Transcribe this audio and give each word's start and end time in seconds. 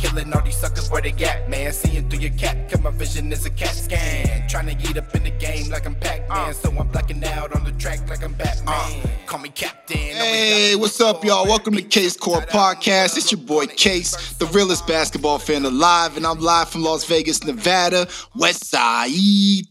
killing 0.00 0.32
all 0.32 0.42
these 0.42 0.56
suckers 0.56 0.90
where 0.90 1.02
they 1.02 1.12
at, 1.24 1.48
man. 1.48 1.72
Seeing 1.72 2.08
through 2.08 2.20
your 2.20 2.32
cap, 2.32 2.56
cause 2.68 2.80
my 2.80 2.90
vision 2.90 3.30
is 3.32 3.44
a 3.44 3.50
cat 3.50 3.74
scan. 3.74 4.48
Trying 4.48 4.66
to 4.66 4.74
get 4.74 4.96
up 4.96 5.14
in 5.14 5.24
the 5.24 5.30
game 5.30 5.70
like 5.70 5.86
I'm 5.86 5.94
Pac-Man, 5.94 6.54
so 6.54 6.70
I'm 6.70 6.88
blacking 6.88 7.22
out 7.24 7.54
on 7.54 7.64
the 7.64 7.72
track 7.72 8.08
like 8.08 8.24
I'm 8.24 8.32
Batman. 8.32 9.08
Call 9.26 9.40
me 9.40 9.50
Captain. 9.50 9.96
Hey, 9.96 10.74
what's 10.76 11.00
up, 11.00 11.24
y'all? 11.24 11.46
Welcome 11.46 11.74
to 11.74 11.82
Case 11.82 12.16
Core 12.16 12.40
Podcast. 12.40 13.16
It's 13.16 13.30
your 13.30 13.40
boy 13.40 13.66
Case, 13.66 14.32
the 14.34 14.46
realest 14.46 14.86
basketball 14.86 15.38
fan 15.38 15.64
alive, 15.64 16.16
and 16.16 16.26
I'm 16.26 16.40
live 16.40 16.70
from 16.70 16.82
Las 16.82 17.04
Vegas, 17.04 17.44
Nevada, 17.44 18.08
West 18.34 18.66
Side. 18.66 19.10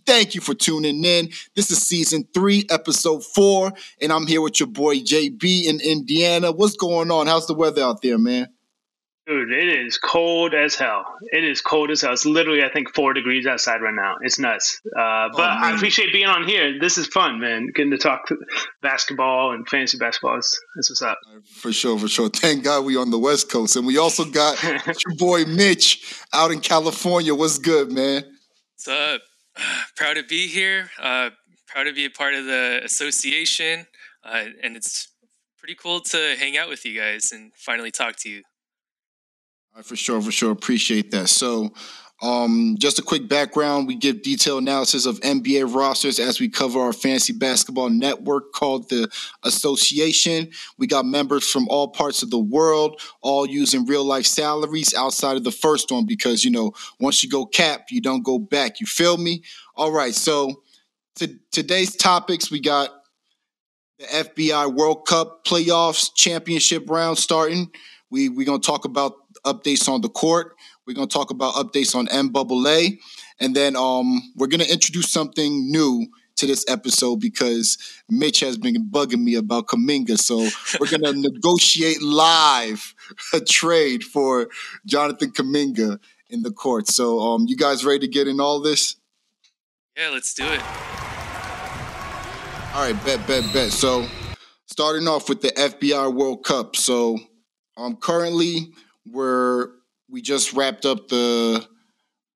Thank 0.05 0.35
you 0.35 0.41
for 0.41 0.53
tuning 0.53 1.03
in. 1.03 1.29
This 1.55 1.71
is 1.71 1.79
season 1.79 2.27
three, 2.33 2.65
episode 2.69 3.23
four, 3.25 3.73
and 4.01 4.11
I'm 4.11 4.27
here 4.27 4.41
with 4.41 4.59
your 4.59 4.67
boy 4.67 4.99
JB 4.99 5.65
in 5.65 5.79
Indiana. 5.81 6.51
What's 6.51 6.75
going 6.75 7.11
on? 7.11 7.27
How's 7.27 7.47
the 7.47 7.55
weather 7.55 7.81
out 7.81 8.01
there, 8.01 8.17
man? 8.17 8.47
Dude, 9.29 9.51
it 9.51 9.85
is 9.85 9.99
cold 9.99 10.55
as 10.55 10.73
hell. 10.73 11.05
It 11.31 11.43
is 11.43 11.61
cold 11.61 11.91
as 11.91 12.01
hell. 12.01 12.13
It's 12.13 12.25
literally, 12.25 12.63
I 12.63 12.69
think, 12.69 12.95
four 12.95 13.13
degrees 13.13 13.45
outside 13.45 13.79
right 13.79 13.93
now. 13.93 14.15
It's 14.23 14.39
nuts. 14.39 14.81
Uh, 14.87 15.29
but 15.37 15.47
I 15.47 15.75
appreciate 15.75 16.11
being 16.11 16.25
on 16.25 16.47
here. 16.47 16.79
This 16.79 16.97
is 16.97 17.05
fun, 17.05 17.39
man. 17.39 17.67
Getting 17.75 17.91
to 17.91 17.99
talk 17.99 18.27
basketball 18.81 19.51
and 19.51 19.69
fantasy 19.69 19.99
basketball. 19.99 20.39
Is, 20.39 20.59
that's 20.75 20.89
what's 20.89 21.03
up. 21.03 21.19
For 21.61 21.71
sure, 21.71 21.99
for 21.99 22.07
sure. 22.07 22.29
Thank 22.29 22.63
God 22.63 22.85
we 22.85 22.97
on 22.97 23.11
the 23.11 23.19
West 23.19 23.51
Coast. 23.51 23.75
And 23.75 23.85
we 23.85 23.99
also 23.99 24.25
got 24.25 24.63
your 24.63 25.15
boy 25.15 25.45
Mitch 25.45 26.23
out 26.33 26.49
in 26.49 26.59
California. 26.59 27.35
What's 27.35 27.59
good, 27.59 27.91
man? 27.91 28.23
What's 28.77 28.87
up? 28.87 29.21
Proud 29.95 30.15
to 30.15 30.23
be 30.23 30.47
here. 30.47 30.89
Uh, 30.99 31.29
proud 31.67 31.83
to 31.83 31.93
be 31.93 32.05
a 32.05 32.09
part 32.09 32.33
of 32.33 32.45
the 32.45 32.81
association. 32.83 33.85
Uh, 34.23 34.45
and 34.63 34.75
it's 34.75 35.07
pretty 35.59 35.75
cool 35.75 35.99
to 35.99 36.35
hang 36.39 36.57
out 36.57 36.67
with 36.67 36.83
you 36.83 36.99
guys 36.99 37.31
and 37.31 37.51
finally 37.53 37.91
talk 37.91 38.15
to 38.15 38.29
you. 38.29 38.41
I 39.75 39.81
for 39.81 39.95
sure, 39.95 40.21
for 40.21 40.31
sure. 40.31 40.51
Appreciate 40.51 41.11
that. 41.11 41.29
So, 41.29 41.71
um, 42.21 42.75
just 42.77 42.99
a 42.99 43.01
quick 43.01 43.29
background. 43.29 43.87
We 43.87 43.95
give 43.95 44.23
detailed 44.23 44.63
analysis 44.63 45.05
of 45.05 45.21
NBA 45.21 45.73
rosters 45.73 46.19
as 46.19 46.39
we 46.39 46.49
cover 46.49 46.79
our 46.79 46.91
fantasy 46.91 47.31
basketball 47.31 47.89
network 47.89 48.51
called 48.51 48.89
the 48.89 49.09
Association. 49.43 50.51
We 50.77 50.85
got 50.85 51.05
members 51.05 51.49
from 51.49 51.69
all 51.69 51.87
parts 51.87 52.21
of 52.21 52.29
the 52.29 52.39
world, 52.39 52.99
all 53.21 53.45
using 53.45 53.85
real 53.85 54.03
life 54.03 54.25
salaries 54.25 54.93
outside 54.93 55.37
of 55.37 55.45
the 55.45 55.51
first 55.51 55.91
one 55.91 56.05
because, 56.05 56.43
you 56.43 56.51
know, 56.51 56.73
once 56.99 57.23
you 57.23 57.29
go 57.29 57.45
cap, 57.45 57.85
you 57.89 58.01
don't 58.01 58.23
go 58.23 58.37
back. 58.37 58.81
You 58.81 58.85
feel 58.85 59.15
me? 59.15 59.43
All 59.75 59.93
right. 59.93 60.13
So, 60.13 60.63
to, 61.15 61.33
today's 61.51 61.95
topics, 61.95 62.51
we 62.51 62.59
got 62.59 62.89
the 63.97 64.05
FBI 64.05 64.73
World 64.73 65.05
Cup 65.07 65.45
playoffs 65.45 66.13
championship 66.15 66.89
round 66.89 67.17
starting. 67.17 67.71
We, 68.09 68.27
we're 68.27 68.45
going 68.45 68.61
to 68.61 68.65
talk 68.65 68.85
about 68.85 69.13
updates 69.45 69.87
on 69.87 70.01
the 70.01 70.09
court. 70.09 70.55
We're 70.85 70.93
going 70.93 71.07
to 71.07 71.13
talk 71.13 71.31
about 71.31 71.53
updates 71.55 71.95
on 71.95 72.05
NAA. 72.05 72.97
And 73.39 73.55
then 73.55 73.75
um, 73.75 74.21
we're 74.35 74.47
going 74.47 74.61
to 74.61 74.71
introduce 74.71 75.11
something 75.11 75.71
new 75.71 76.07
to 76.39 76.47
this 76.47 76.65
episode 76.67 77.17
because 77.17 77.77
Mitch 78.09 78.39
has 78.39 78.57
been 78.57 78.89
bugging 78.89 79.23
me 79.23 79.35
about 79.35 79.67
Kuminga. 79.67 80.17
So 80.17 80.47
we're 80.79 80.87
going 80.87 81.03
to 81.03 81.13
negotiate 81.13 82.01
live 82.01 82.95
a 83.33 83.39
trade 83.39 84.03
for 84.03 84.49
Jonathan 84.85 85.31
Kuminga 85.31 85.99
in 86.29 86.43
the 86.43 86.51
court. 86.51 86.87
So 86.87 87.19
um, 87.19 87.45
you 87.47 87.57
guys 87.57 87.85
ready 87.85 87.99
to 87.99 88.07
get 88.07 88.27
in 88.27 88.39
all 88.39 88.59
this? 88.61 88.95
Yeah, 89.97 90.09
let's 90.09 90.33
do 90.33 90.45
it. 90.45 90.61
All 92.73 92.85
right, 92.85 92.95
bet, 93.03 93.25
bet, 93.27 93.51
bet. 93.51 93.71
So 93.71 94.05
starting 94.67 95.07
off 95.07 95.27
with 95.27 95.41
the 95.41 95.49
FBI 95.49 96.13
World 96.13 96.45
Cup. 96.45 96.75
So 96.75 97.17
um, 97.75 97.97
currently 97.97 98.71
we're 99.11 99.69
we 100.09 100.21
just 100.21 100.53
wrapped 100.53 100.85
up 100.85 101.07
the 101.07 101.65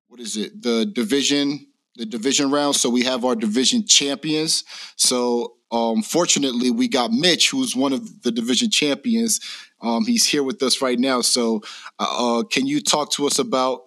what 0.08 0.20
is 0.20 0.36
it? 0.36 0.62
The 0.62 0.86
division 0.86 1.66
the 1.96 2.06
division 2.06 2.50
round. 2.50 2.74
So 2.74 2.90
we 2.90 3.04
have 3.04 3.24
our 3.24 3.36
division 3.36 3.86
champions. 3.86 4.64
So 4.96 5.54
um 5.70 6.02
fortunately 6.02 6.70
we 6.70 6.88
got 6.88 7.10
mitch 7.10 7.50
who's 7.50 7.74
one 7.74 7.92
of 7.92 8.22
the 8.22 8.32
division 8.32 8.70
champions. 8.70 9.40
Um 9.80 10.04
he's 10.04 10.26
here 10.26 10.42
with 10.42 10.62
us 10.62 10.82
right 10.82 10.98
now. 10.98 11.20
So 11.20 11.62
uh, 11.98 12.38
uh 12.38 12.42
can 12.44 12.66
you 12.66 12.80
talk 12.80 13.10
to 13.12 13.26
us 13.26 13.38
about 13.38 13.82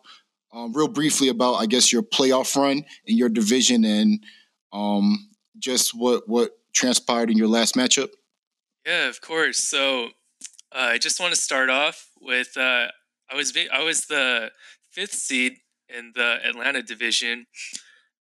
um, 0.53 0.71
real 0.73 0.87
briefly 0.87 1.27
about 1.27 1.55
i 1.55 1.65
guess 1.65 1.91
your 1.91 2.01
playoff 2.01 2.55
run 2.55 2.83
in 3.05 3.17
your 3.17 3.27
division 3.27 3.83
and 3.83 4.23
um 4.71 5.29
just 5.59 5.93
what 5.93 6.27
what 6.27 6.51
transpired 6.73 7.29
in 7.29 7.37
your 7.37 7.47
last 7.47 7.75
matchup? 7.75 8.09
Yeah 8.85 9.07
of 9.07 9.21
course. 9.21 9.57
So 9.57 10.09
uh, 10.71 10.91
I 10.93 10.97
just 10.97 11.19
want 11.19 11.33
to 11.33 11.41
start 11.41 11.69
off 11.69 12.06
with 12.21 12.57
uh, 12.57 12.87
I 13.29 13.35
was 13.35 13.53
I 13.73 13.83
was 13.83 14.05
the 14.05 14.51
fifth 14.91 15.13
seed 15.13 15.57
in 15.89 16.11
the 16.15 16.37
Atlanta 16.43 16.81
division, 16.81 17.45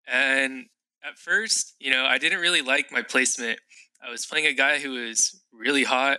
and 0.06 0.66
at 1.04 1.18
first, 1.18 1.74
you 1.78 1.90
know, 1.90 2.04
I 2.04 2.18
didn't 2.18 2.40
really 2.40 2.62
like 2.62 2.90
my 2.90 3.02
placement. 3.02 3.60
I 4.06 4.10
was 4.10 4.26
playing 4.26 4.46
a 4.46 4.52
guy 4.52 4.78
who 4.78 4.90
was 4.90 5.40
really 5.52 5.84
hot. 5.84 6.18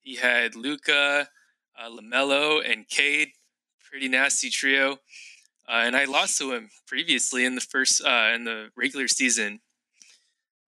He 0.00 0.16
had 0.16 0.56
Luka, 0.56 1.28
uh, 1.78 1.88
Lamelo, 1.88 2.60
and 2.64 2.88
Cade, 2.88 3.28
pretty 3.88 4.08
nasty 4.08 4.50
trio, 4.50 4.98
uh, 5.68 5.82
and 5.84 5.96
I 5.96 6.04
lost 6.04 6.38
to 6.38 6.52
him 6.52 6.68
previously 6.86 7.44
in 7.44 7.54
the 7.54 7.60
first 7.60 8.02
uh, 8.04 8.32
in 8.34 8.44
the 8.44 8.68
regular 8.76 9.08
season. 9.08 9.60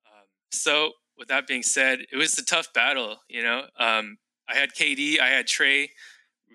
Um, 0.06 0.26
so, 0.50 0.92
with 1.18 1.28
that 1.28 1.46
being 1.46 1.62
said, 1.62 2.00
it 2.10 2.16
was 2.16 2.38
a 2.38 2.44
tough 2.44 2.72
battle. 2.72 3.16
You 3.28 3.42
know, 3.42 3.64
um, 3.78 4.18
I 4.48 4.54
had 4.54 4.74
KD, 4.74 5.20
I 5.20 5.28
had 5.28 5.46
Trae. 5.46 5.88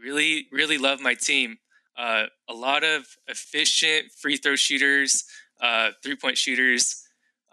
Really, 0.02 0.48
really 0.52 0.78
love 0.78 1.00
my 1.00 1.14
team. 1.14 1.58
Uh, 1.98 2.26
a 2.50 2.54
lot 2.54 2.84
of 2.84 3.06
efficient 3.28 4.12
free 4.20 4.38
throw 4.38 4.56
shooters, 4.56 5.24
uh, 5.62 5.92
three 6.04 6.16
point 6.16 6.38
shooters. 6.38 7.04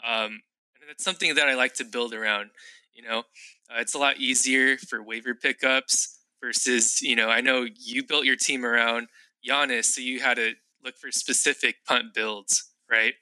Um, 0.07 0.41
and 0.81 0.89
that's 0.89 1.05
something 1.05 1.35
that 1.35 1.49
I 1.49 1.55
like 1.55 1.75
to 1.75 1.85
build 1.85 2.15
around. 2.15 2.51
You 2.95 3.03
know, 3.03 3.19
uh, 3.19 3.81
it's 3.81 3.95
a 3.95 3.99
lot 3.99 4.19
easier 4.19 4.77
for 4.77 5.03
waiver 5.03 5.35
pickups 5.35 6.19
versus, 6.43 7.03
you 7.03 7.17
know, 7.17 7.29
I 7.29 7.41
know 7.41 7.67
you 7.79 8.05
built 8.05 8.25
your 8.25 8.37
team 8.37 8.65
around 8.65 9.09
Giannis, 9.47 9.85
so 9.85 10.01
you 10.01 10.21
had 10.21 10.37
to 10.37 10.53
look 10.85 10.97
for 10.97 11.11
specific 11.11 11.85
punt 11.87 12.15
builds, 12.15 12.71
right? 12.91 13.15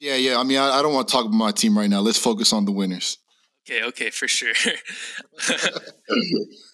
Yeah, 0.00 0.16
yeah. 0.16 0.38
I 0.38 0.42
mean, 0.42 0.58
I, 0.58 0.78
I 0.78 0.82
don't 0.82 0.92
want 0.92 1.08
to 1.08 1.12
talk 1.12 1.24
about 1.24 1.36
my 1.36 1.52
team 1.52 1.78
right 1.78 1.88
now. 1.88 2.00
Let's 2.00 2.18
focus 2.18 2.52
on 2.52 2.64
the 2.64 2.72
winners. 2.72 3.18
Okay, 3.66 3.82
okay, 3.82 4.10
for 4.10 4.28
sure. 4.28 4.52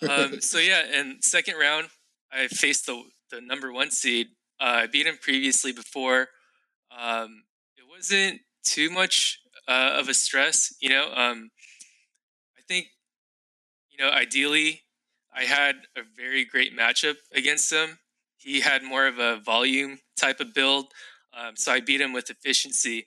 um, 0.09 0.41
so 0.41 0.59
yeah, 0.59 0.83
and 0.93 1.23
second 1.23 1.57
round, 1.57 1.89
I 2.33 2.49
faced 2.49 2.87
the 2.87 3.03
the 3.31 3.41
number 3.41 3.73
one 3.73 3.91
seed. 3.91 4.29
Uh, 4.61 4.83
I 4.83 4.87
beat 4.87 5.07
him 5.07 5.19
previously 5.21 5.73
before. 5.73 6.29
Um, 6.97 7.45
it 7.77 7.85
wasn't 7.89 8.41
too 8.65 8.91
much 8.91 9.39
uh, 9.69 9.93
of 9.95 10.09
a 10.09 10.15
stress, 10.15 10.75
you 10.81 10.89
know. 10.89 11.13
Um, 11.15 11.51
I 12.59 12.63
think, 12.67 12.89
you 13.91 14.05
know, 14.05 14.11
ideally, 14.11 14.83
I 15.35 15.45
had 15.45 15.77
a 15.97 16.01
very 16.17 16.45
great 16.45 16.77
matchup 16.77 17.17
against 17.33 17.73
him. 17.73 17.99
He 18.37 18.61
had 18.61 18.83
more 18.83 19.07
of 19.07 19.19
a 19.19 19.41
volume 19.41 20.01
type 20.17 20.41
of 20.41 20.55
build, 20.55 20.87
um, 21.39 21.57
so 21.57 21.73
I 21.73 21.81
beat 21.81 22.01
him 22.01 22.13
with 22.13 22.31
efficiency. 22.31 23.07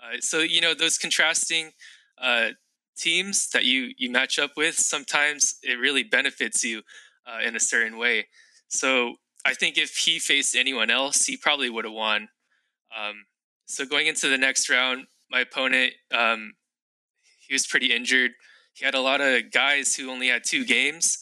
Uh, 0.00 0.18
so 0.20 0.38
you 0.38 0.60
know 0.60 0.74
those 0.74 0.98
contrasting 0.98 1.72
uh, 2.18 2.50
teams 2.96 3.48
that 3.50 3.64
you 3.64 3.92
you 3.96 4.10
match 4.10 4.38
up 4.38 4.52
with, 4.56 4.76
sometimes 4.76 5.56
it 5.62 5.78
really 5.78 6.02
benefits 6.02 6.64
you 6.64 6.82
uh, 7.26 7.46
in 7.46 7.56
a 7.56 7.60
certain 7.60 7.98
way. 7.98 8.26
So 8.68 9.16
I 9.44 9.54
think 9.54 9.78
if 9.78 9.96
he 9.96 10.18
faced 10.18 10.56
anyone 10.56 10.90
else, 10.90 11.26
he 11.26 11.36
probably 11.36 11.70
would 11.70 11.84
have 11.84 11.94
won. 11.94 12.28
Um, 12.96 13.26
so 13.66 13.84
going 13.84 14.06
into 14.06 14.28
the 14.28 14.38
next 14.38 14.70
round, 14.70 15.06
my 15.30 15.40
opponent 15.40 15.92
um, 16.12 16.54
he 17.46 17.54
was 17.54 17.66
pretty 17.66 17.92
injured. 17.94 18.32
He 18.74 18.84
had 18.84 18.94
a 18.94 19.00
lot 19.00 19.20
of 19.20 19.52
guys 19.52 19.94
who 19.94 20.10
only 20.10 20.28
had 20.28 20.42
two 20.44 20.64
games. 20.64 21.18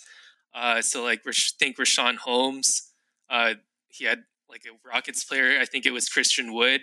Uh, 0.54 0.80
so 0.82 1.02
like 1.02 1.22
think 1.58 1.76
Richaun 1.76 2.16
Holmes. 2.16 2.92
Uh, 3.28 3.54
he 3.88 4.04
had 4.04 4.20
like 4.48 4.62
a 4.66 4.88
Rockets 4.88 5.25
player. 5.25 5.58
I 5.60 5.64
think 5.64 5.86
it 5.86 5.92
was 5.92 6.08
Christian 6.08 6.52
Wood 6.52 6.82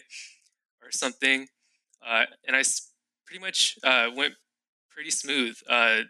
or 0.84 0.92
something. 0.92 1.48
Uh, 2.06 2.26
and 2.48 2.56
I 2.56 2.64
pretty 3.26 3.42
much 3.42 3.78
uh, 3.84 4.08
went 4.16 4.34
pretty 4.94 5.12
smooth. 5.12 5.58
Uh, 5.70 6.02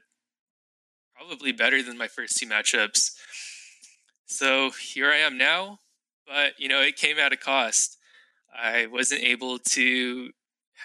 probably 1.15 1.51
better 1.51 1.83
than 1.83 1.97
my 1.97 2.07
first 2.07 2.37
two 2.37 2.47
matchups. 2.47 3.11
So 4.25 4.71
here 4.71 5.11
I 5.11 5.17
am 5.17 5.37
now, 5.37 5.79
but 6.27 6.53
you 6.57 6.67
know 6.67 6.81
it 6.81 6.95
came 6.95 7.17
at 7.17 7.33
a 7.33 7.37
cost. 7.37 7.97
I 8.55 8.87
wasn't 8.87 9.23
able 9.23 9.59
to 9.59 10.31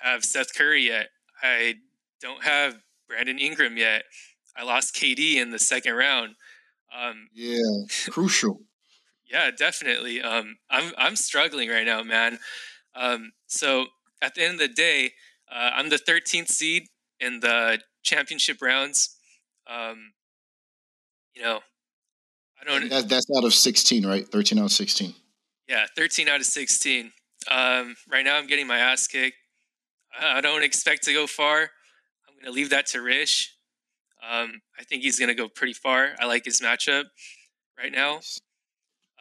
have 0.02 0.24
Seth 0.24 0.54
Curry 0.54 0.86
yet. 0.86 1.08
I 1.42 1.74
don't 2.20 2.44
have 2.44 2.82
Brandon 3.08 3.38
Ingram 3.38 3.76
yet. 3.76 4.04
I 4.56 4.64
lost 4.64 4.94
KD 4.94 5.34
in 5.36 5.50
the 5.50 5.58
second 5.58 5.94
round. 5.94 6.36
Um, 6.96 7.28
yeah, 7.34 7.84
crucial. 8.08 8.60
yeah, 9.30 9.50
definitely. 9.50 10.22
Um, 10.22 10.56
I'm 10.70 10.92
I'm 10.96 11.16
struggling 11.16 11.68
right 11.68 11.86
now, 11.86 12.02
man. 12.02 12.38
Um, 12.94 13.32
so 13.46 13.86
at 14.22 14.34
the 14.34 14.42
end 14.42 14.54
of 14.54 14.60
the 14.60 14.68
day, 14.68 15.12
uh, 15.52 15.70
I'm 15.74 15.88
the 15.90 15.98
13th 15.98 16.48
seed 16.48 16.88
in 17.24 17.40
the 17.40 17.78
championship 18.02 18.60
rounds. 18.60 19.16
Um, 19.66 20.12
you 21.34 21.42
know, 21.42 21.60
I 22.60 22.64
don't. 22.64 22.88
That, 22.90 23.08
that's 23.08 23.26
out 23.36 23.44
of 23.44 23.54
sixteen, 23.54 24.06
right? 24.06 24.26
Thirteen 24.26 24.58
out 24.58 24.66
of 24.66 24.72
sixteen. 24.72 25.14
Yeah, 25.68 25.86
thirteen 25.96 26.28
out 26.28 26.40
of 26.40 26.46
sixteen. 26.46 27.12
Um, 27.50 27.96
right 28.10 28.24
now, 28.24 28.36
I'm 28.36 28.46
getting 28.46 28.66
my 28.66 28.78
ass 28.78 29.06
kicked. 29.06 29.36
I 30.18 30.40
don't 30.40 30.62
expect 30.62 31.02
to 31.04 31.12
go 31.12 31.26
far. 31.26 31.62
I'm 32.28 32.34
going 32.34 32.44
to 32.44 32.52
leave 32.52 32.70
that 32.70 32.86
to 32.86 33.02
Rish. 33.02 33.52
Um, 34.22 34.60
I 34.78 34.84
think 34.84 35.02
he's 35.02 35.18
going 35.18 35.28
to 35.28 35.34
go 35.34 35.48
pretty 35.48 35.72
far. 35.72 36.12
I 36.20 36.26
like 36.26 36.44
his 36.44 36.60
matchup 36.60 37.04
right 37.76 37.92
now. 37.92 38.20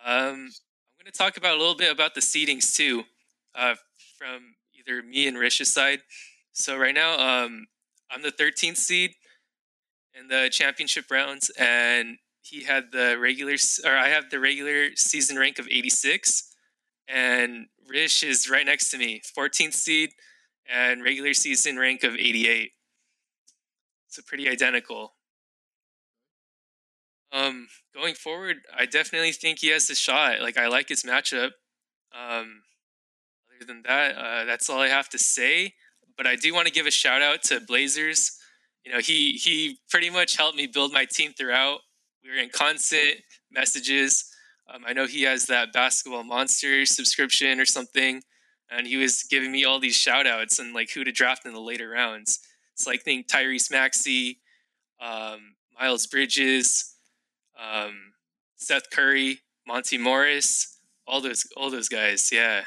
Um, 0.05 0.49
I'm 0.95 0.99
going 0.99 1.11
to 1.11 1.17
talk 1.17 1.35
about 1.37 1.55
a 1.55 1.59
little 1.59 1.75
bit 1.75 1.91
about 1.91 2.13
the 2.13 2.21
seedings 2.21 2.73
too, 2.73 3.03
uh, 3.55 3.75
from 4.17 4.55
either 4.77 5.01
me 5.01 5.27
and 5.27 5.37
Rish's 5.37 5.73
side. 5.73 5.99
So 6.53 6.77
right 6.77 6.93
now, 6.93 7.45
um, 7.45 7.65
I'm 8.13 8.21
the 8.21 8.31
13th 8.31 8.77
seed 8.77 9.11
in 10.13 10.27
the 10.27 10.49
championship 10.51 11.09
rounds, 11.09 11.49
and 11.57 12.17
he 12.41 12.63
had 12.63 12.91
the 12.91 13.17
regular, 13.19 13.55
or 13.85 13.97
I 13.97 14.09
have 14.09 14.29
the 14.29 14.39
regular 14.39 14.89
season 14.95 15.37
rank 15.37 15.57
of 15.57 15.67
86, 15.67 16.53
and 17.07 17.67
Rish 17.87 18.23
is 18.23 18.49
right 18.49 18.65
next 18.65 18.91
to 18.91 18.97
me, 18.97 19.21
14th 19.37 19.73
seed 19.73 20.11
and 20.71 21.03
regular 21.03 21.33
season 21.33 21.77
rank 21.77 22.03
of 22.03 22.13
88. 22.13 22.71
So 24.07 24.21
pretty 24.25 24.47
identical. 24.47 25.13
Um, 27.31 27.67
going 27.95 28.13
forward, 28.13 28.57
I 28.77 28.85
definitely 28.85 29.31
think 29.31 29.59
he 29.59 29.69
has 29.69 29.89
a 29.89 29.95
shot. 29.95 30.39
Like 30.41 30.57
I 30.57 30.67
like 30.67 30.89
his 30.89 31.01
matchup. 31.01 31.51
Um, 32.13 32.61
other 33.55 33.65
than 33.65 33.81
that, 33.87 34.15
uh, 34.15 34.45
that's 34.45 34.69
all 34.69 34.79
I 34.79 34.89
have 34.89 35.09
to 35.09 35.17
say. 35.17 35.73
But 36.17 36.27
I 36.27 36.35
do 36.35 36.53
want 36.53 36.67
to 36.67 36.73
give 36.73 36.85
a 36.85 36.91
shout 36.91 37.21
out 37.21 37.43
to 37.43 37.59
Blazers. 37.61 38.37
You 38.85 38.91
know, 38.91 38.99
he 38.99 39.33
he 39.33 39.79
pretty 39.89 40.09
much 40.09 40.37
helped 40.37 40.57
me 40.57 40.67
build 40.67 40.93
my 40.93 41.05
team 41.05 41.33
throughout. 41.33 41.79
We 42.23 42.29
were 42.29 42.37
in 42.37 42.49
constant 42.49 43.17
messages. 43.51 44.25
Um, 44.73 44.83
I 44.85 44.93
know 44.93 45.05
he 45.05 45.23
has 45.23 45.45
that 45.47 45.73
basketball 45.73 46.23
monster 46.23 46.85
subscription 46.85 47.59
or 47.59 47.65
something, 47.65 48.21
and 48.69 48.87
he 48.87 48.97
was 48.97 49.23
giving 49.23 49.51
me 49.51 49.65
all 49.65 49.79
these 49.79 49.95
shout 49.95 50.27
outs 50.27 50.59
and 50.59 50.73
like 50.73 50.91
who 50.91 51.03
to 51.03 51.11
draft 51.11 51.45
in 51.45 51.53
the 51.53 51.59
later 51.59 51.89
rounds. 51.89 52.39
It's 52.73 52.87
like 52.87 53.03
think 53.03 53.27
Tyrese 53.27 53.71
Maxey, 53.71 54.39
um, 55.01 55.55
Miles 55.79 56.07
Bridges, 56.07 56.95
um, 57.61 58.13
Seth 58.55 58.89
Curry, 58.91 59.39
Monty 59.67 59.97
Morris, 59.97 60.77
all 61.07 61.21
those 61.21 61.45
all 61.57 61.69
those 61.69 61.89
guys. 61.89 62.31
Yeah. 62.31 62.63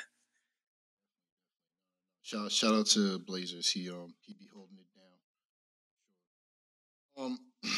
Shout 2.26 2.50
shout 2.50 2.74
out 2.74 2.86
to 2.86 3.20
Blazers. 3.20 3.70
He 3.70 3.88
um 3.88 4.12
he 4.22 4.34
be 4.34 4.48
holding 4.52 4.78
it 4.78 4.86
down. 7.16 7.24
Um, 7.24 7.38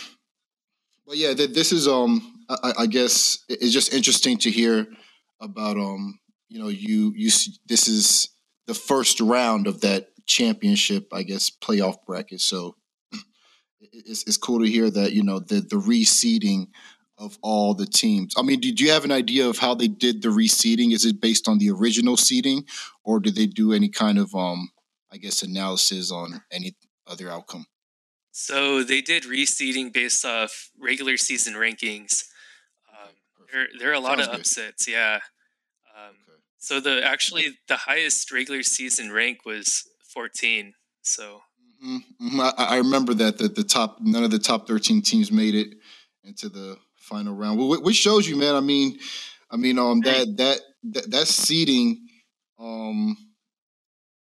but 1.06 1.18
yeah, 1.18 1.34
th- 1.34 1.52
this 1.52 1.70
is 1.70 1.86
um 1.86 2.46
I, 2.48 2.72
I 2.78 2.86
guess 2.86 3.44
it's 3.50 3.74
just 3.74 3.92
interesting 3.92 4.38
to 4.38 4.50
hear 4.50 4.86
about 5.38 5.76
um 5.76 6.18
you 6.48 6.58
know 6.58 6.68
you 6.68 7.12
you 7.14 7.30
this 7.66 7.88
is 7.88 8.30
the 8.66 8.72
first 8.72 9.20
round 9.20 9.66
of 9.66 9.82
that 9.82 10.08
championship, 10.24 11.08
I 11.12 11.24
guess, 11.24 11.50
playoff 11.50 11.96
bracket. 12.06 12.40
So 12.40 12.74
it's, 13.80 14.22
it's 14.26 14.38
cool 14.38 14.60
to 14.60 14.66
hear 14.66 14.88
that 14.88 15.12
you 15.12 15.24
know 15.24 15.40
the 15.40 15.56
the 15.56 15.76
reseeding 15.76 16.68
of 17.18 17.36
all 17.42 17.74
the 17.74 17.86
teams. 17.86 18.34
I 18.36 18.42
mean, 18.42 18.60
did 18.60 18.80
you 18.80 18.90
have 18.90 19.04
an 19.04 19.12
idea 19.12 19.48
of 19.48 19.58
how 19.58 19.74
they 19.74 19.88
did 19.88 20.22
the 20.22 20.28
reseeding? 20.28 20.92
Is 20.92 21.04
it 21.04 21.20
based 21.20 21.48
on 21.48 21.58
the 21.58 21.70
original 21.70 22.16
seeding, 22.16 22.64
or 23.04 23.20
did 23.20 23.34
they 23.34 23.46
do 23.46 23.72
any 23.72 23.88
kind 23.88 24.18
of 24.18 24.34
um, 24.34 24.70
I 25.10 25.16
guess, 25.16 25.42
analysis 25.42 26.10
on 26.12 26.42
any 26.52 26.76
other 27.06 27.30
outcome? 27.30 27.66
So 28.30 28.82
they 28.82 29.00
did 29.00 29.24
reseeding 29.24 29.92
based 29.92 30.24
off 30.24 30.70
regular 30.78 31.16
season 31.16 31.54
rankings. 31.54 32.24
Um, 32.92 33.14
there, 33.52 33.66
there 33.78 33.90
are 33.90 33.94
a 33.94 34.00
lot 34.00 34.18
Sounds 34.18 34.28
of 34.28 34.34
upsets. 34.40 34.86
Good. 34.86 34.92
Yeah. 34.92 35.20
Um, 35.96 36.14
okay. 36.28 36.38
So 36.58 36.80
the 36.80 37.02
actually 37.04 37.58
the 37.68 37.76
highest 37.76 38.30
regular 38.30 38.62
season 38.62 39.10
rank 39.10 39.44
was 39.44 39.88
14. 40.14 40.74
So 41.02 41.40
mm-hmm. 41.84 41.96
mm-hmm. 42.26 42.40
I, 42.40 42.52
I, 42.58 42.76
remember 42.76 43.14
that 43.14 43.38
that 43.38 43.56
the 43.56 43.64
top 43.64 43.98
none 44.00 44.24
of 44.24 44.30
the 44.30 44.38
top 44.38 44.68
13 44.68 45.02
teams 45.02 45.32
made 45.32 45.54
it 45.54 45.74
into 46.22 46.48
the 46.48 46.76
final 47.08 47.34
round. 47.34 47.58
Which 47.58 47.96
shows 47.96 48.28
you, 48.28 48.36
man. 48.36 48.54
I 48.54 48.60
mean, 48.60 48.98
I 49.50 49.56
mean, 49.56 49.78
um, 49.78 50.00
that 50.00 50.36
that 50.36 50.60
that, 50.92 51.10
that 51.10 51.26
seeding, 51.26 52.06
um, 52.58 53.16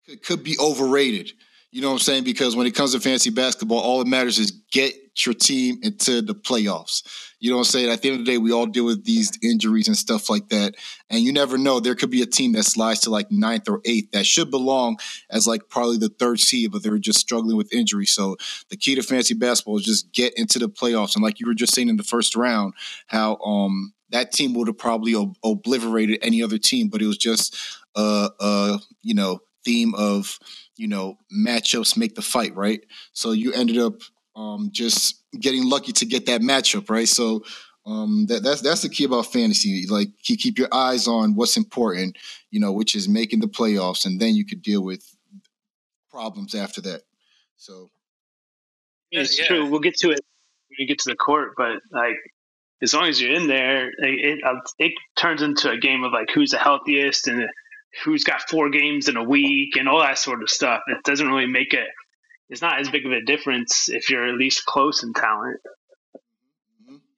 could, 0.06 0.24
could 0.24 0.44
be 0.44 0.56
overrated. 0.60 1.32
You 1.72 1.82
know 1.82 1.90
what 1.90 1.96
I'm 1.96 2.00
saying? 2.00 2.24
Because 2.24 2.56
when 2.56 2.68
it 2.68 2.76
comes 2.76 2.94
to 2.94 3.00
fantasy 3.00 3.32
basketball, 3.32 3.80
all 3.80 4.00
that 4.00 4.08
matters 4.08 4.40
is 4.40 4.52
get 4.72 4.94
your 5.24 5.36
team 5.36 5.78
into 5.84 6.22
the 6.22 6.34
playoffs. 6.34 7.04
You 7.40 7.52
know 7.52 7.58
what 7.58 7.68
I'm 7.68 7.72
saying? 7.72 7.90
At 7.92 8.02
the 8.02 8.10
end 8.10 8.20
of 8.20 8.26
the 8.26 8.32
day, 8.32 8.38
we 8.40 8.52
all 8.52 8.66
deal 8.66 8.86
with 8.86 9.06
these 9.06 9.32
injuries 9.44 9.88
and 9.88 9.96
stuff 9.96 10.30
like 10.32 10.50
that. 10.50 10.74
And 11.10 11.22
you 11.22 11.32
never 11.32 11.58
know. 11.60 11.80
There 11.80 11.94
could 11.94 12.10
be 12.10 12.24
a 12.24 12.26
team 12.26 12.54
that 12.54 12.64
slides 12.64 13.02
to 13.02 13.12
like 13.12 13.32
ninth 13.32 13.70
or 13.70 13.82
eighth 13.86 14.12
that 14.12 14.26
should 14.26 14.50
belong 14.50 14.98
as 15.30 15.48
like 15.48 15.70
probably 15.70 15.98
the 15.98 16.10
third 16.10 16.40
seed, 16.40 16.72
but 16.72 16.82
they're 16.82 16.98
just 16.98 17.20
struggling 17.20 17.56
with 17.56 17.72
injury. 17.72 18.06
So 18.08 18.36
the 18.70 18.78
key 18.78 18.96
to 18.96 19.04
fantasy 19.04 19.36
basketball 19.36 19.78
is 19.78 19.86
just 19.86 20.12
get 20.12 20.34
into 20.38 20.58
the 20.58 20.70
playoffs. 20.70 21.16
And 21.16 21.24
like 21.24 21.40
you 21.40 21.46
were 21.46 21.54
just 21.54 21.76
saying 21.76 21.90
in 21.90 21.98
the 21.98 22.04
first 22.04 22.36
round, 22.36 22.74
how 23.08 23.38
um 23.38 23.94
that 24.10 24.32
team 24.32 24.54
would 24.54 24.68
have 24.68 24.78
probably 24.78 25.14
ob- 25.14 25.38
obliterated 25.44 26.20
any 26.22 26.42
other 26.42 26.58
team, 26.58 26.88
but 26.90 27.02
it 27.02 27.08
was 27.08 27.18
just 27.18 27.56
uh 27.96 28.30
uh 28.40 28.78
you 29.02 29.14
know 29.14 29.40
theme 29.64 29.94
of 29.96 30.40
you 30.78 30.88
know 30.88 31.18
matchups 31.36 31.98
make 31.98 32.16
the 32.16 32.22
fight, 32.22 32.56
right? 32.56 32.82
So 33.14 33.32
you 33.32 33.52
ended 33.52 33.78
up 33.78 34.02
um, 34.36 34.70
just 34.72 35.22
getting 35.40 35.70
lucky 35.70 35.92
to 35.94 36.06
get 36.06 36.26
that 36.26 36.42
matchup, 36.42 36.90
right? 36.90 37.08
So 37.08 37.44
um, 37.86 38.26
that, 38.28 38.44
that's 38.44 38.62
that's 38.62 38.82
the 38.82 38.90
key 38.90 39.06
about 39.06 39.32
fantasy. 39.32 39.86
Like 39.88 40.10
keep, 40.24 40.40
keep 40.40 40.58
your 40.58 40.74
eyes 40.74 41.08
on 41.08 41.36
what's 41.36 41.58
important, 41.58 42.18
you 42.52 42.60
know, 42.60 42.72
which 42.72 42.96
is 42.96 43.08
making 43.08 43.40
the 43.40 43.48
playoffs, 43.48 44.06
and 44.06 44.20
then 44.20 44.36
you 44.36 44.46
could 44.46 44.62
deal 44.62 44.84
with 44.84 45.16
problems 46.10 46.56
after 46.56 46.82
that. 46.82 47.02
So 47.58 47.90
it's 49.12 49.40
yeah. 49.40 49.46
true. 49.46 49.70
We'll 49.70 49.80
get 49.80 49.98
to 49.98 50.12
it 50.12 50.20
when 50.70 50.78
we 50.80 50.86
get 50.86 51.00
to 51.00 51.10
the 51.10 51.16
court, 51.16 51.54
but 51.58 51.78
like 51.92 52.16
as 52.82 52.94
long 52.94 53.08
as 53.08 53.22
you're 53.22 53.34
in 53.34 53.48
there, 53.48 53.90
it, 53.90 54.42
it, 54.44 54.44
it 54.80 54.92
turns 55.16 55.42
into 55.42 55.70
a 55.70 55.78
game 55.78 56.04
of 56.04 56.12
like 56.12 56.30
who's 56.34 56.52
the 56.52 56.58
healthiest 56.58 57.28
and 57.28 57.46
who's 58.04 58.24
got 58.24 58.42
four 58.50 58.70
games 58.70 59.08
in 59.08 59.16
a 59.16 59.24
week 59.24 59.78
and 59.78 59.88
all 59.88 60.00
that 60.00 60.18
sort 60.18 60.42
of 60.42 60.50
stuff. 60.50 60.82
It 60.88 61.04
doesn't 61.04 61.28
really 61.28 61.48
make 61.48 61.74
it. 61.74 61.88
It's 62.50 62.62
not 62.62 62.80
as 62.80 62.90
big 62.90 63.06
of 63.06 63.12
a 63.12 63.22
difference 63.22 63.90
if 63.90 64.10
you're 64.10 64.28
at 64.28 64.36
least 64.36 64.66
close 64.66 65.04
in 65.04 65.14
talent. 65.14 65.60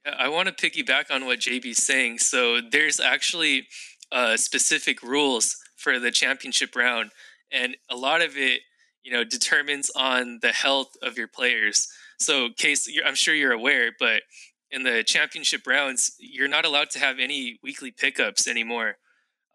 I 0.06 0.30
want 0.30 0.48
to 0.48 0.54
piggyback 0.54 1.12
on 1.12 1.26
what 1.26 1.40
JB's 1.40 1.84
saying. 1.84 2.20
So 2.20 2.62
there's 2.62 3.00
actually 3.00 3.68
uh, 4.12 4.38
specific 4.38 5.04
rules 5.04 5.58
for 5.76 6.00
the 6.00 6.12
championship 6.12 6.76
round, 6.76 7.12
and 7.52 7.76
a 7.90 7.96
lot 7.96 8.22
of 8.22 8.38
it, 8.38 8.62
you 9.04 9.12
know, 9.12 9.24
determines 9.26 9.90
on 9.96 10.40
the 10.42 10.54
health 10.54 10.94
of 11.02 11.18
your 11.18 11.28
players. 11.28 11.88
So, 12.20 12.50
case 12.58 12.90
I'm 13.06 13.16
sure 13.16 13.36
you're 13.36 13.52
aware, 13.52 13.92
but 14.00 14.24
in 14.72 14.84
the 14.84 15.04
championship 15.04 15.68
rounds, 15.68 16.16
you're 16.20 16.48
not 16.48 16.66
allowed 16.66 16.90
to 16.92 17.00
have 17.00 17.20
any 17.20 17.60
weekly 17.62 17.92
pickups 17.92 18.48
anymore 18.48 18.98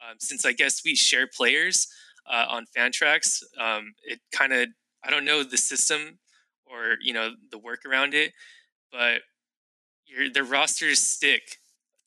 um, 0.03 0.17
since 0.19 0.45
I 0.45 0.53
guess 0.53 0.83
we 0.85 0.95
share 0.95 1.27
players 1.27 1.89
uh, 2.31 2.47
on 2.49 2.67
Fantrax, 2.77 3.43
um, 3.59 3.95
it 4.05 4.21
kind 4.33 4.53
of 4.53 4.69
I 5.05 5.11
don't 5.11 5.25
know 5.25 5.43
the 5.43 5.57
system 5.57 6.19
or 6.67 6.97
you 7.03 7.13
know 7.13 7.33
the 7.51 7.59
work 7.59 7.81
around 7.87 8.15
it, 8.15 8.33
but 8.91 9.23
your 10.07 10.31
the 10.31 10.45
rosters 10.45 11.01
stick 11.01 11.43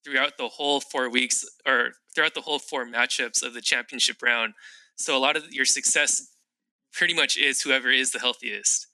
throughout 0.04 0.38
the 0.38 0.48
whole 0.50 0.82
four 0.82 1.10
weeks 1.10 1.46
or 1.68 1.92
throughout 2.14 2.34
the 2.36 2.42
whole 2.42 2.60
four 2.60 2.86
matchups 2.86 3.44
of 3.44 3.54
the 3.54 3.62
championship 3.62 4.22
round. 4.22 4.54
So 4.98 5.18
a 5.18 5.20
lot 5.20 5.36
of 5.38 5.54
your 5.54 5.66
success 5.66 6.30
pretty 6.94 7.14
much 7.14 7.38
is 7.38 7.62
whoever 7.62 7.92
is 7.92 8.12
the 8.12 8.20
healthiest. 8.20 8.88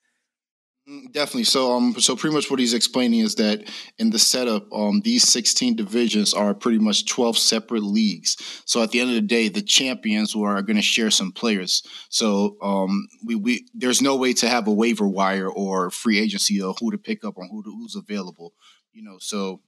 Mm, 0.90 1.12
definitely. 1.12 1.44
So, 1.44 1.74
um, 1.74 1.94
so 2.00 2.16
pretty 2.16 2.36
much 2.36 2.50
what 2.50 2.60
he's 2.60 2.74
explaining 2.74 3.20
is 3.20 3.36
that 3.36 3.70
in 4.00 4.10
the 4.10 4.18
setup, 4.18 4.66
um, 4.74 5.02
these 5.02 5.24
16 5.32 5.76
divisions 5.76 6.34
are 6.34 6.56
pretty 6.56 6.80
much 6.80 7.06
12 7.06 7.38
separate 7.38 7.84
leagues. 7.84 8.36
So 8.66 8.82
at 8.82 8.90
the 8.90 9.00
end 9.00 9.10
of 9.10 9.16
the 9.16 9.22
day, 9.22 9.48
the 9.48 9.62
champions 9.62 10.36
are 10.36 10.62
going 10.64 10.78
to 10.78 10.82
share 10.82 11.12
some 11.12 11.32
players. 11.32 11.84
So, 12.10 12.58
um, 12.64 13.08
we, 13.24 13.36
we, 13.36 13.68
there's 13.76 14.02
no 14.02 14.16
way 14.16 14.34
to 14.34 14.50
have 14.50 14.68
a 14.68 14.74
waiver 14.74 15.08
wire 15.08 15.50
or 15.50 15.92
free 15.92 16.20
agency 16.20 16.60
of 16.62 16.78
who 16.80 16.90
to 16.92 16.98
pick 16.98 17.24
up 17.24 17.38
on 17.38 17.48
who 17.52 17.62
to, 17.64 17.70
who's 17.70 17.96
available, 17.96 18.54
you 18.92 19.04
know, 19.04 19.18
so, 19.20 19.62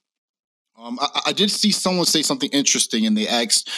um, 0.78 0.98
I, 1.00 1.22
I, 1.28 1.34
did 1.34 1.52
see 1.52 1.72
someone 1.72 2.06
say 2.08 2.24
something 2.24 2.50
interesting, 2.52 3.06
and 3.06 3.16
they 3.16 3.28
asked, 3.28 3.70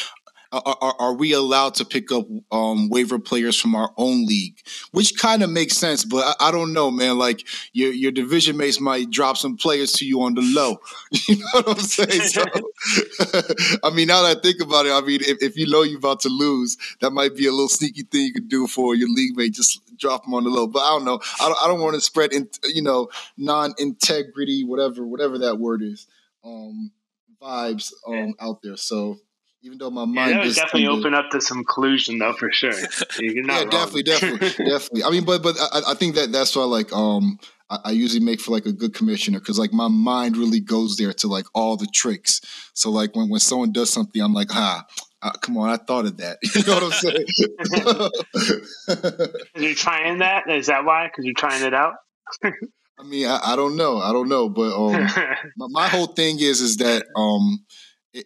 are, 0.66 0.96
are, 1.00 1.14
we 1.14 1.34
allowed 1.34 1.76
to 1.76 1.86
pick 1.86 2.12
up 2.12 2.26
um, 2.52 2.90
waiver 2.90 3.20
players 3.20 3.60
from 3.60 3.76
our 3.76 3.92
own 3.98 4.26
league? 4.26 4.60
Which 4.92 5.18
kind 5.18 5.44
of 5.44 5.50
makes 5.50 5.76
sense, 5.76 6.06
but 6.06 6.36
I, 6.40 6.48
I, 6.48 6.52
don't 6.52 6.74
know, 6.74 6.92
man. 6.92 7.18
Like 7.18 7.46
your 7.74 7.92
your 7.92 8.12
division 8.12 8.58
mates 8.58 8.80
might 8.80 9.10
drop 9.10 9.38
some 9.38 9.58
players 9.58 9.92
to 9.94 10.06
you 10.06 10.22
on 10.22 10.36
the 10.36 10.42
low. 10.42 10.78
You 11.28 11.38
know 11.38 11.46
what 11.54 11.70
I'm 11.70 11.80
saying? 11.80 12.22
So, 12.22 12.44
I 13.84 13.90
mean, 13.90 14.08
now 14.08 14.22
that 14.24 14.38
I 14.38 14.40
think 14.40 14.62
about 14.62 14.86
it, 14.86 14.92
I 14.92 15.02
mean, 15.02 15.22
if, 15.22 15.42
if 15.42 15.58
you 15.58 15.68
know 15.68 15.82
you're 15.82 15.98
about 15.98 16.20
to 16.22 16.30
lose, 16.30 16.78
that 17.02 17.12
might 17.12 17.36
be 17.36 17.48
a 17.48 17.52
little 17.52 17.70
sneaky 17.70 18.04
thing 18.04 18.28
you 18.28 18.34
could 18.34 18.48
do 18.48 18.68
for 18.68 18.94
your 18.96 19.10
league 19.10 19.36
mate. 19.36 19.54
Just 19.54 19.82
drop 19.98 20.24
them 20.24 20.36
on 20.36 20.44
the 20.44 20.50
low. 20.50 20.68
But 20.68 20.80
I 20.82 20.90
don't 20.90 21.06
know. 21.06 21.20
I 21.40 21.48
don't, 21.48 21.58
I 21.64 21.68
don't 21.68 21.82
want 21.82 21.96
to 21.96 22.02
spread, 22.02 22.32
in, 22.32 22.48
you 22.66 22.84
know, 22.84 23.10
non 23.38 23.74
integrity, 23.80 24.64
whatever, 24.64 25.06
whatever 25.06 25.40
that 25.40 25.58
word 25.58 25.82
is. 25.82 26.08
Um, 26.44 26.92
vibes 27.42 27.94
um 28.08 28.34
out 28.40 28.62
there. 28.62 28.78
So 28.78 29.18
even 29.66 29.80
though 29.80 29.90
my 29.90 30.06
mind 30.06 30.30
yeah, 30.30 30.46
that 30.46 30.56
definitely 30.56 30.88
open 30.88 31.16
up 31.16 31.32
to 31.32 31.42
some 31.42 31.64
collusion 31.64 32.20
though 32.20 32.34
for 32.34 32.52
sure. 32.52 32.72
yeah, 33.20 33.58
wrong. 33.58 33.70
definitely, 33.70 34.04
definitely, 34.04 34.50
definitely. 34.66 35.04
I 35.04 35.10
mean, 35.10 35.26
but 35.26 35.42
but 35.42 35.58
I, 35.60 35.82
I 35.92 35.94
think 35.96 36.14
that 36.16 36.32
that's 36.32 36.56
why 36.56 36.64
like 36.66 36.94
um 36.94 37.40
I, 37.72 37.80
I 37.86 37.92
usually 37.92 38.24
make 38.24 38.40
for 38.40 38.52
like 38.52 38.68
a 38.68 38.72
good 38.72 38.94
commissioner 38.94 39.40
because 39.40 39.58
like 39.58 39.74
my 39.74 39.88
mind 39.88 40.38
really 40.38 40.60
goes 40.60 40.98
there 40.98 41.14
to 41.14 41.28
like 41.28 41.48
all 41.56 41.78
the 41.78 41.88
tricks. 41.88 42.42
So 42.76 42.92
like 42.92 43.16
when 43.16 43.28
when 43.30 43.40
someone 43.40 43.72
does 43.72 43.90
something, 43.90 44.22
I'm 44.22 44.36
like, 44.36 44.50
ah, 44.54 44.86
uh, 45.24 45.32
come 45.42 45.58
on, 45.58 45.70
I 45.70 45.78
thought 45.78 46.06
of 46.06 46.18
that. 46.18 46.38
You 46.56 46.64
know 46.64 46.76
what 46.76 46.84
I'm 46.84 46.92
saying? 46.92 47.26
you're 49.56 49.74
trying 49.74 50.20
that? 50.20 50.48
Is 50.48 50.68
that 50.68 50.86
why? 50.86 51.08
Because 51.08 51.26
you're 51.26 51.34
trying 51.34 51.64
it 51.64 51.74
out? 51.74 51.96
I 52.44 53.04
mean, 53.04 53.28
I, 53.28 53.40
I, 53.44 53.56
don't 53.56 53.76
know. 53.76 53.98
I 53.98 54.14
don't 54.14 54.30
know. 54.30 54.48
But 54.48 54.74
um, 54.74 54.92
my, 55.58 55.68
my, 55.70 55.88
whole 55.88 56.08
thing 56.08 56.40
is 56.40 56.62
is 56.62 56.78
that 56.78 57.06
um, 57.16 57.66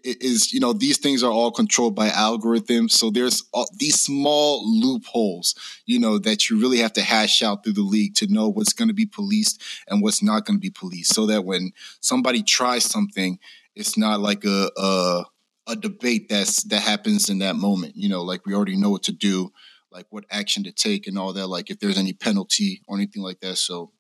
is 0.03 0.53
you 0.53 0.59
know 0.59 0.73
these 0.73 0.97
things 0.97 1.23
are 1.23 1.31
all 1.31 1.51
controlled 1.51 1.95
by 1.95 2.09
algorithms. 2.09 2.91
So 2.91 3.09
there's 3.09 3.43
all, 3.53 3.67
these 3.77 3.99
small 3.99 4.61
loopholes 4.79 5.55
you 5.85 5.99
know 5.99 6.19
that 6.19 6.49
you 6.49 6.59
really 6.59 6.77
have 6.77 6.93
to 6.93 7.01
hash 7.01 7.41
out 7.41 7.63
through 7.63 7.73
the 7.73 7.81
league 7.81 8.15
to 8.15 8.27
know 8.27 8.49
what's 8.49 8.73
going 8.73 8.87
to 8.87 8.93
be 8.93 9.05
policed 9.05 9.61
and 9.87 10.01
what's 10.01 10.21
not 10.21 10.45
going 10.45 10.57
to 10.57 10.61
be 10.61 10.69
policed. 10.69 11.13
So 11.13 11.25
that 11.27 11.45
when 11.45 11.71
somebody 12.01 12.43
tries 12.43 12.85
something 12.85 13.39
it's 13.75 13.97
not 13.97 14.19
like 14.19 14.43
a, 14.45 14.69
a 14.77 15.23
a 15.67 15.75
debate 15.75 16.29
that's 16.29 16.63
that 16.63 16.81
happens 16.81 17.29
in 17.29 17.39
that 17.39 17.55
moment. 17.55 17.95
You 17.95 18.09
know 18.09 18.23
like 18.23 18.45
we 18.45 18.53
already 18.53 18.77
know 18.77 18.91
what 18.91 19.03
to 19.03 19.11
do 19.11 19.51
like 19.91 20.05
what 20.09 20.25
action 20.29 20.63
to 20.63 20.71
take 20.71 21.07
and 21.07 21.17
all 21.17 21.33
that 21.33 21.47
like 21.47 21.69
if 21.69 21.79
there's 21.79 21.97
any 21.97 22.13
penalty 22.13 22.81
or 22.87 22.95
anything 22.95 23.23
like 23.23 23.39
that. 23.39 23.57
So 23.57 23.91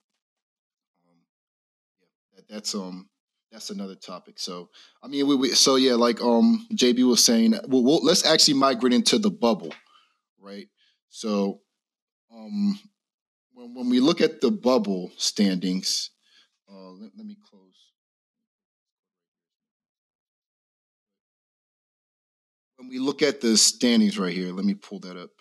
um, 1.07 1.17
yeah, 1.99 2.07
that, 2.35 2.47
that's 2.47 2.75
um 2.75 3.09
that's 3.51 3.69
another 3.69 3.95
topic. 3.95 4.39
So, 4.39 4.69
I 5.03 5.07
mean, 5.07 5.27
we, 5.27 5.35
we 5.35 5.49
so 5.49 5.75
yeah, 5.75 5.93
like 5.95 6.21
um 6.21 6.67
JB 6.73 7.07
was 7.07 7.23
saying, 7.23 7.51
well, 7.67 7.83
we'll, 7.83 8.03
let's 8.03 8.25
actually 8.25 8.55
migrate 8.55 8.93
into 8.93 9.17
the 9.17 9.31
bubble, 9.31 9.73
right? 10.39 10.67
So, 11.09 11.61
um, 12.33 12.79
when 13.53 13.73
when 13.73 13.89
we 13.89 13.99
look 13.99 14.21
at 14.21 14.41
the 14.41 14.51
bubble 14.51 15.11
standings, 15.17 16.11
uh, 16.71 16.91
let, 16.91 17.11
let 17.17 17.25
me 17.25 17.37
close. 17.49 17.63
When 22.77 22.89
we 22.89 22.99
look 22.99 23.21
at 23.21 23.41
the 23.41 23.57
standings 23.57 24.17
right 24.17 24.33
here, 24.33 24.53
let 24.53 24.63
me 24.65 24.75
pull 24.75 24.99
that 24.99 25.17
up. 25.17 25.31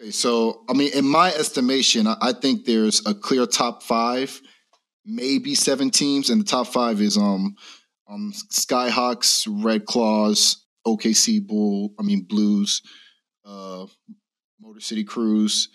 Okay, 0.00 0.10
so 0.10 0.64
I 0.68 0.74
mean, 0.74 0.92
in 0.92 1.06
my 1.06 1.32
estimation, 1.32 2.06
I, 2.06 2.16
I 2.20 2.32
think 2.34 2.66
there's 2.66 3.04
a 3.06 3.14
clear 3.14 3.46
top 3.46 3.82
five 3.82 4.40
maybe 5.04 5.54
seven 5.54 5.90
teams, 5.90 6.30
and 6.30 6.40
the 6.40 6.44
top 6.44 6.68
five 6.68 7.00
is 7.00 7.16
um 7.16 7.54
um 8.08 8.32
Skyhawks, 8.50 9.46
Red 9.48 9.86
Claws, 9.86 10.64
OKC 10.86 11.46
Bull, 11.46 11.92
I 11.98 12.02
mean 12.02 12.22
Blues, 12.22 12.82
uh, 13.44 13.86
Motor 14.60 14.80
City 14.80 15.04
Cruise, 15.04 15.68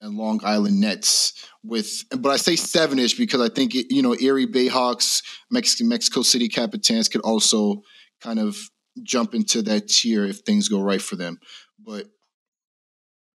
and 0.00 0.16
Long 0.16 0.40
Island 0.44 0.80
Nets. 0.80 1.48
With 1.64 2.04
but 2.10 2.30
I 2.30 2.36
say 2.36 2.56
seven-ish 2.56 3.16
because 3.16 3.40
I 3.40 3.48
think 3.48 3.74
it, 3.74 3.86
you 3.90 4.02
know 4.02 4.16
Erie 4.16 4.46
Bayhawks, 4.46 5.22
Mexican 5.50 5.88
Mexico 5.88 6.22
City 6.22 6.48
Capitans 6.48 7.08
could 7.08 7.22
also 7.22 7.82
kind 8.20 8.38
of 8.38 8.56
jump 9.02 9.34
into 9.34 9.62
that 9.62 9.88
tier 9.88 10.24
if 10.24 10.40
things 10.40 10.68
go 10.68 10.80
right 10.80 11.00
for 11.00 11.16
them. 11.16 11.38
But 11.78 12.06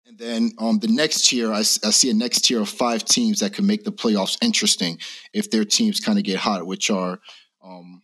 and 0.07 0.19
then 0.19 0.53
um, 0.59 0.79
the 0.79 0.89
next 0.89 1.29
tier, 1.29 1.53
I, 1.53 1.59
I, 1.59 1.63
see 1.63 2.11
a 2.11 2.15
next 2.15 2.43
tier 2.43 2.61
of 2.61 2.69
five 2.69 3.05
teams 3.05 3.41
that 3.41 3.53
can 3.53 3.67
make 3.67 3.83
the 3.83 3.91
playoffs 3.91 4.39
interesting 4.41 4.99
if 5.33 5.51
their 5.51 5.65
teams 5.65 5.99
kind 5.99 6.17
of 6.17 6.25
get 6.25 6.39
hot, 6.39 6.65
which 6.65 6.91
are, 6.91 7.19
um, 7.65 8.03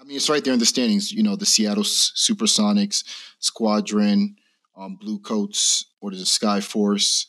I 0.00 0.04
mean, 0.04 0.16
it's 0.16 0.30
right 0.30 0.42
there 0.42 0.54
in 0.54 0.58
the 0.58 0.66
standings. 0.66 1.12
You 1.12 1.22
know, 1.22 1.36
the 1.36 1.44
Seattle 1.44 1.82
Supersonics, 1.82 3.04
Squadron, 3.38 4.36
um, 4.76 4.96
Blue 4.96 5.18
Coats, 5.18 5.86
what 6.00 6.14
is 6.14 6.22
it, 6.22 6.26
Sky 6.26 6.60
Force, 6.60 7.26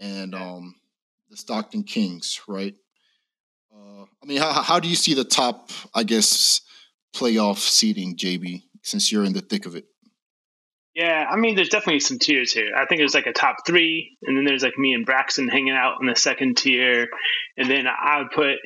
and 0.00 0.34
um, 0.34 0.74
the 1.28 1.36
Stockton 1.36 1.82
Kings, 1.82 2.40
right? 2.48 2.74
Uh, 3.72 4.04
I 4.22 4.26
mean, 4.26 4.38
how, 4.38 4.62
how 4.62 4.80
do 4.80 4.88
you 4.88 4.96
see 4.96 5.12
the 5.12 5.24
top, 5.24 5.70
I 5.94 6.04
guess, 6.04 6.62
playoff 7.14 7.58
seeding, 7.58 8.16
JB, 8.16 8.62
since 8.82 9.12
you're 9.12 9.24
in 9.24 9.34
the 9.34 9.42
thick 9.42 9.66
of 9.66 9.76
it? 9.76 9.84
Yeah, 10.98 11.26
I 11.30 11.36
mean, 11.36 11.54
there's 11.54 11.68
definitely 11.68 12.00
some 12.00 12.18
tiers 12.18 12.52
here. 12.52 12.72
I 12.76 12.84
think 12.84 12.98
there's 12.98 13.14
like 13.14 13.28
a 13.28 13.32
top 13.32 13.58
three, 13.64 14.18
and 14.24 14.36
then 14.36 14.44
there's 14.44 14.64
like 14.64 14.76
me 14.76 14.94
and 14.94 15.06
Braxton 15.06 15.46
hanging 15.46 15.76
out 15.76 15.98
in 16.00 16.08
the 16.08 16.16
second 16.16 16.56
tier, 16.56 17.06
and 17.56 17.70
then 17.70 17.86
I 17.86 18.18
would 18.18 18.32
put 18.32 18.56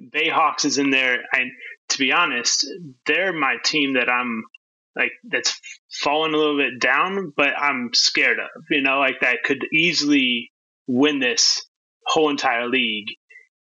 Bayhawks 0.00 0.64
is 0.64 0.78
in 0.78 0.90
there. 0.90 1.24
And 1.32 1.50
to 1.88 1.98
be 1.98 2.12
honest, 2.12 2.64
they're 3.06 3.32
my 3.32 3.56
team 3.64 3.94
that 3.94 4.08
I'm 4.08 4.44
like 4.94 5.10
that's 5.24 5.60
fallen 5.90 6.32
a 6.32 6.36
little 6.36 6.56
bit 6.58 6.78
down, 6.78 7.32
but 7.36 7.58
I'm 7.58 7.90
scared 7.92 8.38
of. 8.38 8.62
You 8.70 8.82
know, 8.82 9.00
like 9.00 9.18
that 9.22 9.42
could 9.44 9.66
easily 9.72 10.52
win 10.86 11.18
this 11.18 11.66
whole 12.06 12.30
entire 12.30 12.68
league 12.68 13.08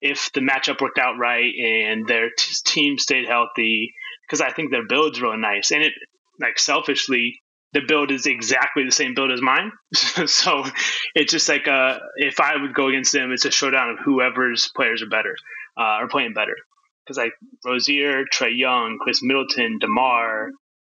if 0.01 0.31
the 0.33 0.41
matchup 0.41 0.81
worked 0.81 0.97
out 0.97 1.19
right 1.19 1.53
and 1.63 2.07
their 2.07 2.29
t- 2.35 2.55
team 2.65 2.97
stayed 2.97 3.27
healthy. 3.27 3.93
Because 4.25 4.41
I 4.41 4.51
think 4.51 4.71
their 4.71 4.87
build's 4.87 5.21
really 5.21 5.37
nice, 5.37 5.69
and 5.69 5.83
it 5.83 5.93
like 6.41 6.57
selfishly 6.57 7.39
the 7.75 7.81
build 7.85 8.09
is 8.09 8.25
exactly 8.25 8.85
the 8.85 8.91
same 8.91 9.13
build 9.13 9.31
as 9.31 9.41
mine. 9.41 9.69
so 9.93 10.63
it's 11.13 11.31
just 11.31 11.49
like 11.49 11.67
uh, 11.67 11.99
if 12.15 12.39
I 12.39 12.55
would 12.55 12.73
go 12.73 12.87
against 12.87 13.11
them, 13.11 13.31
it's 13.33 13.43
a 13.43 13.51
showdown 13.51 13.89
of 13.89 13.99
whoever's 13.99 14.71
players 14.73 15.03
are 15.03 15.09
better 15.09 15.35
uh, 15.77 15.99
are 16.01 16.07
playing 16.07 16.33
better. 16.33 16.55
Because 17.03 17.17
like 17.17 17.33
Rozier, 17.65 18.23
Trae 18.33 18.57
Young, 18.57 18.97
Khris 19.01 19.21
Middleton, 19.21 19.77
Demar, 19.79 20.51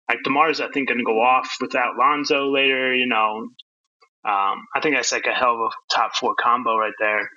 like 0.09 0.19
Demar's 0.25 0.59
I 0.59 0.67
think 0.67 0.89
going 0.89 0.97
to 0.99 1.05
go 1.05 1.21
off 1.21 1.55
without 1.61 1.95
Lonzo 1.97 2.51
later. 2.51 2.93
You 2.93 3.07
know, 3.07 3.47
um, 4.25 4.65
I 4.75 4.81
think 4.81 4.95
that's 4.95 5.13
like 5.13 5.25
a 5.25 5.33
hell 5.33 5.55
of 5.55 5.71
a 5.71 5.95
top 5.95 6.15
four 6.17 6.35
combo 6.37 6.77
right 6.77 6.93
there. 6.99 7.29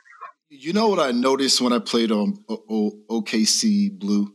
You 0.48 0.72
know 0.72 0.88
what 0.88 0.98
I 0.98 1.12
noticed 1.12 1.60
when 1.60 1.72
I 1.72 1.78
played 1.78 2.10
on 2.10 2.44
OKC 2.48 3.96
Blue 3.96 4.34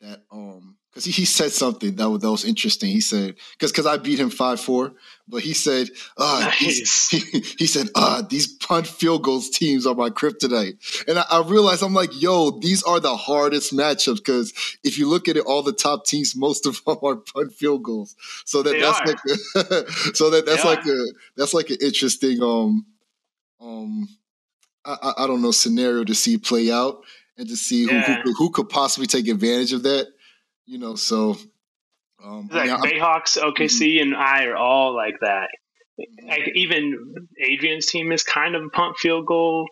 that 0.00 0.22
um 0.30 0.75
because 0.96 1.04
he, 1.04 1.12
he 1.12 1.24
said 1.26 1.52
something 1.52 1.94
that 1.96 2.08
was, 2.08 2.22
that 2.22 2.30
was 2.30 2.44
interesting. 2.46 2.88
He 2.88 3.02
said 3.02 3.34
because 3.52 3.70
because 3.70 3.84
I 3.84 3.98
beat 3.98 4.18
him 4.18 4.30
five 4.30 4.58
four, 4.58 4.94
but 5.28 5.42
he 5.42 5.52
said 5.52 5.90
uh, 6.16 6.40
nice. 6.40 7.10
he, 7.10 7.18
he, 7.58 7.66
said 7.66 7.88
uh, 7.94 8.22
these 8.22 8.46
punt 8.46 8.86
field 8.86 9.22
goals 9.22 9.50
teams 9.50 9.86
are 9.86 9.94
my 9.94 10.08
kryptonite, 10.08 11.04
and 11.06 11.18
I, 11.18 11.24
I 11.30 11.42
realized 11.42 11.82
I'm 11.82 11.92
like 11.92 12.18
yo 12.18 12.50
these 12.50 12.82
are 12.82 12.98
the 12.98 13.14
hardest 13.14 13.74
matchups 13.74 14.16
because 14.16 14.54
if 14.84 14.96
you 14.96 15.06
look 15.06 15.28
at 15.28 15.36
it, 15.36 15.44
all 15.44 15.62
the 15.62 15.74
top 15.74 16.06
teams 16.06 16.34
most 16.34 16.64
of 16.64 16.82
them 16.86 16.96
are 17.02 17.16
punt 17.16 17.52
field 17.52 17.82
goals. 17.82 18.16
So 18.46 18.62
that 18.62 18.70
they 18.70 18.80
that's 18.80 19.00
are. 19.00 19.06
like 19.06 19.88
so 20.14 20.30
that 20.30 20.46
that's 20.46 20.62
they 20.62 20.68
like 20.68 20.86
are. 20.86 20.92
a 20.92 21.06
that's 21.36 21.52
like 21.52 21.68
an 21.68 21.76
interesting 21.82 22.42
um 22.42 22.86
um 23.60 24.08
I, 24.86 25.12
I 25.18 25.26
don't 25.26 25.42
know 25.42 25.50
scenario 25.50 26.04
to 26.04 26.14
see 26.14 26.38
play 26.38 26.70
out 26.70 27.04
and 27.36 27.46
to 27.48 27.56
see 27.56 27.84
yeah. 27.84 28.22
who, 28.22 28.22
who, 28.22 28.32
who 28.32 28.50
could 28.50 28.70
possibly 28.70 29.06
take 29.06 29.28
advantage 29.28 29.74
of 29.74 29.82
that 29.82 30.06
you 30.66 30.78
know, 30.78 30.96
so 30.96 31.36
um, 32.22 32.48
like 32.52 32.70
I 32.70 32.78
mean, 32.78 33.00
Bayhawks, 33.00 33.38
OKC, 33.38 33.96
mm-hmm. 33.96 34.02
and 34.02 34.16
I 34.16 34.44
are 34.46 34.56
all 34.56 34.94
like 34.94 35.20
that. 35.20 35.48
Like 36.28 36.52
even 36.54 37.26
Adrian's 37.42 37.86
team 37.86 38.12
is 38.12 38.22
kind 38.22 38.54
of 38.54 38.64
a 38.64 38.68
punt 38.68 38.98
field 38.98 39.26
goal. 39.26 39.66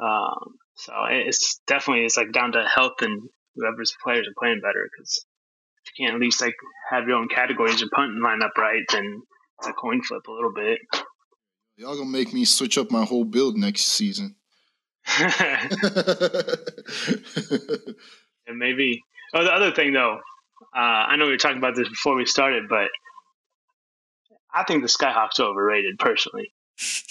Um, 0.00 0.56
so 0.74 0.92
it's 1.08 1.60
definitely 1.66 2.04
it's 2.04 2.16
like 2.16 2.32
down 2.32 2.52
to 2.52 2.64
health 2.64 3.02
and 3.02 3.22
whoever's 3.54 3.94
players 4.02 4.26
are 4.26 4.34
playing 4.36 4.60
better 4.60 4.88
because 4.90 5.24
if 5.84 5.92
you 5.96 6.06
can't 6.06 6.16
at 6.16 6.20
least 6.20 6.40
like 6.40 6.56
have 6.90 7.06
your 7.06 7.18
own 7.18 7.28
categories 7.28 7.82
and 7.82 7.90
punting 7.92 8.20
line 8.20 8.42
up 8.42 8.58
right, 8.58 8.82
then 8.90 9.22
it's 9.58 9.68
a 9.68 9.72
coin 9.72 10.02
flip 10.02 10.26
a 10.26 10.32
little 10.32 10.52
bit. 10.52 10.80
Y'all 11.76 11.96
gonna 11.96 12.10
make 12.10 12.32
me 12.32 12.44
switch 12.44 12.78
up 12.78 12.90
my 12.90 13.04
whole 13.04 13.24
build 13.24 13.56
next 13.56 13.82
season. 13.82 14.34
and 15.18 15.38
maybe 18.58 19.00
Oh, 19.34 19.42
the 19.42 19.52
other 19.52 19.72
thing 19.72 19.92
though, 19.92 20.20
uh, 20.76 20.78
I 20.78 21.16
know 21.16 21.24
we 21.26 21.32
were 21.32 21.36
talking 21.36 21.58
about 21.58 21.74
this 21.74 21.88
before 21.88 22.16
we 22.16 22.24
started, 22.24 22.68
but 22.68 22.88
I 24.54 24.62
think 24.64 24.82
the 24.82 24.88
Skyhawks 24.88 25.40
overrated 25.40 25.98
personally. 25.98 26.52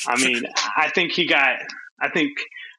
I 0.08 0.18
mean, 0.24 0.44
I 0.77 0.89
think 0.89 1.12
he 1.12 1.27
got. 1.27 1.58
I 2.01 2.10
think 2.10 2.32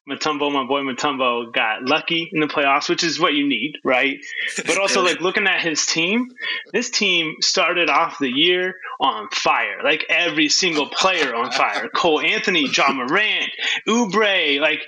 Mutombo, 0.08 0.52
my 0.52 0.64
boy 0.64 0.80
Mutombo, 0.80 1.50
got 1.50 1.82
lucky 1.82 2.28
in 2.30 2.40
the 2.40 2.46
playoffs, 2.46 2.90
which 2.90 3.02
is 3.02 3.18
what 3.18 3.32
you 3.32 3.48
need, 3.48 3.78
right? 3.82 4.18
But 4.66 4.78
also, 4.78 5.02
like 5.02 5.20
looking 5.20 5.46
at 5.46 5.62
his 5.62 5.86
team, 5.86 6.30
this 6.72 6.90
team 6.90 7.36
started 7.40 7.88
off 7.88 8.18
the 8.18 8.28
year 8.28 8.74
on 9.00 9.28
fire. 9.32 9.82
Like 9.82 10.04
every 10.10 10.50
single 10.50 10.88
player 10.88 11.34
on 11.34 11.50
fire. 11.52 11.88
Cole 11.94 12.20
Anthony, 12.20 12.68
Ja 12.68 12.92
Morant, 12.92 13.50
Oubre, 13.88 14.60
like 14.60 14.80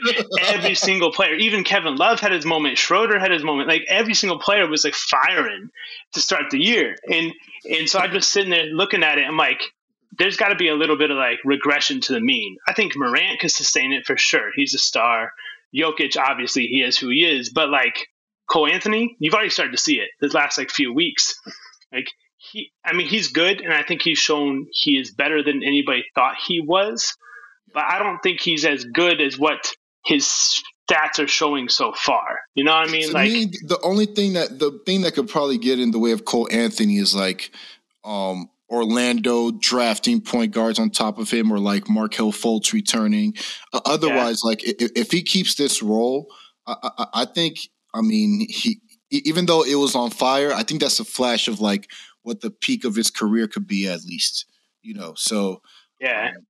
every 0.43 0.75
single 0.87 1.13
player. 1.13 1.35
Even 1.35 1.65
Kevin 1.65 1.97
Love 1.97 2.21
had 2.21 2.33
his 2.33 2.45
moment. 2.45 2.77
Schroeder 2.77 3.19
had 3.19 3.31
his 3.31 3.43
moment. 3.43 3.69
Like 3.69 3.87
every 3.89 4.15
single 4.15 4.39
player 4.39 4.67
was 4.67 4.85
like 4.85 4.95
firing 4.95 5.71
to 6.13 6.21
start 6.21 6.51
the 6.51 6.59
year. 6.59 6.97
And 7.11 7.33
and 7.71 7.89
so 7.89 7.99
I'm 7.99 8.13
just 8.13 8.31
sitting 8.31 8.51
there 8.51 8.67
looking 8.67 9.03
at 9.03 9.19
it. 9.19 9.27
I'm 9.27 9.37
like, 9.37 9.63
there's 10.19 10.37
got 10.37 10.49
to 10.49 10.57
be 10.57 10.69
a 10.69 10.75
little 10.75 10.97
bit 10.97 11.11
of 11.11 11.17
like 11.17 11.39
regression 11.45 12.01
to 12.03 12.13
the 12.13 12.21
mean. 12.21 12.57
I 12.67 12.73
think 12.73 12.97
Morant 12.97 13.41
can 13.41 13.51
sustain 13.51 13.93
it 13.93 14.07
for 14.07 14.17
sure. 14.17 14.51
He's 14.55 14.75
a 14.75 14.79
star. 14.79 15.33
Jokic, 15.75 16.17
obviously, 16.17 16.67
he 16.67 16.83
is 16.83 16.97
who 16.97 17.09
he 17.09 17.25
is, 17.25 17.51
but 17.51 17.69
like 17.69 18.07
Cole 18.49 18.69
Anthony, 18.69 19.17
you've 19.19 19.35
already 19.35 19.51
started 19.51 19.73
to 19.73 19.79
see 19.79 19.99
it 19.99 20.09
this 20.21 20.35
last 20.35 20.59
like 20.59 20.71
few 20.71 20.93
weeks. 20.93 21.35
Like 21.93 22.09
he, 22.37 22.73
I 22.85 22.93
mean, 22.93 23.09
he's 23.09 23.29
good, 23.29 23.61
and 23.61 23.73
I 23.73 23.83
think 23.83 24.03
he's 24.03 24.19
shown 24.19 24.67
he 24.73 24.99
is 24.99 25.13
better 25.13 25.43
than 25.43 25.63
anybody 25.63 26.05
thought 26.15 26.37
he 26.37 26.61
was. 26.61 27.15
But 27.73 27.85
I 27.85 27.99
don't 27.99 28.19
think 28.23 28.41
he's 28.41 28.65
as 28.65 28.85
good 28.85 29.21
as 29.21 29.39
what 29.39 29.73
his 30.05 30.63
stats 30.89 31.23
are 31.23 31.27
showing 31.27 31.69
so 31.69 31.93
far. 31.93 32.39
You 32.55 32.65
know 32.65 32.73
what 32.73 32.89
I 32.89 32.93
mean? 32.93 33.09
To 33.09 33.13
like 33.13 33.33
me, 33.33 33.45
the 33.47 33.79
only 33.83 34.07
thing 34.07 34.35
that 34.35 34.59
the 34.59 34.81
thing 34.87 35.03
that 35.03 35.15
could 35.15 35.29
probably 35.29 35.59
get 35.59 35.81
in 35.81 35.91
the 35.91 35.99
way 35.99 36.13
of 36.13 36.25
Cole 36.25 36.49
Anthony 36.51 36.97
is 36.99 37.15
like 37.15 37.51
um 38.05 38.49
Orlando 38.69 39.53
drafting 39.53 40.21
point 40.21 40.53
guards 40.53 40.79
on 40.79 40.91
top 40.91 41.19
of 41.19 41.31
him, 41.31 41.53
or 41.53 41.59
like 41.59 41.89
Markelle 41.89 42.33
Fultz 42.33 42.73
returning. 42.73 43.35
Uh, 43.73 43.81
otherwise, 43.85 44.41
yeah. 44.43 44.49
like 44.49 44.65
if, 44.65 44.91
if, 44.97 45.11
he 45.11 45.23
keeps 45.23 45.55
this 45.55 45.83
role, 45.83 46.27
I, 46.67 46.77
I, 46.83 47.07
I, 47.15 47.25
think. 47.27 47.59
I 47.95 48.01
mean, 48.03 48.47
he 48.49 48.81
even 49.11 49.47
though 49.47 49.63
it 49.63 49.77
was 49.77 49.95
on 49.95 50.11
fire, 50.11 50.53
I 50.53 50.63
think 50.63 50.81
that's 50.81 51.01
a 51.01 51.05
flash 51.05 51.49
of 51.49 51.61
like 51.61 51.91
what 52.23 52.41
the 52.41 52.51
peak 52.51 52.85
of 52.85 52.97
his 52.97 53.11
career 53.11 53.47
could 53.47 53.67
be, 53.67 53.87
at 53.89 54.05
least. 54.05 54.47
You 54.83 54.95
know, 54.95 55.15
so 55.17 55.63
yeah. 56.01 56.33
Um, 56.37 56.47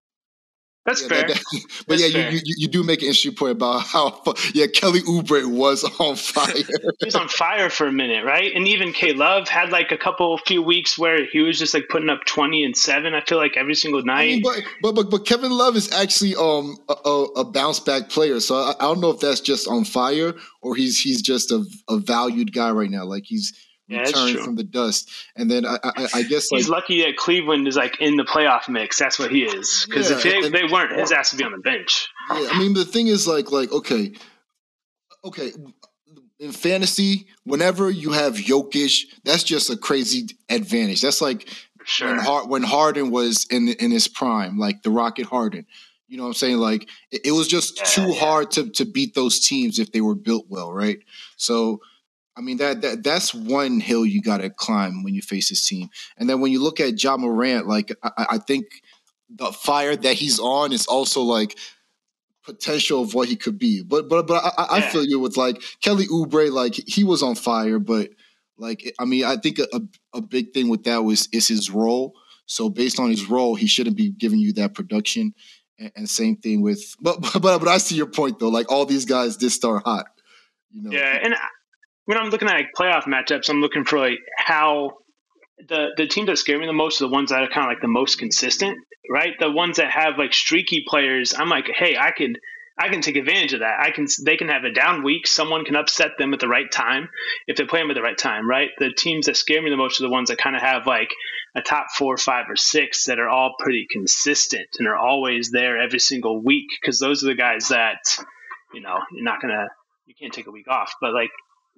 that's 0.87 1.03
yeah, 1.03 1.09
fair. 1.09 1.29
That, 1.29 1.37
that, 1.53 1.63
but 1.89 1.99
That's 1.99 2.15
yeah, 2.15 2.31
you, 2.31 2.37
you, 2.45 2.55
you 2.59 2.69
do 2.69 2.85
make 2.85 3.01
an 3.01 3.09
interesting 3.09 3.35
point 3.35 3.53
about 3.53 3.81
how 3.81 4.23
yeah 4.55 4.67
Kelly 4.69 5.01
Oubre 5.01 5.45
was 5.47 5.85
on 6.01 6.15
fire. 6.15 6.55
he 6.55 7.05
was 7.05 7.17
on 7.17 7.29
fire 7.29 7.69
for 7.69 7.89
a 7.89 7.93
minute, 7.93 8.25
right? 8.25 8.53
And 8.55 8.69
even 8.69 8.93
K 8.93 9.13
Love 9.13 9.49
had 9.49 9.71
like 9.71 9.91
a 9.91 9.99
couple 9.99 10.39
few 10.39 10.63
weeks 10.63 10.97
where 10.97 11.27
he 11.27 11.41
was 11.41 11.59
just 11.59 11.75
like 11.75 11.89
putting 11.91 12.09
up 12.09 12.21
twenty 12.25 12.65
and 12.65 12.77
seven. 12.77 13.15
I 13.15 13.21
feel 13.21 13.39
like 13.39 13.57
every 13.57 13.75
single 13.75 14.03
night. 14.03 14.17
I 14.17 14.27
mean, 14.27 14.43
but, 14.43 14.63
but, 14.81 14.93
but 14.95 15.11
but 15.11 15.27
Kevin 15.27 15.51
Love 15.51 15.75
is 15.75 15.93
actually 15.93 16.37
um 16.37 16.79
a, 16.89 16.95
a, 17.05 17.25
a 17.41 17.45
bounce 17.45 17.81
back 17.81 18.09
player, 18.09 18.39
so 18.39 18.55
I, 18.55 18.75
I, 18.79 18.83
don't 18.83 19.01
know 19.01 19.11
if 19.11 19.19
that's 19.19 19.41
just 19.41 19.67
on 19.67 19.85
fire 19.85 20.35
or 20.63 20.77
he's 20.77 21.01
he's 21.01 21.21
just 21.21 21.51
a, 21.51 21.65
a 21.89 21.99
valued 21.99 22.53
guy 22.53 22.71
right 22.71 22.91
now. 22.91 23.05
Like 23.05 23.25
he's 23.25 23.53
yeah, 23.89 24.01
return 24.01 24.43
from 24.43 24.57
the 24.57 24.65
dust. 24.65 25.11
And 25.37 25.51
then 25.51 25.65
I, 25.65 25.79
I, 25.83 26.09
I 26.15 26.23
guess 26.23 26.49
he's 26.49 26.69
lucky 26.69 27.03
that 27.03 27.17
Cleveland 27.17 27.69
is 27.69 27.77
like 27.77 28.01
in 28.01 28.17
the 28.17 28.25
playoff 28.25 28.69
mix. 28.69 28.99
That's 28.99 29.19
what 29.19 29.31
he 29.31 29.45
is. 29.45 29.87
Because 29.89 30.11
yeah, 30.11 30.17
if 30.17 30.23
they, 30.23 30.37
and, 30.39 30.55
they 30.55 30.65
weren't, 30.65 30.99
his 30.99 31.13
ass 31.13 31.33
would 31.33 31.39
be 31.39 31.45
on 31.45 31.53
the 31.53 31.59
bench. 31.59 32.09
Yeah, 32.31 32.49
I 32.51 32.59
mean 32.59 32.75
the 32.75 32.85
thing 32.85 33.07
is 33.07 33.29
like 33.29 33.53
like 33.53 33.73
okay, 33.73 34.13
okay. 35.25 35.53
In 36.39 36.53
fantasy, 36.53 37.29
whenever 37.45 37.89
you 37.89 38.13
have 38.13 38.35
Jokic, 38.35 39.05
that's 39.25 39.43
just 39.43 39.71
a 39.71 39.77
crazy 39.77 40.29
advantage. 40.51 41.01
That's 41.01 41.23
like 41.23 41.49
sure. 41.85 42.09
when, 42.09 42.19
Hard, 42.19 42.51
when 42.51 42.63
Harden 42.63 43.11
was 43.11 43.47
in 43.51 43.69
in 43.69 43.91
his 43.91 44.09
prime, 44.09 44.59
like 44.59 44.83
the 44.83 44.91
Rocket 44.91 45.27
Harden. 45.27 45.65
You 46.09 46.19
know 46.19 46.25
what 46.25 46.29
I'm 46.31 46.35
saying? 46.35 46.59
Like 46.59 46.89
it, 47.11 47.27
it 47.27 47.33
was 47.33 47.49
just 47.49 47.79
yeah, 47.79 47.85
too 47.85 48.13
yeah. 48.13 48.21
hard 48.21 48.51
to 48.53 48.69
to 48.71 48.85
beat 48.85 49.15
those 49.15 49.41
teams 49.41 49.79
if 49.79 49.93
they 49.93 50.01
were 50.01 50.15
built 50.15 50.47
well, 50.49 50.73
right? 50.73 50.99
So 51.37 51.81
I 52.37 52.43
mean 52.43 52.59
that, 52.59 52.83
that 52.83 53.03
that's 53.03 53.35
one 53.35 53.81
hill 53.81 54.05
you 54.05 54.21
got 54.21 54.39
to 54.39 54.51
climb 54.51 55.03
when 55.03 55.15
you 55.15 55.23
face 55.23 55.49
this 55.49 55.67
team. 55.67 55.89
And 56.19 56.29
then 56.29 56.41
when 56.41 56.53
you 56.53 56.63
look 56.63 56.81
at 56.81 57.03
Ja 57.03 57.17
Morant, 57.17 57.67
like 57.67 57.93
I, 58.03 58.27
I 58.33 58.39
think 58.39 58.67
the 59.31 59.53
fire 59.53 59.97
that 59.97 60.15
he's 60.15 60.39
on 60.39 60.73
is 60.73 60.87
also 60.87 61.23
like 61.23 61.59
potential 62.45 63.03
of 63.03 63.15
what 63.15 63.29
he 63.29 63.37
could 63.37 63.59
be. 63.59 63.83
But 63.83 64.09
but 64.09 64.27
but 64.27 64.45
I, 64.59 64.77
I 64.77 64.81
feel 64.83 65.05
you 65.05 65.19
with 65.19 65.37
like 65.37 65.63
Kelly 65.81 66.07
Oubre, 66.07 66.51
like 66.51 66.75
he 66.75 67.05
was 67.05 67.23
on 67.23 67.35
fire, 67.35 67.79
but 67.79 68.11
like 68.59 68.95
I 68.99 69.07
mean 69.07 69.25
I 69.25 69.37
think 69.37 69.59
a, 69.59 69.81
a 70.15 70.21
big 70.21 70.53
thing 70.53 70.69
with 70.69 70.85
that 70.85 71.05
was 71.05 71.29
is 71.33 71.49
his 71.49 71.71
role. 71.71 72.15
So 72.47 72.69
based 72.69 73.01
on 73.01 73.11
his 73.11 73.29
role, 73.29 73.55
he 73.55 73.67
shouldn't 73.67 73.97
be 73.97 74.11
giving 74.11 74.39
you 74.39 74.53
that 74.55 74.75
production. 74.75 75.35
And, 75.79 75.93
and 75.97 76.09
same 76.09 76.37
thing 76.37 76.63
with 76.63 76.95
but, 77.01 77.21
but 77.41 77.59
but 77.59 77.69
I 77.69 77.79
see 77.79 77.97
your 77.97 78.07
point 78.07 78.39
though. 78.39 78.49
Like 78.49 78.71
all 78.71 78.85
these 78.85 79.07
guys 79.07 79.37
did 79.39 79.51
start 79.51 79.85
hot. 79.85 80.07
You 80.71 80.83
know? 80.83 80.91
Yeah, 80.91 81.19
and 81.23 81.35
when 82.07 82.19
I'm 82.19 82.31
looking 82.31 82.49
at 82.49 82.55
like 82.55 82.75
playoff 82.77 83.05
matchups, 83.05 83.51
I'm 83.51 83.61
looking 83.61 83.85
for 83.85 83.99
like 83.99 84.19
how 84.39 84.93
the 85.69 85.89
the 85.97 86.07
teams 86.07 86.29
that 86.29 86.39
scare 86.39 86.59
me 86.59 86.67
the 86.67 86.73
most 86.73 87.01
are 87.01 87.07
the 87.07 87.13
ones 87.13 87.31
that 87.31 87.43
are 87.43 87.49
kind 87.49 87.67
of 87.67 87.71
like 87.71 87.83
the 87.83 87.89
most 87.89 88.19
consistent, 88.19 88.79
right? 89.11 89.35
The 89.39 89.51
ones 89.51 89.77
that 89.77 89.91
have 89.91 90.19
like 90.19 90.33
streaky 90.33 90.85
players. 90.87 91.35
I'm 91.37 91.49
like, 91.49 91.67
hey, 91.69 91.97
I 91.97 92.13
could 92.13 92.39
I 92.79 92.89
can 92.91 93.01
take 93.01 93.17
advantage 93.17 93.55
of 93.55 93.61
that. 93.61 93.81
I 93.81 93.91
can 93.91 94.07
they 94.25 94.37
can 94.37 94.49
have 94.49 94.65
a 94.65 94.73
down 94.73 95.03
week. 95.03 95.27
Someone 95.27 95.65
can 95.65 95.77
upset 95.77 96.13
them 96.19 96.35
at 96.35 96.41
the 96.41 96.49
right 96.49 96.71
time 96.71 97.09
if 97.47 97.57
they 97.57 97.65
play 97.65 97.81
them 97.81 97.91
at 97.91 97.95
the 97.95 98.03
right 98.03 98.19
time, 98.19 98.49
right? 98.49 98.69
The 98.79 98.93
teams 98.93 99.27
that 99.27 99.37
scare 99.37 99.63
me 99.63 99.71
the 99.71 99.77
most 99.77 100.01
are 100.01 100.05
the 100.05 100.11
ones 100.11 100.29
that 100.29 100.39
kind 100.39 100.55
of 100.55 100.63
have 100.63 100.87
like 100.87 101.11
a 101.55 101.63
top 101.63 101.87
four, 101.97 102.19
five, 102.19 102.45
or 102.51 102.57
six 102.57 103.07
that 103.07 103.19
are 103.19 103.29
all 103.29 103.55
pretty 103.59 103.87
consistent 103.91 104.69
and 104.79 104.87
are 104.87 104.97
always 104.97 105.51
there 105.51 105.79
every 105.79 105.99
single 105.99 106.41
week 106.43 106.67
because 106.81 106.99
those 106.99 107.25
are 107.25 107.29
the 107.29 107.35
guys 107.35 107.69
that 107.69 107.99
you 108.75 108.81
know 108.81 108.99
you're 109.11 109.25
not 109.25 109.41
gonna 109.41 109.69
you 110.05 110.15
can't 110.15 110.35
take 110.35 110.47
a 110.47 110.53
week 110.53 110.69
off. 110.69 110.93
But 111.01 111.15
like 111.15 111.31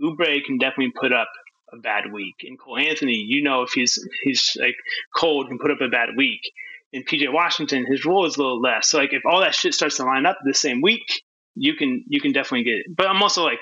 Oubre 0.03 0.45
can 0.45 0.59
definitely 0.59 0.93
put 0.99 1.13
up 1.13 1.29
a 1.73 1.77
bad 1.77 2.13
week, 2.13 2.37
and 2.43 2.59
Cole 2.59 2.79
Anthony, 2.79 3.15
you 3.15 3.43
know, 3.43 3.63
if 3.63 3.71
he's 3.71 3.99
he's 4.23 4.57
like 4.61 4.77
cold, 5.15 5.49
can 5.49 5.59
put 5.59 5.71
up 5.71 5.81
a 5.81 5.89
bad 5.89 6.11
week. 6.17 6.41
And 6.93 7.07
PJ 7.07 7.31
Washington, 7.33 7.85
his 7.87 8.07
role 8.07 8.25
is 8.25 8.37
a 8.37 8.41
little 8.41 8.61
less. 8.61 8.89
So 8.89 8.99
like 8.99 9.13
if 9.13 9.23
all 9.27 9.41
that 9.41 9.55
shit 9.55 9.75
starts 9.75 9.97
to 9.97 10.05
line 10.05 10.25
up 10.25 10.39
the 10.45 10.55
same 10.55 10.81
week, 10.81 11.23
you 11.55 11.75
can 11.75 12.05
you 12.09 12.21
can 12.21 12.33
definitely 12.33 12.65
get 12.65 12.79
it. 12.79 12.87
But 12.97 13.09
I'm 13.09 13.23
also 13.23 13.45
like, 13.45 13.59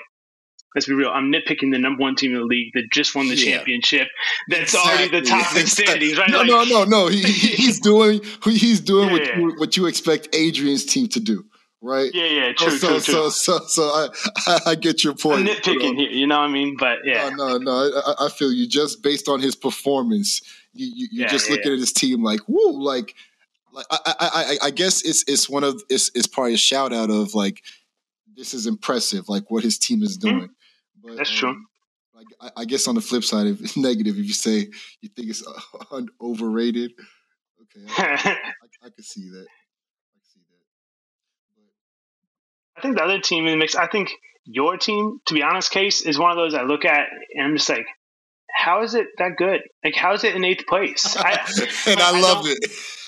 let's 0.73 0.87
be 0.87 0.93
real, 0.93 1.09
I'm 1.09 1.31
nitpicking 1.31 1.71
the 1.71 1.79
number 1.79 2.01
one 2.01 2.15
team 2.15 2.33
in 2.33 2.39
the 2.39 2.45
league 2.45 2.71
that 2.75 2.89
just 2.91 3.15
won 3.15 3.27
the 3.27 3.35
yeah. 3.35 3.57
championship. 3.57 4.07
That's 4.47 4.73
exactly. 4.73 4.91
already 4.91 5.19
the 5.19 5.25
top 5.25 5.51
of 5.51 5.61
the 5.61 5.67
standings, 5.67 6.17
right? 6.17 6.29
No, 6.29 6.39
like, 6.39 6.47
no, 6.47 6.63
no, 6.63 6.83
no. 6.85 7.07
He, 7.07 7.21
he's 7.23 7.81
doing 7.81 8.21
he's 8.45 8.79
doing 8.79 9.07
yeah, 9.07 9.13
what 9.13 9.37
you, 9.37 9.55
what 9.57 9.77
you 9.77 9.85
expect 9.87 10.29
Adrian's 10.33 10.85
team 10.85 11.07
to 11.09 11.19
do 11.19 11.43
right? 11.81 12.09
Yeah, 12.13 12.25
yeah, 12.25 12.53
true, 12.53 12.71
so, 12.71 12.87
true, 12.87 12.99
so, 12.99 13.11
true. 13.11 13.29
So, 13.29 13.59
so, 13.59 13.65
so 13.67 13.83
I, 13.83 14.59
I 14.67 14.75
get 14.75 15.03
your 15.03 15.13
point. 15.13 15.41
I'm 15.41 15.45
nitpicking 15.45 15.95
here, 15.97 16.09
you 16.09 16.27
know 16.27 16.39
what 16.39 16.49
I 16.49 16.51
mean? 16.51 16.75
But 16.77 16.99
yeah, 17.03 17.29
no, 17.29 17.57
no, 17.57 17.57
no 17.57 18.01
I, 18.05 18.25
I 18.25 18.29
feel 18.29 18.51
you. 18.51 18.67
Just 18.67 19.03
based 19.03 19.27
on 19.27 19.39
his 19.39 19.55
performance, 19.55 20.41
you, 20.73 20.87
you, 20.87 21.07
you're 21.11 21.25
yeah, 21.25 21.31
just 21.31 21.47
yeah, 21.47 21.55
looking 21.55 21.71
yeah. 21.71 21.75
at 21.75 21.79
his 21.79 21.93
team 21.93 22.23
like, 22.23 22.41
woo, 22.47 22.71
like, 22.71 23.15
like 23.71 23.85
I, 23.91 23.99
I, 24.05 24.15
I, 24.19 24.57
I 24.67 24.71
guess 24.71 25.03
it's 25.03 25.23
it's 25.27 25.49
one 25.49 25.63
of 25.63 25.81
it's 25.89 26.11
it's 26.15 26.27
probably 26.27 26.53
a 26.53 26.57
shout 26.57 26.93
out 26.93 27.09
of 27.09 27.33
like, 27.33 27.63
this 28.35 28.53
is 28.53 28.65
impressive, 28.65 29.29
like 29.29 29.49
what 29.51 29.63
his 29.63 29.77
team 29.77 30.03
is 30.03 30.17
mm-hmm. 30.17 30.29
doing. 30.29 30.49
Mm-hmm. 30.49 31.07
But, 31.07 31.17
That's 31.17 31.31
um, 31.31 31.35
true. 31.35 31.63
Like 32.13 32.51
I, 32.57 32.65
guess 32.65 32.87
on 32.87 32.95
the 32.95 33.01
flip 33.01 33.23
side, 33.23 33.45
if 33.45 33.61
it's 33.61 33.77
negative, 33.77 34.17
if 34.17 34.25
you 34.25 34.33
say 34.33 34.69
you 35.01 35.09
think 35.09 35.29
it's 35.29 35.43
overrated, 36.21 36.93
okay, 37.61 37.85
I, 37.95 38.31
I, 38.31 38.87
I 38.87 38.89
could 38.89 39.05
see 39.05 39.29
that. 39.29 39.45
I 42.77 42.81
think 42.81 42.95
the 42.95 43.03
other 43.03 43.19
team 43.19 43.45
in 43.45 43.51
the 43.53 43.57
mix, 43.57 43.75
I 43.75 43.87
think 43.87 44.11
your 44.45 44.77
team, 44.77 45.19
to 45.25 45.33
be 45.33 45.43
honest, 45.43 45.71
case 45.71 46.01
is 46.01 46.17
one 46.17 46.31
of 46.31 46.37
those 46.37 46.53
I 46.53 46.63
look 46.63 46.85
at 46.85 47.07
and 47.33 47.45
I'm 47.45 47.55
just 47.55 47.69
like, 47.69 47.85
how 48.55 48.81
is 48.83 48.95
it 48.95 49.07
that 49.17 49.35
good? 49.37 49.61
Like, 49.83 49.95
how 49.95 50.13
is 50.13 50.23
it 50.23 50.35
in 50.35 50.43
eighth 50.43 50.65
place? 50.67 51.15
I, 51.19 51.39
and 51.87 51.99
I, 51.99 52.17
I 52.17 52.19
love 52.19 52.45
it. 52.47 52.59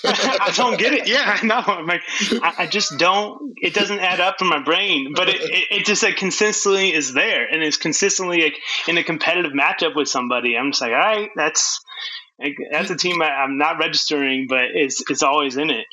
I 0.04 0.52
don't 0.54 0.78
get 0.78 0.92
it. 0.92 1.08
Yeah, 1.08 1.38
I 1.40 1.44
know. 1.44 1.62
I'm 1.66 1.86
like, 1.86 2.02
I, 2.42 2.54
I, 2.58 2.66
just 2.66 2.98
don't. 2.98 3.54
It 3.60 3.74
doesn't 3.74 3.98
add 3.98 4.20
up 4.20 4.36
in 4.40 4.48
my 4.48 4.62
brain. 4.62 5.12
But 5.14 5.28
it, 5.28 5.40
it, 5.42 5.66
it, 5.70 5.84
just 5.84 6.02
like 6.02 6.16
consistently 6.16 6.94
is 6.94 7.12
there, 7.12 7.46
and 7.46 7.62
it's 7.62 7.76
consistently 7.76 8.42
like 8.42 8.56
in 8.88 8.96
a 8.96 9.04
competitive 9.04 9.52
matchup 9.52 9.94
with 9.94 10.08
somebody. 10.08 10.56
I'm 10.56 10.70
just 10.70 10.80
like, 10.80 10.92
all 10.92 10.98
right, 10.98 11.30
that's 11.36 11.80
that's 12.72 12.90
a 12.90 12.96
team 12.96 13.20
I, 13.20 13.44
am 13.44 13.58
not 13.58 13.78
registering, 13.78 14.46
but 14.48 14.64
it's 14.72 15.02
it's 15.10 15.22
always 15.22 15.56
in 15.58 15.68
it. 15.68 15.86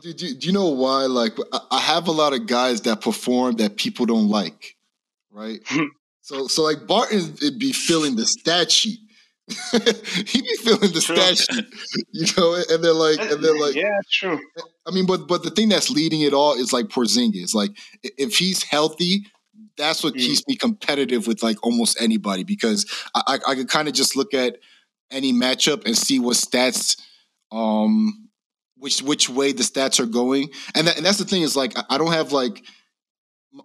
Do, 0.00 0.12
do, 0.14 0.34
do 0.34 0.46
you 0.46 0.52
know 0.52 0.68
why? 0.68 1.04
Like, 1.06 1.36
I 1.70 1.80
have 1.80 2.08
a 2.08 2.12
lot 2.12 2.32
of 2.32 2.46
guys 2.46 2.82
that 2.82 3.00
perform 3.00 3.56
that 3.56 3.76
people 3.76 4.06
don't 4.06 4.28
like, 4.28 4.76
right? 5.30 5.60
so, 6.22 6.46
so 6.46 6.62
like 6.62 6.86
Barton 6.86 7.34
would 7.42 7.58
be 7.58 7.72
filling 7.72 8.16
the 8.16 8.26
stat 8.26 8.70
sheet. 8.70 9.00
He'd 9.72 10.44
be 10.44 10.56
filling 10.62 10.92
the 10.92 11.00
stat 11.00 11.36
sheet, 11.36 11.66
you 12.12 12.26
know, 12.36 12.54
and 12.70 12.82
they're 12.82 12.94
like, 12.94 13.20
and 13.20 13.42
they're 13.44 13.58
like, 13.58 13.74
yeah, 13.74 13.98
true. 14.10 14.40
I 14.86 14.92
mean, 14.92 15.04
but 15.04 15.28
but 15.28 15.42
the 15.42 15.50
thing 15.50 15.68
that's 15.68 15.90
leading 15.90 16.22
it 16.22 16.32
all 16.32 16.54
is 16.54 16.72
like 16.72 16.86
Porzingis. 16.86 17.54
Like, 17.54 17.72
if 18.02 18.36
he's 18.36 18.62
healthy, 18.62 19.26
that's 19.76 20.02
what 20.02 20.14
mm. 20.14 20.20
keeps 20.20 20.46
me 20.48 20.56
competitive 20.56 21.26
with 21.26 21.42
like 21.42 21.62
almost 21.62 22.00
anybody 22.00 22.44
because 22.44 22.86
I 23.14 23.22
I, 23.26 23.50
I 23.50 23.54
could 23.56 23.68
kind 23.68 23.88
of 23.88 23.94
just 23.94 24.16
look 24.16 24.32
at 24.32 24.58
any 25.10 25.32
matchup 25.32 25.84
and 25.84 25.96
see 25.96 26.18
what 26.18 26.36
stats 26.36 26.98
um 27.50 28.30
which 28.82 29.00
which 29.00 29.30
way 29.30 29.52
the 29.52 29.62
stats 29.62 30.00
are 30.00 30.06
going, 30.06 30.50
and 30.74 30.88
that, 30.88 30.96
and 30.96 31.06
that's 31.06 31.18
the 31.18 31.24
thing 31.24 31.42
is 31.42 31.54
like 31.54 31.72
I 31.88 31.98
don't 31.98 32.12
have 32.12 32.32
like 32.32 32.64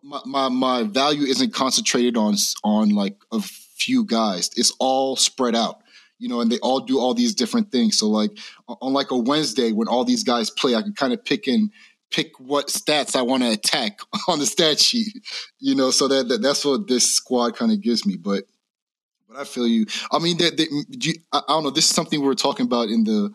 my, 0.03 0.21
my 0.25 0.49
my 0.49 0.83
value 0.83 1.25
isn't 1.25 1.55
concentrated 1.55 2.15
on 2.15 2.35
on 2.63 2.89
like 2.89 3.17
a 3.31 3.41
few 3.41 4.05
guys. 4.05 4.51
It's 4.55 4.71
all 4.79 5.15
spread 5.15 5.55
out, 5.55 5.81
you 6.19 6.29
know, 6.29 6.39
and 6.39 6.51
they 6.51 6.59
all 6.59 6.81
do 6.81 6.99
all 6.99 7.15
these 7.15 7.33
different 7.33 7.71
things. 7.71 7.97
So 7.97 8.07
like 8.07 8.29
on 8.67 8.93
like 8.93 9.09
a 9.09 9.17
Wednesday 9.17 9.71
when 9.71 9.87
all 9.87 10.05
these 10.05 10.23
guys 10.23 10.51
play, 10.51 10.75
I 10.75 10.83
can 10.83 10.93
kind 10.93 11.13
of 11.13 11.25
pick 11.25 11.47
and 11.47 11.71
pick 12.11 12.39
what 12.39 12.67
stats 12.67 13.15
I 13.15 13.23
want 13.23 13.41
to 13.41 13.51
attack 13.51 13.99
on 14.27 14.37
the 14.37 14.45
stat 14.45 14.79
sheet, 14.79 15.25
you 15.59 15.73
know. 15.73 15.89
So 15.89 16.07
that, 16.09 16.27
that 16.27 16.43
that's 16.43 16.63
what 16.63 16.87
this 16.87 17.11
squad 17.11 17.55
kind 17.55 17.71
of 17.71 17.81
gives 17.81 18.05
me, 18.05 18.17
but. 18.17 18.43
But 19.29 19.39
I 19.39 19.43
feel 19.43 19.67
you. 19.67 19.85
I 20.09 20.19
mean, 20.19 20.37
I, 20.41 20.47
I 21.33 21.41
don't 21.49 21.63
know. 21.63 21.69
This 21.69 21.83
is 21.83 21.93
something 21.93 22.21
we 22.21 22.25
were 22.25 22.33
talking 22.33 22.65
about 22.65 22.87
in 22.87 23.03
the 23.03 23.29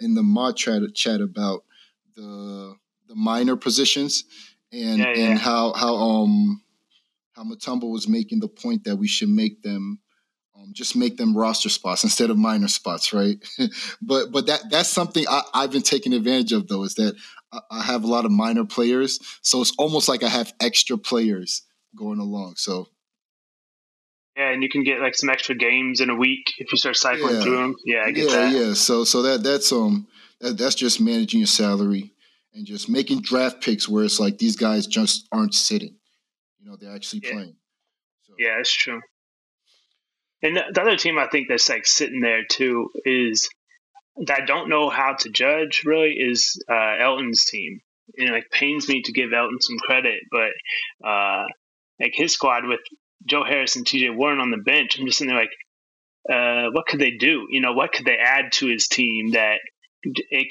in 0.00 0.14
the 0.14 0.22
mod 0.22 0.56
chat 0.56 0.82
chat 0.94 1.20
about 1.20 1.64
the 2.14 2.74
the 3.08 3.14
minor 3.14 3.56
positions 3.56 4.24
and 4.72 4.98
yeah, 4.98 5.12
yeah. 5.14 5.30
and 5.30 5.38
how 5.38 5.72
how 5.72 5.94
um 5.94 6.62
how 7.34 7.44
Mutombo 7.44 7.90
was 7.90 8.08
making 8.08 8.40
the 8.40 8.48
point 8.48 8.84
that 8.84 8.96
we 8.96 9.06
should 9.06 9.28
make 9.28 9.62
them 9.62 10.00
um, 10.56 10.70
just 10.72 10.96
make 10.96 11.18
them 11.18 11.36
roster 11.36 11.68
spots 11.68 12.02
instead 12.02 12.30
of 12.30 12.38
minor 12.38 12.68
spots, 12.68 13.12
right? 13.12 13.36
but 14.02 14.32
but 14.32 14.46
that 14.46 14.62
that's 14.70 14.88
something 14.88 15.26
I, 15.28 15.42
have 15.54 15.70
been 15.70 15.82
taking 15.82 16.14
advantage 16.14 16.52
of 16.52 16.68
though 16.68 16.84
is 16.84 16.94
that 16.94 17.14
I, 17.52 17.60
I, 17.70 17.82
have 17.82 18.04
a 18.04 18.06
lot 18.06 18.24
of 18.24 18.30
minor 18.30 18.64
players, 18.64 19.18
so 19.42 19.60
it's 19.60 19.74
almost 19.78 20.08
like 20.08 20.22
I 20.22 20.28
have 20.28 20.54
extra 20.60 20.96
players 20.96 21.62
going 21.94 22.20
along. 22.20 22.54
So 22.56 22.88
yeah, 24.36 24.50
and 24.50 24.62
you 24.62 24.68
can 24.68 24.82
get 24.82 25.00
like 25.00 25.14
some 25.14 25.30
extra 25.30 25.54
games 25.54 26.00
in 26.00 26.10
a 26.10 26.14
week 26.14 26.52
if 26.58 26.70
you 26.70 26.78
start 26.78 26.96
cycling 26.96 27.36
yeah. 27.36 27.42
through 27.42 27.56
them. 27.56 27.76
Yeah, 27.84 28.02
I 28.04 28.10
get 28.10 28.28
yeah, 28.28 28.36
that. 28.36 28.52
Yeah, 28.52 28.74
so 28.74 29.04
so 29.04 29.22
that 29.22 29.42
that's 29.42 29.72
um 29.72 30.06
that, 30.40 30.58
that's 30.58 30.74
just 30.74 31.00
managing 31.00 31.40
your 31.40 31.46
salary 31.46 32.12
and 32.54 32.66
just 32.66 32.88
making 32.88 33.22
draft 33.22 33.62
picks 33.62 33.88
where 33.88 34.04
it's 34.04 34.20
like 34.20 34.38
these 34.38 34.56
guys 34.56 34.86
just 34.86 35.26
aren't 35.32 35.54
sitting. 35.54 35.96
You 36.58 36.70
know, 36.70 36.76
they're 36.76 36.94
actually 36.94 37.22
yeah. 37.24 37.32
playing. 37.32 37.56
So. 38.22 38.34
Yeah, 38.38 38.58
it's 38.60 38.72
true. 38.72 39.00
And 40.42 40.56
the 40.56 40.80
other 40.80 40.96
team 40.96 41.18
I 41.18 41.28
think 41.28 41.48
that's 41.48 41.68
like 41.68 41.86
sitting 41.86 42.20
there 42.20 42.44
too 42.44 42.90
is 43.04 43.48
that 44.26 44.42
I 44.42 44.44
don't 44.44 44.68
know 44.68 44.90
how 44.90 45.14
to 45.14 45.30
judge 45.30 45.82
really 45.84 46.12
is 46.12 46.62
uh, 46.70 46.96
Elton's 47.00 47.44
team. 47.44 47.80
And 48.16 48.28
it 48.28 48.32
like 48.32 48.50
pains 48.50 48.88
me 48.88 49.02
to 49.02 49.12
give 49.12 49.32
Elton 49.32 49.60
some 49.60 49.78
credit, 49.78 50.20
but 50.30 50.50
uh, 51.06 51.44
like 51.98 52.12
his 52.14 52.34
squad 52.34 52.66
with 52.66 52.80
Joe 53.26 53.44
Harris 53.44 53.76
and 53.76 53.84
TJ 53.84 54.14
Warren 54.14 54.40
on 54.40 54.50
the 54.50 54.56
bench, 54.56 54.98
I'm 54.98 55.06
just 55.06 55.18
sitting 55.18 55.34
there 55.34 55.40
like, 55.40 55.50
uh, 56.30 56.70
what 56.72 56.86
could 56.86 57.00
they 57.00 57.12
do? 57.12 57.46
You 57.50 57.60
know, 57.60 57.72
what 57.72 57.92
could 57.92 58.04
they 58.04 58.16
add 58.16 58.52
to 58.52 58.66
his 58.66 58.88
team 58.88 59.32
that 59.32 59.58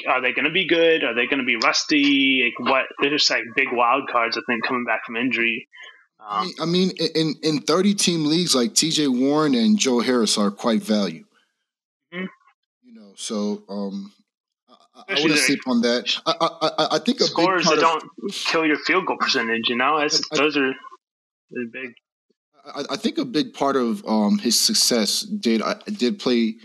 are 0.08 0.22
they 0.22 0.34
going 0.34 0.46
to 0.46 0.52
be 0.52 0.68
good? 0.68 1.04
Are 1.04 1.14
they 1.14 1.28
going 1.28 1.40
to 1.40 1.46
be 1.46 1.56
rusty? 1.56 2.44
Like 2.46 2.70
what? 2.70 2.86
They're 3.00 3.10
just 3.10 3.30
like 3.30 3.44
big 3.56 3.68
wild 3.72 4.10
cards. 4.10 4.38
I 4.38 4.42
think 4.48 4.66
coming 4.66 4.86
back 4.86 5.06
from 5.06 5.16
injury. 5.16 5.68
Um, 6.20 6.52
I 6.60 6.66
mean, 6.66 6.92
in 6.92 7.36
in 7.44 7.62
thirty 7.62 7.94
team 7.94 8.26
leagues, 8.26 8.56
like 8.56 8.74
T.J. 8.74 9.08
Warren 9.10 9.54
and 9.54 9.78
Joe 9.78 10.00
Harris 10.00 10.38
are 10.38 10.52
quite 10.52 10.82
value. 10.82 11.26
Mm-hmm. 12.14 12.26
You 12.84 12.94
know, 12.94 13.14
so 13.16 13.64
um, 13.70 14.14
I, 14.96 15.04
I 15.10 15.22
wouldn't 15.22 15.40
sleep 15.40 15.60
on 15.68 15.82
that. 15.82 16.18
I, 16.26 16.34
I, 16.40 16.88
I 16.96 17.00
think 17.00 17.20
a 17.20 17.26
scores 17.26 17.66
that 17.66 17.74
of, 17.74 17.80
don't 17.80 18.04
kill 18.32 18.66
your 18.66 18.78
field 18.78 19.06
goal 19.06 19.18
percentage. 19.18 19.70
You 19.70 19.76
know, 19.76 20.00
those 20.32 20.58
are 20.58 20.74
big. 21.72 21.94
I, 22.74 22.84
I, 22.92 22.96
think 22.96 23.18
a 23.18 23.26
big 23.26 23.54
part 23.54 23.76
of 23.76 24.04
um, 24.08 24.38
his 24.40 24.60
success 24.60 25.22
did 25.22 25.62
I 25.62 25.76
did 25.86 26.20
play 26.20 26.56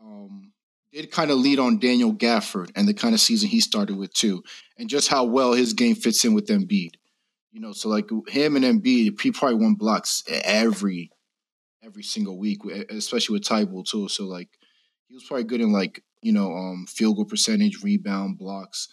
um, 0.00 0.52
did 0.92 1.10
kind 1.10 1.30
of 1.30 1.38
lead 1.38 1.58
on 1.58 1.78
Daniel 1.78 2.12
Gafford 2.12 2.70
and 2.76 2.86
the 2.86 2.94
kind 2.94 3.14
of 3.14 3.20
season 3.20 3.48
he 3.48 3.60
started 3.60 3.96
with 3.96 4.12
too, 4.12 4.42
and 4.76 4.88
just 4.88 5.08
how 5.08 5.24
well 5.24 5.52
his 5.52 5.72
game 5.72 5.94
fits 5.94 6.24
in 6.24 6.34
with 6.34 6.48
Embiid. 6.48 6.92
You 7.52 7.60
know, 7.60 7.72
so 7.72 7.88
like 7.88 8.10
him 8.28 8.56
and 8.56 8.64
Embiid, 8.64 9.20
he 9.20 9.32
probably 9.32 9.56
won 9.56 9.74
blocks 9.74 10.22
every 10.28 11.10
every 11.82 12.02
single 12.02 12.38
week, 12.38 12.60
especially 12.90 13.34
with 13.34 13.44
Thybulle 13.44 13.86
too. 13.86 14.08
So 14.08 14.24
like 14.24 14.48
he 15.08 15.14
was 15.14 15.24
probably 15.24 15.44
good 15.44 15.60
in 15.60 15.72
like 15.72 16.02
you 16.20 16.32
know 16.32 16.52
um 16.52 16.86
field 16.86 17.16
goal 17.16 17.24
percentage, 17.24 17.82
rebound, 17.82 18.38
blocks. 18.38 18.88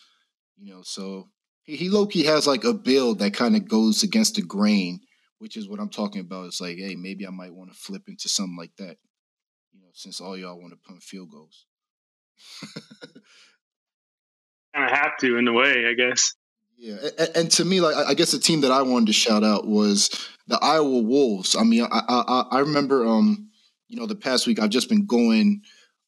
You 0.58 0.74
know, 0.74 0.82
so 0.84 1.30
he, 1.64 1.76
he 1.76 1.90
low 1.90 2.06
key 2.06 2.24
has 2.24 2.48
like 2.48 2.64
a 2.64 2.74
build 2.74 3.20
that 3.20 3.34
kind 3.34 3.56
of 3.56 3.68
goes 3.68 4.04
against 4.04 4.36
the 4.36 4.42
grain, 4.42 5.02
which 5.44 5.58
is 5.58 5.68
what 5.68 5.82
I'm 5.82 5.90
talking 5.90 6.22
about. 6.22 6.46
It's 6.46 6.62
like, 6.62 6.78
hey, 6.78 6.96
maybe 6.96 7.28
I 7.28 7.30
might 7.30 7.54
want 7.54 7.70
to 7.70 7.78
flip 7.78 8.04
into 8.08 8.30
something 8.30 8.56
like 8.58 8.72
that. 8.78 8.96
You 9.74 9.82
know, 9.82 9.90
since 9.92 10.22
all 10.22 10.38
y'all 10.38 10.58
want 10.58 10.72
to 10.72 10.80
punt 10.88 11.04
field 11.04 11.32
goals. 11.32 11.66
kind 14.74 14.90
of 14.90 14.98
have 14.98 15.18
to 15.18 15.36
in 15.38 15.46
a 15.50 15.52
way, 15.52 15.86
I 15.86 15.96
guess. 15.96 16.34
Yeah, 16.78 16.96
and, 17.20 17.30
and, 17.36 17.52
to 17.52 17.66
me, 17.66 17.82
like 17.82 17.94
I 17.94 18.14
guess 18.14 18.32
the 18.32 18.40
team 18.40 18.62
that 18.62 18.72
I 18.72 18.84
wanted 18.84 19.08
to 19.08 19.14
shout 19.14 19.44
out 19.44 19.68
was 19.68 20.10
the 20.48 20.58
Iowa 20.62 21.00
Wolves. 21.00 21.58
I 21.58 21.64
mean, 21.64 21.84
I 21.92 22.02
I, 22.08 22.46
I 22.50 22.60
remember, 22.60 23.06
um, 23.06 23.50
you 23.90 24.00
know, 24.00 24.06
the 24.06 24.16
past 24.16 24.48
week 24.48 24.62
I've 24.62 24.70
just 24.70 24.88
been 24.88 25.06
going 25.06 25.62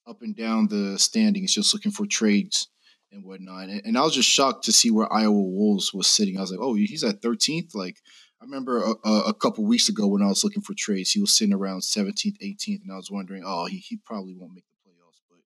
up 0.07 0.21
and 0.21 0.33
down 0.33 0.69
the 0.69 0.97
standings, 0.97 1.53
just 1.53 1.73
looking 1.73 1.91
for 1.91 2.05
trades 2.05 2.69
and 3.11 3.25
whatnot, 3.25 3.67
and, 3.67 3.81
and 3.83 3.97
I 3.97 4.01
was 4.01 4.15
just 4.15 4.29
shocked 4.29 4.63
to 4.65 4.71
see 4.71 4.91
where 4.91 5.11
Iowa 5.11 5.33
Wolves 5.33 5.93
was 5.93 6.07
sitting. 6.07 6.37
I 6.37 6.41
was 6.41 6.51
like, 6.51 6.61
oh, 6.61 6.73
he's 6.75 7.03
at 7.03 7.21
13th. 7.21 7.75
Like 7.75 7.97
I 8.45 8.47
remember 8.47 8.93
a, 9.03 9.09
a, 9.09 9.33
couple 9.33 9.63
weeks 9.63 9.89
ago 9.89 10.05
when 10.05 10.21
I 10.21 10.27
was 10.27 10.43
looking 10.43 10.61
for 10.61 10.75
trades, 10.75 11.11
he 11.11 11.19
was 11.19 11.33
sitting 11.33 11.53
around 11.53 11.79
17th, 11.79 12.37
18th, 12.37 12.83
and 12.83 12.91
I 12.91 12.95
was 12.95 13.09
wondering, 13.09 13.41
oh, 13.43 13.65
he 13.65 13.77
he 13.77 13.97
probably 13.97 14.35
won't 14.35 14.53
make 14.53 14.65
the 14.69 14.87
playoffs. 14.87 15.19
But 15.27 15.39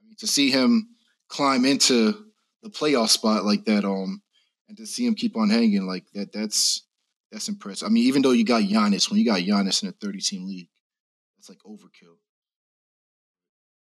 I 0.00 0.06
mean, 0.06 0.14
to 0.18 0.28
see 0.28 0.50
him 0.52 0.90
climb 1.26 1.64
into 1.64 2.24
the 2.62 2.70
playoff 2.70 3.08
spot 3.08 3.44
like 3.44 3.64
that, 3.64 3.84
um 3.84 4.22
and 4.68 4.76
to 4.76 4.86
see 4.86 5.04
him 5.04 5.16
keep 5.16 5.36
on 5.36 5.50
hanging 5.50 5.86
like 5.86 6.04
that, 6.12 6.32
that's 6.32 6.84
that's 7.32 7.48
impressive. 7.48 7.86
I 7.86 7.90
mean, 7.90 8.04
even 8.04 8.22
though 8.22 8.30
you 8.30 8.44
got 8.44 8.62
Giannis, 8.62 9.10
when 9.10 9.18
you 9.18 9.26
got 9.26 9.40
Giannis 9.40 9.82
in 9.82 9.88
a 9.88 9.92
30 9.92 10.20
team 10.20 10.46
league, 10.46 10.68
that's 11.36 11.48
like 11.48 11.58
overkill. 11.66 12.14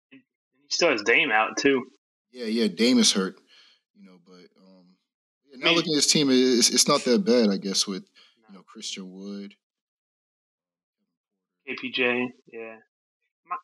He 0.09 0.19
still 0.69 0.91
has 0.91 1.01
Dame 1.01 1.31
out 1.31 1.57
too. 1.57 1.83
Yeah, 2.31 2.45
yeah, 2.45 2.67
Dame 2.67 2.99
is 2.99 3.11
hurt, 3.11 3.35
you 3.93 4.05
know, 4.05 4.19
but 4.25 4.47
um, 4.65 4.85
yeah, 5.51 5.57
now 5.57 5.65
I 5.65 5.69
mean, 5.69 5.75
looking 5.75 5.93
at 5.93 5.97
his 5.97 6.07
team, 6.07 6.29
it's, 6.31 6.69
it's 6.69 6.87
not 6.87 7.03
that 7.03 7.25
bad, 7.25 7.49
I 7.49 7.57
guess, 7.57 7.85
with 7.85 8.05
Christian 8.73 9.11
Wood, 9.11 9.53
KPJ, 11.69 12.29
yeah. 12.51 12.77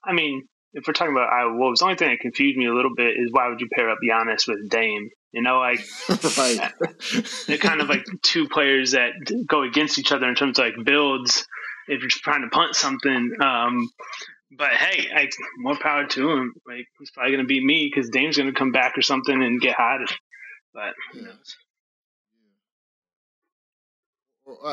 I 0.06 0.13
mean, 0.13 0.48
if 0.74 0.86
we're 0.86 0.93
talking 0.93 1.13
about 1.13 1.34
Iowa 1.34 1.58
Wolves, 1.58 1.80
the 1.80 1.86
only 1.86 1.98
thing 1.98 2.10
that 2.10 2.19
confused 2.19 2.56
me 2.56 2.67
a 2.67 2.74
little 2.76 2.93
bit 2.95 3.17
is 3.17 3.32
why 3.32 3.48
would 3.48 3.60
you 3.60 3.67
pair 3.74 3.89
up 3.89 3.98
Giannis 4.08 4.48
with 4.48 4.69
Dame? 4.69 5.10
You 5.32 5.41
know, 5.41 5.58
like 5.58 5.80
right. 6.38 6.72
they're 7.48 7.58
kind 7.58 7.82
of 7.82 7.89
like 7.89 8.06
two 8.22 8.48
players 8.48 8.91
that 8.91 9.13
go 9.48 9.63
against 9.63 9.98
each 9.98 10.12
other 10.12 10.28
in 10.28 10.36
terms 10.36 10.60
of 10.60 10.65
like 10.65 10.86
builds. 10.86 11.48
If 11.88 12.02
you're 12.02 12.10
trying 12.12 12.43
to 12.43 12.50
punt 12.50 12.76
something, 12.76 13.32
um, 13.41 13.89
but 14.56 14.69
hey, 14.69 15.08
I, 15.12 15.28
more 15.58 15.78
power 15.80 16.06
to 16.06 16.32
him. 16.32 16.54
Like 16.67 16.86
he's 17.00 17.10
probably 17.10 17.32
going 17.32 17.43
to 17.43 17.48
beat 17.48 17.63
me 17.63 17.91
because 17.91 18.12
Dame's 18.12 18.38
going 18.38 18.54
to 18.54 18.58
come 18.58 18.72
back 18.72 18.95
or 18.95 19.02
something 19.02 19.34
and 19.34 19.60
get 19.60 19.76
hot. 19.76 20.02
But 20.72 20.93
who 21.13 21.24
knows? 21.24 21.56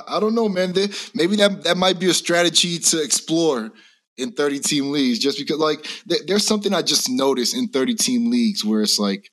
I 0.08 0.20
don't 0.20 0.34
know, 0.34 0.48
man. 0.48 0.72
Maybe 1.14 1.36
that 1.36 1.64
that 1.64 1.76
might 1.76 1.98
be 1.98 2.10
a 2.10 2.14
strategy 2.14 2.78
to 2.78 3.02
explore 3.02 3.70
in 4.16 4.32
30 4.32 4.60
team 4.60 4.90
leagues 4.92 5.18
just 5.18 5.38
because 5.38 5.58
like 5.58 5.86
there's 6.26 6.46
something 6.46 6.72
I 6.72 6.82
just 6.82 7.08
noticed 7.10 7.54
in 7.54 7.68
30 7.68 7.94
team 7.94 8.30
leagues 8.30 8.64
where 8.64 8.82
it's 8.82 8.98
like 8.98 9.30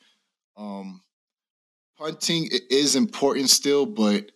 um 0.57 1.01
punting 1.97 2.49
is 2.69 2.95
important 2.95 3.49
still, 3.49 3.85
but 3.85 4.31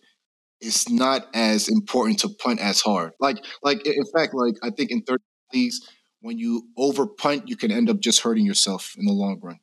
it's 0.60 0.88
not 0.88 1.26
as 1.34 1.68
important 1.68 2.20
to 2.20 2.28
punt 2.28 2.60
as 2.60 2.80
hard. 2.80 3.12
Like, 3.20 3.38
like 3.62 3.86
in 3.86 4.04
fact, 4.14 4.34
like 4.34 4.54
I 4.62 4.70
think 4.70 4.90
in 4.90 5.02
third 5.02 5.20
leagues, 5.52 5.80
when 6.20 6.38
you 6.38 6.64
over 6.76 7.06
punt, 7.06 7.48
you 7.48 7.56
can 7.56 7.70
end 7.70 7.88
up 7.90 8.00
just 8.00 8.22
hurting 8.22 8.44
yourself 8.44 8.94
in 8.98 9.06
the 9.06 9.12
long 9.12 9.38
run. 9.42 9.60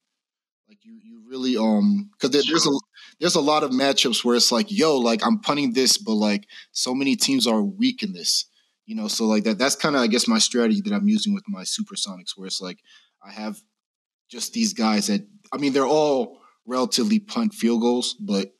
You, 0.85 0.99
you 1.03 1.21
really 1.27 1.57
um 1.57 2.11
because 2.13 2.29
there, 2.29 2.43
there's 2.47 2.67
a 2.67 2.71
there's 3.19 3.35
a 3.35 3.41
lot 3.41 3.63
of 3.63 3.71
matchups 3.71 4.23
where 4.23 4.35
it's 4.35 4.51
like, 4.51 4.67
yo, 4.69 4.97
like 4.97 5.25
I'm 5.25 5.39
punting 5.39 5.73
this, 5.73 5.97
but 5.97 6.13
like 6.13 6.47
so 6.71 6.93
many 6.93 7.15
teams 7.15 7.47
are 7.47 7.63
weak 7.63 8.03
in 8.03 8.13
this. 8.13 8.45
You 8.85 8.95
know, 8.95 9.07
so 9.07 9.25
like 9.25 9.45
that 9.45 9.57
that's 9.57 9.75
kind 9.75 9.95
of 9.95 10.03
I 10.03 10.07
guess 10.07 10.27
my 10.27 10.37
strategy 10.37 10.81
that 10.81 10.93
I'm 10.93 11.07
using 11.07 11.33
with 11.33 11.43
my 11.47 11.63
supersonics, 11.63 12.33
where 12.35 12.45
it's 12.45 12.61
like 12.61 12.77
I 13.25 13.31
have 13.31 13.59
just 14.29 14.53
these 14.53 14.73
guys 14.73 15.07
that 15.07 15.25
I 15.51 15.57
mean 15.57 15.73
they're 15.73 15.87
all 15.87 16.39
relatively 16.67 17.19
punt 17.19 17.55
field 17.55 17.81
goals, 17.81 18.13
but 18.19 18.53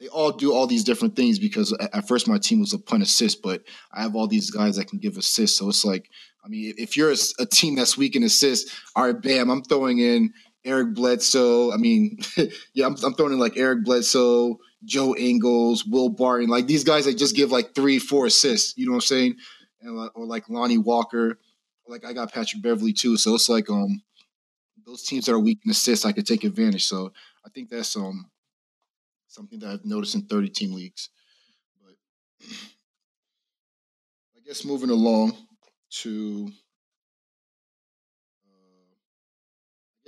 they 0.00 0.08
all 0.08 0.32
do 0.32 0.54
all 0.54 0.66
these 0.66 0.84
different 0.84 1.14
things 1.14 1.38
because 1.38 1.74
at 1.74 2.08
first 2.08 2.26
my 2.26 2.38
team 2.38 2.60
was 2.60 2.72
a 2.72 2.78
punt 2.78 3.02
assist, 3.02 3.42
but 3.42 3.62
I 3.92 4.00
have 4.00 4.16
all 4.16 4.26
these 4.26 4.50
guys 4.50 4.76
that 4.76 4.88
can 4.88 4.98
give 4.98 5.18
assists. 5.18 5.58
So 5.58 5.68
it's 5.68 5.84
like, 5.84 6.08
I 6.42 6.48
mean, 6.48 6.72
if 6.78 6.96
you're 6.96 7.10
a, 7.10 7.16
a 7.38 7.44
team 7.44 7.74
that's 7.74 7.98
weak 7.98 8.16
in 8.16 8.22
assists, 8.22 8.74
all 8.96 9.04
right, 9.04 9.20
bam, 9.20 9.50
I'm 9.50 9.62
throwing 9.62 9.98
in 9.98 10.32
Eric 10.64 10.94
Bledsoe. 10.94 11.72
I 11.72 11.76
mean, 11.76 12.18
yeah, 12.74 12.86
I'm, 12.86 12.96
I'm, 13.02 13.14
throwing 13.14 13.32
in 13.32 13.38
like 13.38 13.56
Eric 13.56 13.84
Bledsoe, 13.84 14.58
Joe 14.84 15.14
Ingles, 15.16 15.84
Will 15.84 16.08
Barton, 16.08 16.48
like 16.48 16.66
these 16.66 16.84
guys 16.84 17.04
that 17.06 17.18
just 17.18 17.36
give 17.36 17.50
like 17.50 17.74
three, 17.74 17.98
four 17.98 18.26
assists. 18.26 18.76
You 18.76 18.86
know 18.86 18.92
what 18.92 18.96
I'm 18.98 19.02
saying? 19.02 19.36
And 19.80 20.10
or 20.14 20.26
like 20.26 20.48
Lonnie 20.48 20.78
Walker, 20.78 21.38
like 21.86 22.04
I 22.04 22.12
got 22.12 22.32
Patrick 22.32 22.62
Beverley 22.62 22.92
too. 22.92 23.16
So 23.16 23.34
it's 23.34 23.48
like 23.48 23.70
um 23.70 24.02
those 24.86 25.02
teams 25.02 25.26
that 25.26 25.32
are 25.32 25.40
weak 25.40 25.60
in 25.64 25.70
assists, 25.70 26.04
I 26.04 26.12
could 26.12 26.26
take 26.26 26.44
advantage. 26.44 26.84
So 26.84 27.12
I 27.44 27.48
think 27.48 27.70
that's 27.70 27.96
um 27.96 28.30
something 29.28 29.58
that 29.60 29.70
I've 29.70 29.84
noticed 29.84 30.14
in 30.14 30.22
30 30.22 30.50
team 30.50 30.72
leagues. 30.72 31.08
But 31.82 31.94
I 34.36 34.40
guess 34.46 34.64
moving 34.64 34.90
along 34.90 35.36
to 36.02 36.50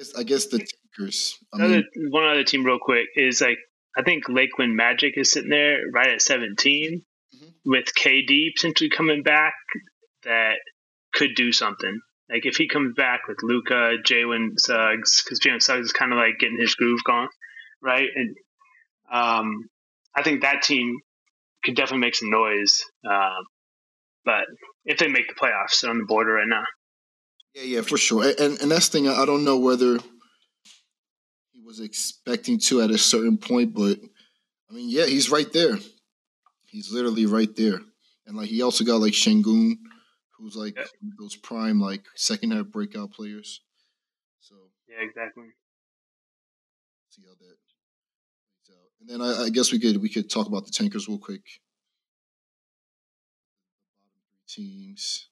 guess 0.02 0.14
I 0.16 0.22
guess 0.22 0.46
the 0.46 0.66
Takers. 0.98 1.38
I 1.52 1.66
mean, 1.66 1.84
one 2.10 2.24
other 2.24 2.44
team, 2.44 2.64
real 2.64 2.78
quick, 2.80 3.06
is 3.16 3.40
like 3.40 3.58
I 3.96 4.02
think 4.02 4.28
Lakeland 4.28 4.76
Magic 4.76 5.14
is 5.16 5.30
sitting 5.30 5.50
there 5.50 5.78
right 5.92 6.08
at 6.08 6.22
17 6.22 7.02
mm-hmm. 7.34 7.46
with 7.64 7.86
KD 7.94 8.54
potentially 8.56 8.90
coming 8.90 9.22
back 9.22 9.54
that 10.24 10.56
could 11.12 11.34
do 11.34 11.52
something. 11.52 12.00
Like 12.30 12.46
if 12.46 12.56
he 12.56 12.68
comes 12.68 12.94
back 12.94 13.28
with 13.28 13.38
Luka, 13.42 13.96
Jalen 14.04 14.58
Suggs, 14.58 15.22
because 15.22 15.40
Jalen 15.40 15.62
Suggs 15.62 15.86
is 15.86 15.92
kind 15.92 16.12
of 16.12 16.18
like 16.18 16.38
getting 16.38 16.58
his 16.58 16.74
groove 16.74 17.04
gone, 17.04 17.28
right? 17.82 18.08
And 18.14 18.36
um, 19.12 19.68
I 20.16 20.22
think 20.22 20.42
that 20.42 20.62
team 20.62 20.98
could 21.62 21.76
definitely 21.76 22.06
make 22.06 22.14
some 22.14 22.30
noise. 22.30 22.84
Um, 23.08 23.44
but 24.24 24.44
if 24.84 24.98
they 24.98 25.08
make 25.08 25.28
the 25.28 25.34
playoffs, 25.34 25.80
they're 25.80 25.90
on 25.90 25.98
the 25.98 26.04
border 26.04 26.32
right 26.32 26.48
now. 26.48 26.64
Yeah, 27.54 27.62
yeah, 27.62 27.80
for 27.82 27.98
sure. 27.98 28.24
And 28.24 28.60
and 28.60 28.70
that's 28.70 28.88
the 28.88 28.98
thing. 28.98 29.08
I 29.08 29.26
don't 29.26 29.44
know 29.44 29.58
whether 29.58 29.98
he 31.52 31.60
was 31.62 31.80
expecting 31.80 32.58
to 32.60 32.82
at 32.82 32.90
a 32.90 32.98
certain 32.98 33.36
point, 33.36 33.74
but 33.74 33.98
I 34.70 34.74
mean, 34.74 34.88
yeah, 34.88 35.06
he's 35.06 35.30
right 35.30 35.52
there. 35.52 35.78
He's 36.66 36.90
literally 36.92 37.26
right 37.26 37.54
there. 37.54 37.80
And 38.26 38.36
like 38.36 38.48
he 38.48 38.62
also 38.62 38.84
got 38.84 39.00
like 39.00 39.12
Sengun, 39.12 39.74
who's 40.38 40.56
like 40.56 40.76
yeah. 40.76 40.84
those 41.18 41.36
prime 41.36 41.80
like 41.80 42.04
second 42.14 42.52
half 42.52 42.66
breakout 42.66 43.12
players. 43.12 43.60
So 44.40 44.54
yeah, 44.88 45.04
exactly. 45.04 45.44
See 47.10 47.22
how 47.26 47.34
that 47.38 47.56
out. 48.72 48.90
And 49.00 49.08
then 49.08 49.20
I, 49.20 49.44
I 49.44 49.50
guess 49.50 49.72
we 49.72 49.78
could 49.78 50.00
we 50.00 50.08
could 50.08 50.30
talk 50.30 50.46
about 50.46 50.64
the 50.64 50.72
tankers 50.72 51.08
real 51.08 51.18
quick. 51.18 51.42
Teams. 54.48 55.28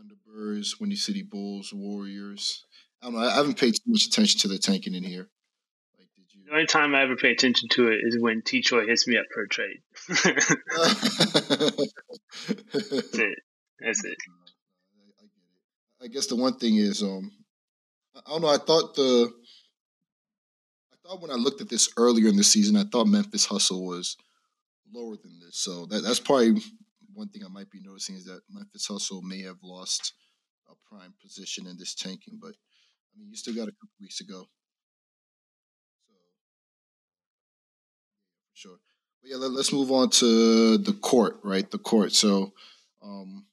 Thunderbirds, 0.00 0.80
Windy 0.80 0.96
City 0.96 1.22
Bulls, 1.22 1.72
Warriors? 1.72 2.64
I 3.02 3.06
don't 3.06 3.14
know. 3.14 3.20
I 3.26 3.34
haven't 3.34 3.58
paid 3.58 3.74
too 3.74 3.82
much 3.86 4.06
attention 4.06 4.40
to 4.40 4.48
the 4.48 4.58
tanking 4.58 4.94
in 4.94 5.04
here. 5.04 5.28
Like, 5.98 6.08
did 6.16 6.24
you? 6.32 6.44
The 6.46 6.52
only 6.52 6.66
time 6.66 6.94
I 6.94 7.02
ever 7.02 7.16
pay 7.16 7.32
attention 7.32 7.68
to 7.70 7.88
it 7.88 8.00
is 8.02 8.18
when 8.18 8.42
T 8.42 8.62
Choi 8.62 8.86
hits 8.86 9.06
me 9.06 9.18
up 9.18 9.26
for 9.32 9.42
a 9.42 9.48
trade. 9.48 9.80
That's 10.08 10.24
it. 13.18 13.38
That's 13.80 14.04
it. 14.04 14.16
I, 14.28 15.04
I 15.20 15.24
it. 15.24 16.04
I 16.04 16.06
guess 16.08 16.26
the 16.26 16.36
one 16.36 16.56
thing 16.56 16.76
is, 16.76 17.02
um, 17.02 17.30
I 18.14 18.20
don't 18.30 18.42
know. 18.42 18.48
I 18.48 18.58
thought 18.58 18.94
the, 18.94 19.30
I 20.92 20.96
thought 21.06 21.20
when 21.20 21.30
I 21.30 21.34
looked 21.34 21.60
at 21.60 21.68
this 21.68 21.90
earlier 21.96 22.28
in 22.28 22.36
the 22.36 22.44
season, 22.44 22.76
I 22.76 22.84
thought 22.84 23.06
Memphis 23.06 23.46
Hustle 23.46 23.84
was 23.84 24.16
lower 24.92 25.16
than 25.16 25.38
this. 25.40 25.56
So 25.58 25.86
that, 25.86 26.02
that's 26.02 26.20
probably 26.20 26.62
one 27.20 27.28
thing 27.28 27.42
I 27.44 27.52
might 27.52 27.70
be 27.70 27.82
noticing 27.84 28.16
is 28.16 28.24
that 28.24 28.40
Memphis 28.50 28.86
Hustle 28.86 29.20
may 29.20 29.42
have 29.42 29.58
lost 29.62 30.14
a 30.70 30.72
prime 30.88 31.12
position 31.20 31.66
in 31.66 31.76
this 31.76 31.94
tanking, 31.94 32.38
but 32.40 32.52
I 32.52 33.18
mean, 33.18 33.28
you 33.28 33.36
still 33.36 33.54
got 33.54 33.68
a 33.68 33.72
couple 33.72 33.90
weeks 34.00 34.16
to 34.18 34.24
go. 34.24 34.48
So, 36.06 36.14
sure. 38.54 38.76
But 39.20 39.30
yeah, 39.30 39.36
let, 39.36 39.52
us 39.60 39.70
move 39.70 39.92
on 39.92 40.08
to 40.10 40.78
the 40.78 40.94
court, 40.94 41.40
right? 41.44 41.70
The 41.70 41.76
court. 41.76 42.12
So, 42.12 42.54
um, 43.02 43.44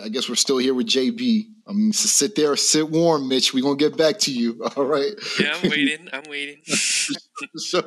I 0.00 0.08
guess 0.08 0.28
we're 0.28 0.36
still 0.36 0.58
here 0.58 0.74
with 0.74 0.86
JB. 0.86 1.46
I 1.66 1.72
mean, 1.72 1.92
so 1.92 2.06
sit 2.06 2.36
there, 2.36 2.54
sit 2.54 2.88
warm, 2.88 3.26
Mitch. 3.26 3.52
We're 3.52 3.64
gonna 3.64 3.74
get 3.74 3.96
back 3.96 4.20
to 4.20 4.32
you. 4.32 4.62
All 4.76 4.84
right. 4.84 5.14
Yeah, 5.40 5.56
I'm 5.60 5.68
waiting. 5.68 6.08
I'm 6.12 6.22
waiting. 6.28 6.62
sure. 6.64 7.82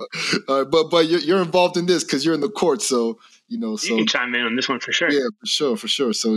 All 0.50 0.64
right, 0.64 0.70
but 0.70 0.90
but 0.90 1.08
you're, 1.08 1.22
you're 1.22 1.42
involved 1.42 1.78
in 1.78 1.86
this 1.86 2.04
because 2.04 2.26
you're 2.26 2.36
in 2.36 2.42
the 2.42 2.50
court, 2.50 2.82
so 2.82 3.20
you 3.50 3.60
know. 3.60 3.76
So 3.76 3.90
you 3.90 3.98
can 3.98 4.08
chime 4.08 4.36
in 4.36 4.42
on 4.42 4.56
this 4.56 4.70
one 4.70 4.80
for 4.80 4.92
sure. 4.92 5.12
Yeah, 5.12 5.28
for 5.40 5.46
sure, 5.46 5.78
for 5.78 5.88
sure. 5.88 6.14
So, 6.14 6.36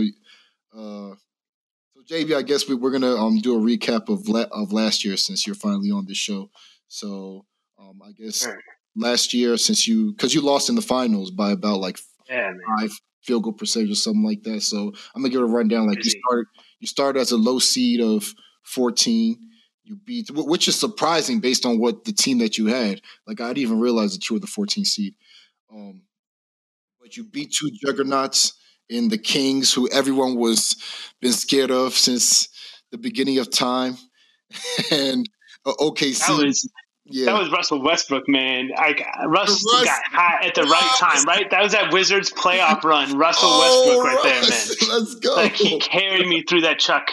uh, 0.73 1.15
so 1.15 2.01
JB, 2.05 2.35
I 2.35 2.41
guess 2.41 2.67
we, 2.67 2.75
we're 2.75 2.91
gonna 2.91 3.15
um 3.15 3.39
do 3.39 3.55
a 3.55 3.59
recap 3.59 4.09
of 4.09 4.27
la- 4.27 4.47
of 4.51 4.73
last 4.73 5.05
year 5.05 5.15
since 5.15 5.47
you're 5.47 5.55
finally 5.55 5.91
on 5.91 6.05
this 6.05 6.17
show. 6.17 6.49
So, 6.87 7.45
um, 7.79 8.01
I 8.05 8.11
guess 8.11 8.45
right. 8.45 8.57
last 8.95 9.33
year 9.33 9.57
since 9.57 9.87
you 9.87 10.11
because 10.11 10.33
you 10.33 10.41
lost 10.41 10.69
in 10.69 10.75
the 10.75 10.81
finals 10.81 11.31
by 11.31 11.51
about 11.51 11.79
like 11.79 11.99
yeah, 12.29 12.51
five 12.77 12.91
field 13.21 13.43
goal 13.43 13.53
percentage 13.53 13.91
or 13.91 13.95
something 13.95 14.23
like 14.23 14.43
that. 14.43 14.61
So 14.61 14.93
I'm 15.15 15.21
gonna 15.21 15.29
give 15.29 15.41
it 15.41 15.45
a 15.45 15.47
rundown. 15.47 15.87
Like 15.87 16.03
you 16.03 16.11
started 16.11 16.45
you 16.79 16.87
started 16.87 17.19
as 17.19 17.31
a 17.31 17.37
low 17.37 17.59
seed 17.59 18.01
of 18.01 18.33
14. 18.63 19.37
You 19.85 19.97
beat, 19.97 20.29
which 20.31 20.67
is 20.67 20.79
surprising 20.79 21.39
based 21.39 21.65
on 21.65 21.79
what 21.79 22.05
the 22.05 22.13
team 22.13 22.37
that 22.39 22.57
you 22.57 22.67
had. 22.67 23.01
Like 23.27 23.41
I 23.41 23.47
didn't 23.47 23.59
even 23.59 23.79
realize 23.79 24.13
that 24.13 24.29
you 24.29 24.35
were 24.35 24.39
the 24.39 24.47
14 24.47 24.85
seed. 24.85 25.15
Um, 25.71 26.03
but 27.03 27.17
you 27.17 27.23
beat 27.25 27.51
two 27.51 27.69
juggernauts 27.85 28.53
in 28.89 29.09
the 29.09 29.17
Kings, 29.17 29.73
who 29.73 29.89
everyone 29.91 30.35
was 30.35 30.77
been 31.21 31.33
scared 31.33 31.69
of 31.69 31.93
since 31.93 32.47
the 32.91 32.97
beginning 32.97 33.39
of 33.39 33.51
time, 33.51 33.97
and 34.91 35.27
uh, 35.65 35.73
OKC. 35.81 36.25
That 36.25 36.45
was, 36.45 36.69
yeah. 37.05 37.25
that 37.25 37.37
was 37.37 37.51
Russell 37.51 37.83
Westbrook, 37.83 38.29
man. 38.29 38.69
Like 38.77 39.05
Russ, 39.27 39.49
Russ 39.49 39.83
got 39.83 40.01
hot 40.05 40.45
at 40.45 40.55
the 40.55 40.63
right 40.63 40.95
time, 40.97 41.25
right? 41.25 41.49
That 41.51 41.61
was 41.61 41.73
that 41.73 41.91
Wizards 41.91 42.31
playoff 42.31 42.85
run. 42.85 43.17
Russell 43.17 43.49
oh, 43.51 43.85
Westbrook, 43.85 44.05
right 44.05 44.23
there, 44.23 44.41
man. 44.41 44.99
Let's 44.99 45.15
go. 45.15 45.35
Like 45.35 45.55
he 45.55 45.79
carried 45.79 46.27
me 46.27 46.43
through 46.47 46.61
that 46.61 46.79
Chuck 46.79 47.11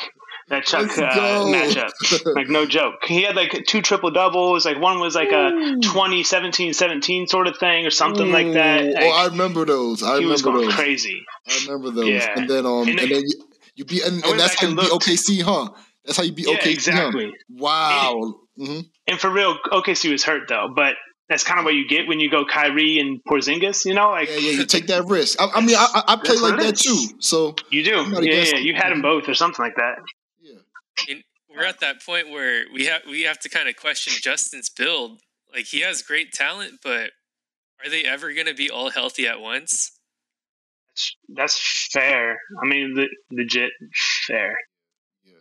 that 0.51 0.65
Chuck 0.65 0.91
uh, 0.99 1.45
matchup. 1.47 1.91
like 2.35 2.49
no 2.49 2.67
joke. 2.67 3.05
He 3.07 3.23
had 3.23 3.37
like 3.37 3.65
two 3.67 3.81
triple 3.81 4.11
doubles. 4.11 4.67
Like 4.67 4.81
one 4.81 4.99
was 4.99 5.15
like 5.15 5.31
a 5.31 5.77
20, 5.81 6.25
17, 6.25 6.75
17 6.75 7.29
sort 7.29 7.47
of 7.47 7.57
thing 7.57 7.87
or 7.87 7.91
something 7.91 8.29
Ooh. 8.29 8.33
like 8.33 8.53
that. 8.55 8.85
Like, 8.85 9.05
oh, 9.05 9.11
I 9.11 9.27
remember 9.27 9.65
those. 9.65 10.03
I 10.03 10.17
remember 10.19 10.53
those. 10.53 10.75
crazy. 10.75 11.25
I 11.49 11.67
remember 11.67 11.91
those. 11.93 12.09
Yeah. 12.09 12.39
And 12.39 12.51
then 12.51 12.67
um 12.67 12.89
and, 12.89 12.99
and 12.99 13.11
then 13.11 13.23
you, 13.25 13.45
you 13.77 13.85
beat 13.85 14.05
and, 14.05 14.25
and 14.25 14.41
that's 14.41 14.61
how 14.61 14.69
you 14.69 14.75
beat 14.75 14.91
OKC, 14.91 15.43
huh? 15.43 15.71
That's 16.05 16.17
how 16.17 16.25
you 16.25 16.33
beat 16.33 16.49
yeah, 16.49 16.57
OKC. 16.57 16.73
Exactly. 16.73 17.27
Huh? 17.27 17.33
Wow. 17.49 18.35
And, 18.57 18.69
mm-hmm. 18.69 18.81
and 19.07 19.21
for 19.21 19.31
real, 19.31 19.57
OKC 19.73 20.11
was 20.11 20.25
hurt 20.25 20.49
though, 20.49 20.73
but 20.75 20.97
that's 21.29 21.45
kind 21.45 21.61
of 21.61 21.65
what 21.65 21.75
you 21.75 21.87
get 21.87 22.09
when 22.09 22.19
you 22.19 22.29
go 22.29 22.45
Kyrie 22.45 22.99
and 22.99 23.23
Porzingis, 23.23 23.85
you 23.85 23.95
know? 23.95 24.11
Like, 24.11 24.29
yeah, 24.29 24.39
yeah, 24.39 24.51
you 24.51 24.67
take 24.67 24.89
that 24.89 25.05
risk. 25.07 25.41
I, 25.41 25.47
I 25.55 25.61
mean, 25.61 25.77
I, 25.79 26.03
I 26.09 26.17
play 26.25 26.35
like 26.39 26.59
that 26.59 26.77
too. 26.77 27.07
So 27.21 27.55
you 27.71 27.85
do, 27.85 28.05
yeah, 28.21 28.47
yeah. 28.47 28.57
You 28.57 28.75
had 28.75 28.91
them 28.91 29.01
both 29.01 29.29
or 29.29 29.35
something 29.35 29.65
like 29.65 29.77
that 29.77 29.99
we're 31.49 31.65
at 31.65 31.81
that 31.81 32.05
point 32.05 32.31
where 32.31 32.65
we 32.73 32.87
have 32.87 33.03
we 33.09 33.23
have 33.23 33.39
to 33.41 33.49
kind 33.49 33.69
of 33.69 33.77
question 33.77 34.13
Justin's 34.21 34.71
build. 34.71 35.21
Like 35.53 35.67
he 35.67 35.81
has 35.81 36.03
great 36.03 36.33
talent, 36.33 36.81
but 36.83 37.11
are 37.85 37.91
they 37.91 38.05
ever 38.05 38.33
going 38.33 38.47
to 38.47 38.55
be 38.55 38.71
all 38.71 38.91
healthy 38.91 39.27
at 39.27 39.41
once? 39.41 39.99
That's, 40.89 41.17
that's 41.29 41.89
fair. 41.93 42.39
I 42.63 42.67
mean, 42.67 42.95
le- 42.95 43.37
legit 43.37 43.71
fair. 44.27 44.57
Yeah, 45.25 45.35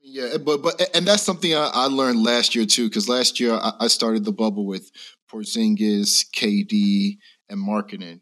Yeah, 0.00 0.36
but 0.38 0.62
but 0.62 0.90
and 0.94 1.06
that's 1.06 1.22
something 1.22 1.54
I, 1.54 1.70
I 1.72 1.86
learned 1.86 2.22
last 2.22 2.54
year 2.54 2.66
too. 2.66 2.88
Because 2.88 3.08
last 3.08 3.40
year 3.40 3.54
I, 3.54 3.72
I, 3.80 3.86
started 3.88 4.24
the 4.24 4.32
bubble 4.32 4.66
with 4.66 4.90
Porzingis, 5.30 6.26
KD, 6.34 7.16
and 7.48 7.66
Markkanen. 7.66 8.20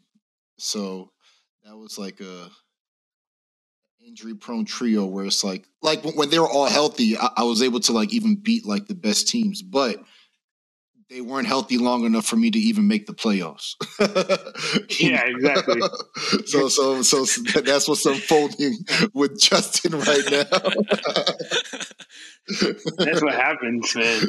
So 0.57 1.11
that 1.65 1.75
was 1.75 1.97
like 1.97 2.21
a 2.21 2.49
injury 4.07 4.35
prone 4.35 4.63
trio 4.65 5.05
where 5.05 5.25
it's 5.25 5.43
like 5.43 5.67
like 5.81 6.01
when 6.15 6.29
they 6.29 6.39
were 6.39 6.49
all 6.49 6.67
healthy, 6.67 7.17
I, 7.17 7.29
I, 7.37 7.43
was 7.43 7.61
able 7.61 7.81
to 7.81 7.91
like 7.91 8.13
even 8.13 8.35
beat 8.35 8.65
like 8.65 8.87
the 8.87 8.95
best 8.95 9.27
teams, 9.27 9.61
but 9.61 9.97
they 11.09 11.19
weren't 11.21 11.47
healthy 11.47 11.77
long 11.77 12.05
enough 12.05 12.25
for 12.25 12.37
me 12.37 12.49
to 12.51 12.57
even 12.57 12.87
make 12.87 13.05
the 13.05 13.13
playoffs. 13.13 13.75
yeah, 14.99 15.23
exactly. 15.25 15.81
so 16.45 16.69
so 16.69 17.01
so 17.01 17.25
that's 17.61 17.87
what's 17.87 18.05
unfolding 18.05 18.77
with 19.13 19.39
Justin 19.39 19.99
right 19.99 20.23
now. 20.31 20.43
that's 22.97 23.21
what 23.21 23.33
happens, 23.33 23.93
man. 23.95 24.25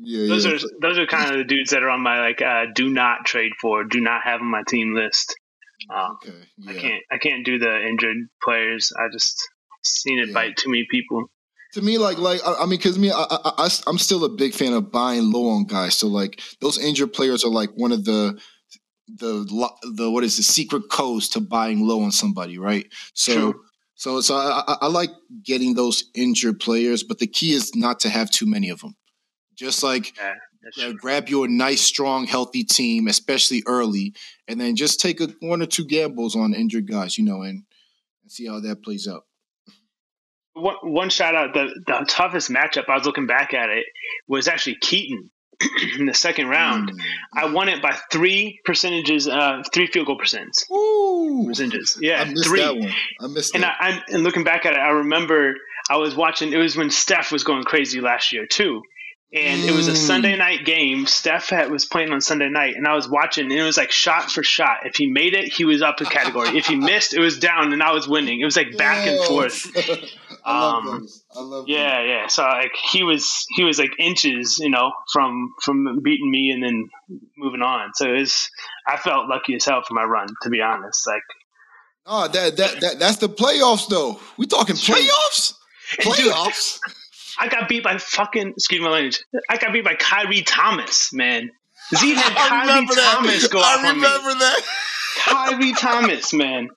Yeah, 0.00 0.28
those 0.28 0.46
yeah. 0.46 0.52
are 0.52 0.58
those 0.80 0.98
are 0.98 1.06
kind 1.06 1.30
of 1.30 1.36
the 1.36 1.44
dudes 1.44 1.70
that 1.70 1.82
are 1.82 1.90
on 1.90 2.00
my 2.00 2.20
like 2.20 2.40
uh, 2.40 2.64
do 2.74 2.88
not 2.88 3.26
trade 3.26 3.52
for, 3.60 3.84
do 3.84 4.00
not 4.00 4.22
have 4.24 4.40
on 4.40 4.50
my 4.50 4.62
team 4.66 4.94
list. 4.94 5.36
Um, 5.90 6.18
okay. 6.22 6.36
Yeah. 6.58 6.70
I 6.70 6.74
can't 6.74 7.02
I 7.12 7.18
can't 7.18 7.44
do 7.44 7.58
the 7.58 7.86
injured 7.86 8.16
players. 8.42 8.92
I 8.98 9.08
just 9.12 9.48
seen 9.82 10.18
it 10.18 10.28
yeah. 10.28 10.34
bite 10.34 10.56
too 10.56 10.70
many 10.70 10.86
people. 10.90 11.26
To 11.74 11.82
me, 11.82 11.98
like 11.98 12.18
like 12.18 12.40
I, 12.46 12.54
I 12.54 12.66
mean, 12.66 12.78
because 12.78 12.98
me, 12.98 13.10
I, 13.10 13.22
I, 13.30 13.52
I 13.58 13.68
I'm 13.86 13.98
still 13.98 14.24
a 14.24 14.28
big 14.28 14.54
fan 14.54 14.72
of 14.74 14.92
buying 14.92 15.32
low 15.32 15.48
on 15.48 15.64
guys. 15.64 15.94
So 15.94 16.08
like 16.08 16.40
those 16.60 16.78
injured 16.78 17.12
players 17.12 17.44
are 17.44 17.50
like 17.50 17.70
one 17.74 17.92
of 17.92 18.04
the 18.04 18.38
the 19.08 19.70
the 19.96 20.10
what 20.10 20.24
is 20.24 20.36
the 20.36 20.42
secret 20.42 20.90
codes 20.90 21.28
to 21.30 21.40
buying 21.40 21.86
low 21.86 22.02
on 22.02 22.12
somebody, 22.12 22.58
right? 22.58 22.86
So. 23.14 23.34
True. 23.34 23.60
So, 23.94 24.20
so 24.20 24.34
I, 24.34 24.78
I 24.80 24.86
like 24.88 25.10
getting 25.44 25.74
those 25.74 26.10
injured 26.12 26.58
players, 26.58 27.04
but 27.04 27.20
the 27.20 27.26
key 27.28 27.52
is 27.52 27.76
not 27.76 28.00
to 28.00 28.08
have 28.08 28.30
too 28.30 28.46
many 28.46 28.68
of 28.68 28.80
them. 28.80 28.96
Just 29.56 29.84
like 29.84 30.16
yeah. 30.16 30.34
Uh, 30.80 30.92
grab 30.92 31.28
you 31.28 31.44
a 31.44 31.48
nice, 31.48 31.80
strong, 31.80 32.26
healthy 32.26 32.64
team, 32.64 33.08
especially 33.08 33.62
early, 33.66 34.14
and 34.46 34.60
then 34.60 34.76
just 34.76 35.00
take 35.00 35.20
a, 35.20 35.28
one 35.40 35.60
or 35.62 35.66
two 35.66 35.84
gambles 35.84 36.36
on 36.36 36.54
injured 36.54 36.88
guys, 36.88 37.18
you 37.18 37.24
know, 37.24 37.42
and, 37.42 37.64
and 38.22 38.30
see 38.30 38.46
how 38.46 38.60
that 38.60 38.82
plays 38.82 39.08
out. 39.08 39.26
One, 40.54 40.76
one 40.82 41.10
shout 41.10 41.34
out 41.34 41.54
the, 41.54 41.68
the 41.86 42.04
toughest 42.08 42.50
matchup 42.50 42.88
I 42.88 42.96
was 42.96 43.06
looking 43.06 43.26
back 43.26 43.54
at 43.54 43.70
it 43.70 43.86
was 44.28 44.48
actually 44.48 44.76
Keaton 44.76 45.30
in 45.98 46.06
the 46.06 46.14
second 46.14 46.48
round. 46.48 46.90
Mm. 46.90 47.00
I 47.34 47.52
won 47.52 47.68
it 47.68 47.82
by 47.82 47.96
three 48.10 48.60
percentages, 48.64 49.28
uh, 49.28 49.62
three 49.72 49.86
field 49.86 50.06
goal 50.06 50.18
percents. 50.18 50.70
Ooh. 50.70 51.44
Percentages. 51.46 51.98
Yeah, 52.00 52.20
I 52.20 52.24
missed 52.24 52.46
three. 52.46 52.60
that 52.60 52.76
one. 52.76 52.92
I 53.20 53.26
missed 53.28 53.54
and 53.54 53.64
that. 53.64 53.76
I, 53.80 53.90
I, 53.90 54.02
and 54.08 54.22
looking 54.22 54.44
back 54.44 54.66
at 54.66 54.74
it, 54.74 54.78
I 54.78 54.90
remember 54.90 55.54
I 55.90 55.96
was 55.96 56.14
watching. 56.14 56.52
It 56.52 56.58
was 56.58 56.76
when 56.76 56.90
Steph 56.90 57.32
was 57.32 57.44
going 57.44 57.64
crazy 57.64 58.00
last 58.00 58.32
year 58.32 58.46
too, 58.46 58.82
and 59.34 59.62
it 59.64 59.72
was 59.72 59.88
a 59.88 59.96
Sunday 59.96 60.34
mm. 60.34 60.38
night 60.38 60.64
game. 60.66 61.06
Steph 61.06 61.48
had, 61.48 61.70
was 61.70 61.86
playing 61.86 62.12
on 62.12 62.20
Sunday 62.20 62.50
night, 62.50 62.76
and 62.76 62.86
I 62.86 62.94
was 62.94 63.08
watching, 63.08 63.44
and 63.44 63.52
it 63.52 63.62
was 63.62 63.78
like 63.78 63.90
shot 63.90 64.30
for 64.30 64.42
shot. 64.42 64.84
If 64.84 64.96
he 64.96 65.06
made 65.06 65.34
it, 65.34 65.50
he 65.50 65.64
was 65.64 65.80
up 65.80 66.00
a 66.02 66.04
category. 66.04 66.50
if 66.58 66.66
he 66.66 66.76
missed, 66.76 67.14
it 67.14 67.20
was 67.20 67.38
down, 67.38 67.72
and 67.72 67.82
I 67.82 67.92
was 67.92 68.06
winning. 68.06 68.40
It 68.40 68.44
was 68.44 68.56
like 68.56 68.76
back 68.76 69.06
and 69.06 69.18
forth. 69.24 69.70
I 70.44 70.58
love 70.58 70.86
um. 70.86 71.08
Yeah, 71.66 72.00
those. 72.00 72.08
yeah. 72.08 72.26
So 72.26 72.42
like 72.42 72.72
he 72.90 73.04
was 73.04 73.46
he 73.50 73.64
was 73.64 73.78
like 73.78 73.92
inches, 73.98 74.58
you 74.58 74.70
know, 74.70 74.92
from 75.12 75.54
from 75.62 76.00
beating 76.02 76.30
me 76.30 76.50
and 76.50 76.62
then 76.62 76.90
moving 77.38 77.62
on. 77.62 77.94
So 77.94 78.12
it 78.12 78.18
was 78.18 78.50
I 78.86 78.98
felt 78.98 79.28
lucky 79.28 79.54
as 79.54 79.64
hell 79.64 79.82
for 79.86 79.94
my 79.94 80.04
run, 80.04 80.28
to 80.42 80.50
be 80.50 80.60
honest. 80.60 81.06
Like, 81.06 81.22
oh, 82.04 82.28
that 82.28 82.56
that, 82.58 82.80
that 82.80 82.98
that's 82.98 83.16
the 83.16 83.28
playoffs 83.30 83.88
though. 83.88 84.20
We 84.36 84.46
talking 84.46 84.76
playoffs? 84.76 85.54
Playoffs. 86.00 86.80
I 87.38 87.48
got 87.48 87.68
beat 87.68 87.82
by 87.82 87.98
fucking 87.98 88.54
excuse 88.56 88.80
my 88.80 88.90
language. 88.90 89.24
I 89.48 89.56
got 89.56 89.72
beat 89.72 89.84
by 89.84 89.94
Khyri 89.94 90.42
Thomas, 90.44 91.12
man. 91.12 91.50
Z 91.94 92.14
had 92.14 92.32
Khyri 92.32 92.86
Thomas 92.94 93.48
go 93.48 93.58
off 93.58 93.78
I 93.78 93.90
remember 93.92 94.34
that. 94.34 94.60
Khyri 95.18 95.78
Thomas, 95.78 96.32
man. 96.32 96.68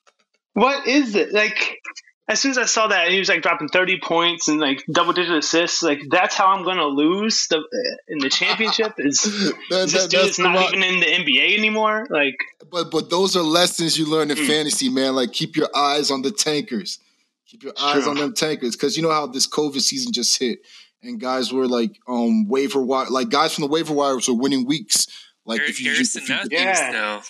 What 0.54 0.88
is 0.88 1.16
it? 1.16 1.34
Like 1.34 1.80
as 2.28 2.40
soon 2.40 2.52
as 2.52 2.58
I 2.58 2.66
saw 2.66 2.88
that, 2.88 3.10
he 3.10 3.20
was 3.20 3.30
like 3.30 3.44
dropping 3.44 3.68
thirty 3.68 4.00
points 4.00 4.48
and 4.48 4.60
like 4.60 4.84
double 4.92 5.14
digit 5.14 5.36
assists. 5.36 5.84
Like 5.84 6.02
that's 6.10 6.36
how 6.36 6.48
I'm 6.48 6.64
going 6.64 6.78
to 6.78 6.88
lose 6.88 7.48
the 7.48 7.64
in 8.08 8.18
the 8.18 8.30
championship. 8.30 8.94
Is, 8.98 9.24
that, 9.70 9.84
is 9.86 9.92
this 9.92 10.08
dude 10.08 10.44
not 10.44 10.74
even 10.74 10.84
in 10.84 11.00
the 11.00 11.06
NBA 11.06 11.58
anymore? 11.58 12.08
Like, 12.10 12.38
but 12.72 12.90
but 12.90 13.10
those 13.12 13.36
are 13.36 13.44
lessons 13.44 13.98
you 13.98 14.10
learn 14.10 14.32
in 14.32 14.38
mm. 14.38 14.48
fantasy, 14.48 14.90
man. 14.90 15.16
Like 15.16 15.34
keep 15.34 15.56
your 15.56 15.70
eyes 15.76 16.10
on 16.10 16.24
the 16.24 16.32
tankers. 16.32 17.00
Keep 17.56 17.64
your 17.64 17.74
eyes 17.80 18.04
True. 18.04 18.12
on 18.12 18.18
them 18.18 18.34
tankers 18.34 18.76
because 18.76 18.98
you 18.98 19.04
know 19.04 19.12
how 19.12 19.28
this 19.28 19.48
COVID 19.48 19.80
season 19.80 20.12
just 20.12 20.38
hit, 20.38 20.60
and 21.02 21.22
guys 21.22 21.54
were 21.54 21.68
like 21.68 21.98
um 22.06 22.50
waiver 22.50 22.82
wire, 22.82 23.10
like 23.10 23.30
guys 23.30 23.56
from 23.56 23.62
the 23.62 23.70
waiver 23.70 23.94
wires 23.94 24.28
were 24.28 24.34
winning 24.34 24.66
weeks. 24.66 25.08
Like 25.46 25.62
if 25.62 25.82
you, 25.82 25.92
Harrison 25.92 26.24
if 26.24 26.30
you, 26.30 26.36
Matthews 26.36 26.52
yeah. 26.52 26.90
now. 26.92 27.22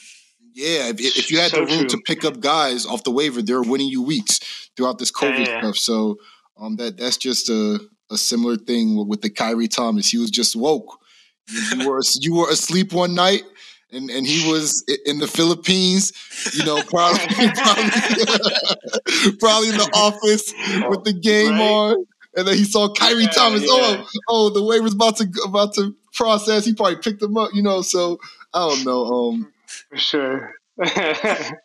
Yeah, 0.55 0.88
if, 0.88 0.99
if 0.99 1.29
you 1.29 1.39
had 1.39 1.51
so 1.51 1.57
the 1.57 1.65
room 1.67 1.79
true. 1.81 1.89
to 1.89 1.97
pick 2.07 2.25
up 2.25 2.39
guys 2.39 2.88
off 2.88 3.03
the 3.03 3.11
waiver, 3.11 3.43
they're 3.43 3.61
winning 3.61 3.89
you 3.89 4.01
weeks 4.01 4.69
throughout 4.75 4.97
this 4.97 5.11
COVID 5.11 5.45
yeah. 5.45 5.59
stuff. 5.59 5.77
So 5.77 6.17
um, 6.57 6.77
that 6.77 6.97
that's 6.97 7.17
just 7.17 7.49
a, 7.49 7.79
a 8.09 8.17
similar 8.17 8.55
thing 8.55 8.97
with, 8.97 9.07
with 9.07 9.21
the 9.21 9.29
Khyri 9.29 9.69
Thomas. 9.69 10.09
He 10.09 10.17
was 10.17 10.31
just 10.31 10.55
woke. 10.55 10.97
You 11.77 11.88
were 11.88 12.01
you 12.19 12.33
were 12.33 12.49
asleep 12.49 12.93
one 12.93 13.13
night, 13.13 13.43
and 13.95 14.10
and 14.10 14.27
he 14.27 14.51
was 14.51 14.84
in 15.05 15.19
the 15.19 15.27
Philippines, 15.27 16.12
you 16.53 16.65
know, 16.65 16.81
probably 16.84 17.19
probably, 17.55 17.89
probably 19.39 19.69
in 19.69 19.77
the 19.77 19.89
office 19.93 20.53
with 20.89 21.03
the 21.03 21.13
game 21.13 21.53
right. 21.53 21.62
on, 21.62 22.05
and 22.36 22.47
then 22.47 22.55
he 22.55 22.65
saw 22.65 22.89
Khyri 22.93 23.23
yeah, 23.23 23.29
Thomas. 23.29 23.62
Yeah. 23.62 23.69
Oh, 23.69 24.08
oh, 24.29 24.49
the 24.49 24.63
waiver's 24.63 24.93
about 24.93 25.17
to 25.17 25.27
about 25.45 25.73
to 25.75 25.95
process. 26.13 26.65
He 26.65 26.73
probably 26.73 26.97
picked 26.97 27.21
him 27.21 27.38
up, 27.38 27.51
you 27.53 27.63
know. 27.63 27.81
So 27.81 28.19
I 28.53 28.67
don't 28.67 28.86
know. 28.86 29.05
Um, 29.05 29.53
for 29.89 29.97
sure. 29.97 30.53
that, 30.77 31.58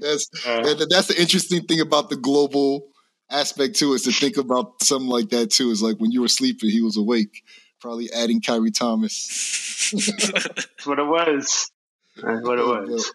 that's 0.00 0.30
uh, 0.46 0.62
that, 0.62 0.86
that's 0.88 1.08
the 1.08 1.20
interesting 1.20 1.62
thing 1.64 1.80
about 1.80 2.08
the 2.08 2.16
global 2.16 2.88
aspect 3.30 3.76
too 3.76 3.92
is 3.94 4.02
to 4.02 4.12
think 4.12 4.36
about 4.36 4.82
something 4.82 5.08
like 5.08 5.28
that 5.30 5.50
too. 5.50 5.70
Is 5.70 5.82
like 5.82 5.98
when 5.98 6.10
you 6.10 6.22
were 6.22 6.28
sleeping, 6.28 6.70
he 6.70 6.80
was 6.80 6.96
awake, 6.96 7.44
probably 7.84 8.10
adding 8.12 8.40
Khyri 8.40 8.74
Thomas. 8.74 9.90
that's 9.92 10.86
what 10.86 10.98
it 10.98 11.06
was. 11.06 11.70
That's 12.16 12.42
what 12.42 12.58
it 12.58 12.66
was. 12.66 13.12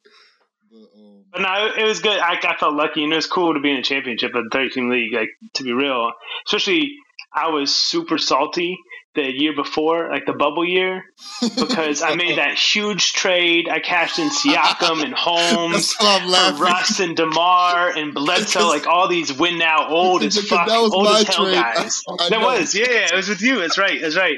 But, 0.72 0.78
um, 0.78 1.24
but 1.32 1.42
no, 1.42 1.72
it 1.76 1.84
was 1.84 2.02
good. 2.02 2.20
I, 2.20 2.38
I 2.42 2.56
felt 2.56 2.76
lucky, 2.76 3.04
and 3.04 3.12
it 3.12 3.16
was 3.16 3.26
cool 3.26 3.56
to 3.56 3.60
be 3.60 3.72
in 3.72 3.78
a 3.78 3.82
championship 3.82 4.36
of 4.36 4.44
the 4.44 4.50
13 4.54 4.92
league. 4.92 5.12
Like 5.12 5.30
to 5.56 5.64
be 5.64 5.74
real, 5.74 6.12
especially 6.46 6.92
I 7.34 7.50
was 7.50 7.76
super 7.76 8.20
salty 8.20 8.78
the 9.16 9.24
year 9.24 9.56
before, 9.56 10.10
like 10.10 10.28
the 10.28 10.34
bubble 10.34 10.64
year, 10.64 11.04
because 11.42 12.04
I 12.04 12.14
made 12.14 12.38
that 12.38 12.54
huge 12.58 13.14
trade. 13.14 13.68
I 13.68 13.80
cashed 13.80 14.20
in 14.20 14.30
Siakam 14.30 15.04
and 15.04 15.14
Holmes, 15.18 15.94
for 15.94 16.64
Russ 16.64 17.00
and 17.00 17.18
Demar 17.18 17.90
and 17.90 18.14
Bledsoe, 18.14 18.68
like 18.68 18.86
all 18.86 19.08
these 19.08 19.34
win 19.34 19.58
now 19.58 19.90
old 19.90 20.22
as 20.24 20.38
fuck, 20.48 20.70
old 20.70 21.08
as 21.08 21.28
hell 21.28 21.46
trade. 21.46 21.56
guys. 21.56 22.04
I, 22.08 22.14
I 22.14 22.30
that 22.30 22.40
know. 22.40 22.48
was, 22.48 22.76
yeah, 22.76 22.86
yeah, 22.88 23.08
it 23.12 23.16
was 23.16 23.30
with 23.30 23.42
you. 23.42 23.60
That's 23.60 23.80
right, 23.80 24.00
that's 24.00 24.16
right. 24.16 24.38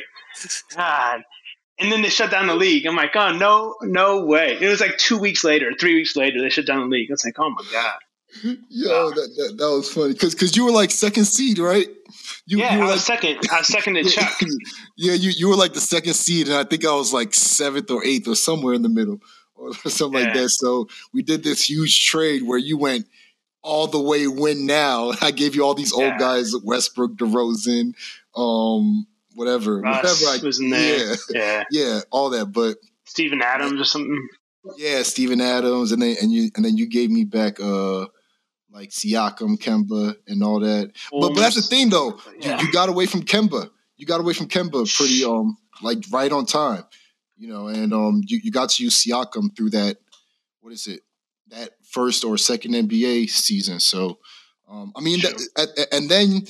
God. 0.76 1.24
And 1.80 1.92
then 1.92 2.02
they 2.02 2.10
shut 2.10 2.30
down 2.30 2.48
the 2.48 2.56
league. 2.56 2.86
I'm 2.86 2.96
like, 2.96 3.16
oh 3.16 3.36
no, 3.36 3.76
no 3.82 4.26
way. 4.26 4.58
It 4.60 4.68
was 4.68 4.82
like 4.82 4.98
two 4.98 5.18
weeks 5.18 5.44
later, 5.44 5.72
three 5.80 5.96
weeks 5.96 6.16
later, 6.16 6.42
they 6.42 6.50
shut 6.50 6.68
down 6.68 6.82
the 6.82 6.96
league. 6.96 7.10
I 7.10 7.14
was 7.14 7.26
like, 7.26 7.40
oh 7.40 7.50
my 7.50 7.64
god. 7.72 8.00
Yo, 8.70 9.10
that, 9.10 9.16
that, 9.16 9.56
that 9.58 9.70
was 9.70 9.92
funny 9.92 10.14
because 10.14 10.34
because 10.34 10.56
you 10.56 10.64
were 10.64 10.72
like 10.72 10.90
second 10.90 11.26
seed, 11.26 11.60
right? 11.60 11.88
You, 12.46 12.60
yeah, 12.60 12.76
you 12.76 12.80
were 12.80 12.86
I 12.86 12.92
was 12.92 13.10
like, 13.10 13.22
second. 13.22 13.50
I 13.52 13.58
was 13.58 13.68
second 13.68 13.96
to 13.96 14.04
Chuck. 14.10 14.40
yeah, 14.96 15.14
you 15.14 15.32
you 15.32 15.50
were 15.50 15.56
like 15.56 15.74
the 15.74 15.82
second 15.82 16.14
seed, 16.14 16.48
and 16.48 16.56
I 16.56 16.64
think 16.64 16.86
I 16.86 16.94
was 16.94 17.12
like 17.12 17.34
seventh 17.34 17.92
or 17.92 18.04
eighth 18.06 18.28
or 18.28 18.36
somewhere 18.36 18.74
in 18.74 18.84
the 18.84 18.90
middle 18.90 19.20
or 19.56 19.74
something 19.90 20.20
yeah. 20.20 20.28
like 20.28 20.36
that. 20.36 20.50
So 20.50 20.88
we 21.14 21.24
did 21.24 21.44
this 21.44 21.70
huge 21.70 22.06
trade 22.06 22.44
where 22.44 22.58
you 22.58 22.78
went 22.78 23.06
all 23.64 23.88
the 23.88 24.02
way 24.02 24.28
win 24.28 24.66
now. 24.66 25.14
I 25.22 25.32
gave 25.32 25.56
you 25.56 25.64
all 25.64 25.74
these 25.74 25.94
old 25.94 26.04
yeah. 26.04 26.18
guys, 26.18 26.54
Westbrook, 26.64 27.14
DeRozan, 27.14 27.94
um, 28.36 29.08
whatever, 29.36 29.80
Russ 29.80 30.22
whatever. 30.22 30.44
I, 30.44 30.46
was 30.46 30.60
in 30.60 30.70
there. 30.70 31.08
Yeah, 31.08 31.16
yeah, 31.30 31.64
yeah, 31.72 32.00
all 32.12 32.30
that. 32.32 32.48
But 32.48 32.78
Steven 33.06 33.42
Adams 33.42 33.80
or 33.80 33.86
something. 33.86 34.28
Yeah, 34.78 35.02
Steven 35.04 35.42
Adams, 35.42 35.92
and 35.92 36.02
then 36.02 36.16
and 36.22 36.32
you 36.32 36.52
and 36.56 36.64
then 36.64 36.78
you 36.78 36.88
gave 36.88 37.10
me 37.10 37.24
back 37.24 37.60
uh 37.60 38.06
like 38.72 38.90
Siakam, 38.90 39.58
Kemba, 39.58 40.16
and 40.28 40.44
all 40.44 40.60
that. 40.62 40.92
But, 41.12 41.34
but 41.34 41.36
that's 41.36 41.56
the 41.56 41.62
thing 41.62 41.90
though. 41.90 42.20
Yeah. 42.40 42.60
You, 42.60 42.68
you, 42.68 42.72
got 42.72 42.90
away 42.90 43.06
from 43.06 43.24
Kemba. 43.24 43.70
You 43.98 44.06
got 44.06 44.22
away 44.22 44.34
from 44.34 44.48
Kemba 44.48 44.96
pretty 44.96 45.24
um 45.24 45.58
like 45.82 46.04
right 46.12 46.32
on 46.32 46.46
time. 46.46 46.84
You 47.38 47.50
know, 47.50 47.68
and 47.68 47.94
um 47.94 48.22
you, 48.26 48.40
you 48.44 48.52
got 48.52 48.70
to 48.70 48.84
use 48.84 49.04
Siakam 49.04 49.56
through 49.56 49.72
that 49.72 49.98
what 50.62 50.74
is 50.74 50.88
it? 50.88 51.02
That 51.48 51.72
first 51.90 52.24
or 52.24 52.38
second 52.38 52.74
NBA 52.74 53.30
season. 53.30 53.80
So 53.80 54.20
um 54.70 54.94
I 54.96 55.02
mean 55.02 55.20
sure. 55.20 55.32
that, 55.56 55.88
and 55.92 56.10
then 56.10 56.44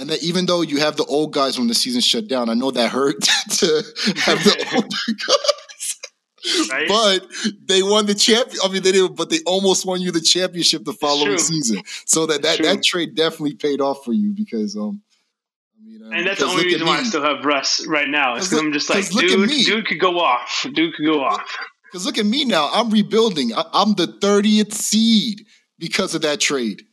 and 0.00 0.08
then 0.08 0.18
even 0.22 0.46
though 0.46 0.62
you 0.62 0.78
have 0.78 0.96
the 0.96 1.04
old 1.04 1.32
guys 1.32 1.58
when 1.58 1.68
the 1.68 1.74
season 1.74 2.00
shut 2.00 2.26
down, 2.26 2.48
I 2.48 2.54
know 2.54 2.70
that 2.70 2.90
hurt 2.90 3.20
to 3.22 3.66
have 4.16 4.42
the 4.42 4.66
older 4.74 5.18
guys. 5.26 6.70
Right? 6.70 6.88
But 6.88 7.26
they 7.66 7.82
won 7.82 8.06
the 8.06 8.14
champion. 8.14 8.58
I 8.64 8.68
mean, 8.68 8.82
they 8.82 8.92
didn't, 8.92 9.14
but 9.14 9.28
they 9.28 9.40
almost 9.44 9.84
won 9.84 10.00
you 10.00 10.10
the 10.10 10.22
championship 10.22 10.84
the 10.84 10.94
following 10.94 11.36
season. 11.38 11.82
So 12.06 12.26
that 12.26 12.42
that, 12.42 12.62
that 12.62 12.82
trade 12.82 13.14
definitely 13.14 13.56
paid 13.56 13.80
off 13.80 14.04
for 14.04 14.12
you 14.12 14.32
because 14.34 14.76
um. 14.76 15.02
I 15.78 15.86
mean, 15.86 16.02
uh, 16.02 16.16
and 16.16 16.26
that's 16.26 16.40
the 16.40 16.46
only 16.46 16.64
reason 16.64 16.86
why 16.86 16.98
I 16.98 17.02
still 17.02 17.22
have 17.22 17.44
Russ 17.44 17.86
right 17.86 18.08
now. 18.08 18.36
Is 18.36 18.48
because 18.48 18.64
I'm 18.64 18.72
just 18.72 18.88
like, 18.88 19.08
dude, 19.10 19.50
dude 19.50 19.86
could 19.86 20.00
go 20.00 20.18
off. 20.18 20.66
Dude 20.72 20.94
could 20.94 21.04
go 21.04 21.22
off. 21.22 21.58
Because 21.84 22.06
look 22.06 22.18
at 22.18 22.26
me 22.26 22.44
now. 22.44 22.70
I'm 22.72 22.90
rebuilding. 22.90 23.52
I, 23.52 23.64
am 23.74 23.94
the 23.94 24.06
30th 24.06 24.72
seed 24.72 25.44
because 25.78 26.14
of 26.14 26.22
that 26.22 26.40
trade. 26.40 26.84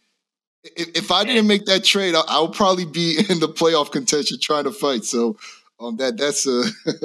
If, 0.64 0.90
if 0.96 1.12
I 1.12 1.24
didn't 1.24 1.48
make 1.48 1.66
that 1.66 1.84
trade, 1.84 2.16
I, 2.16 2.22
I 2.28 2.42
would 2.42 2.54
probably 2.54 2.86
be 2.86 3.18
in 3.30 3.40
the 3.40 3.48
playoff 3.48 3.92
contention 3.92 4.38
trying 4.42 4.66
to 4.66 4.72
fight. 4.72 5.06
So 5.06 5.38
um, 5.80 5.98
that 5.98 6.18
that's 6.18 6.48
a 6.48 6.64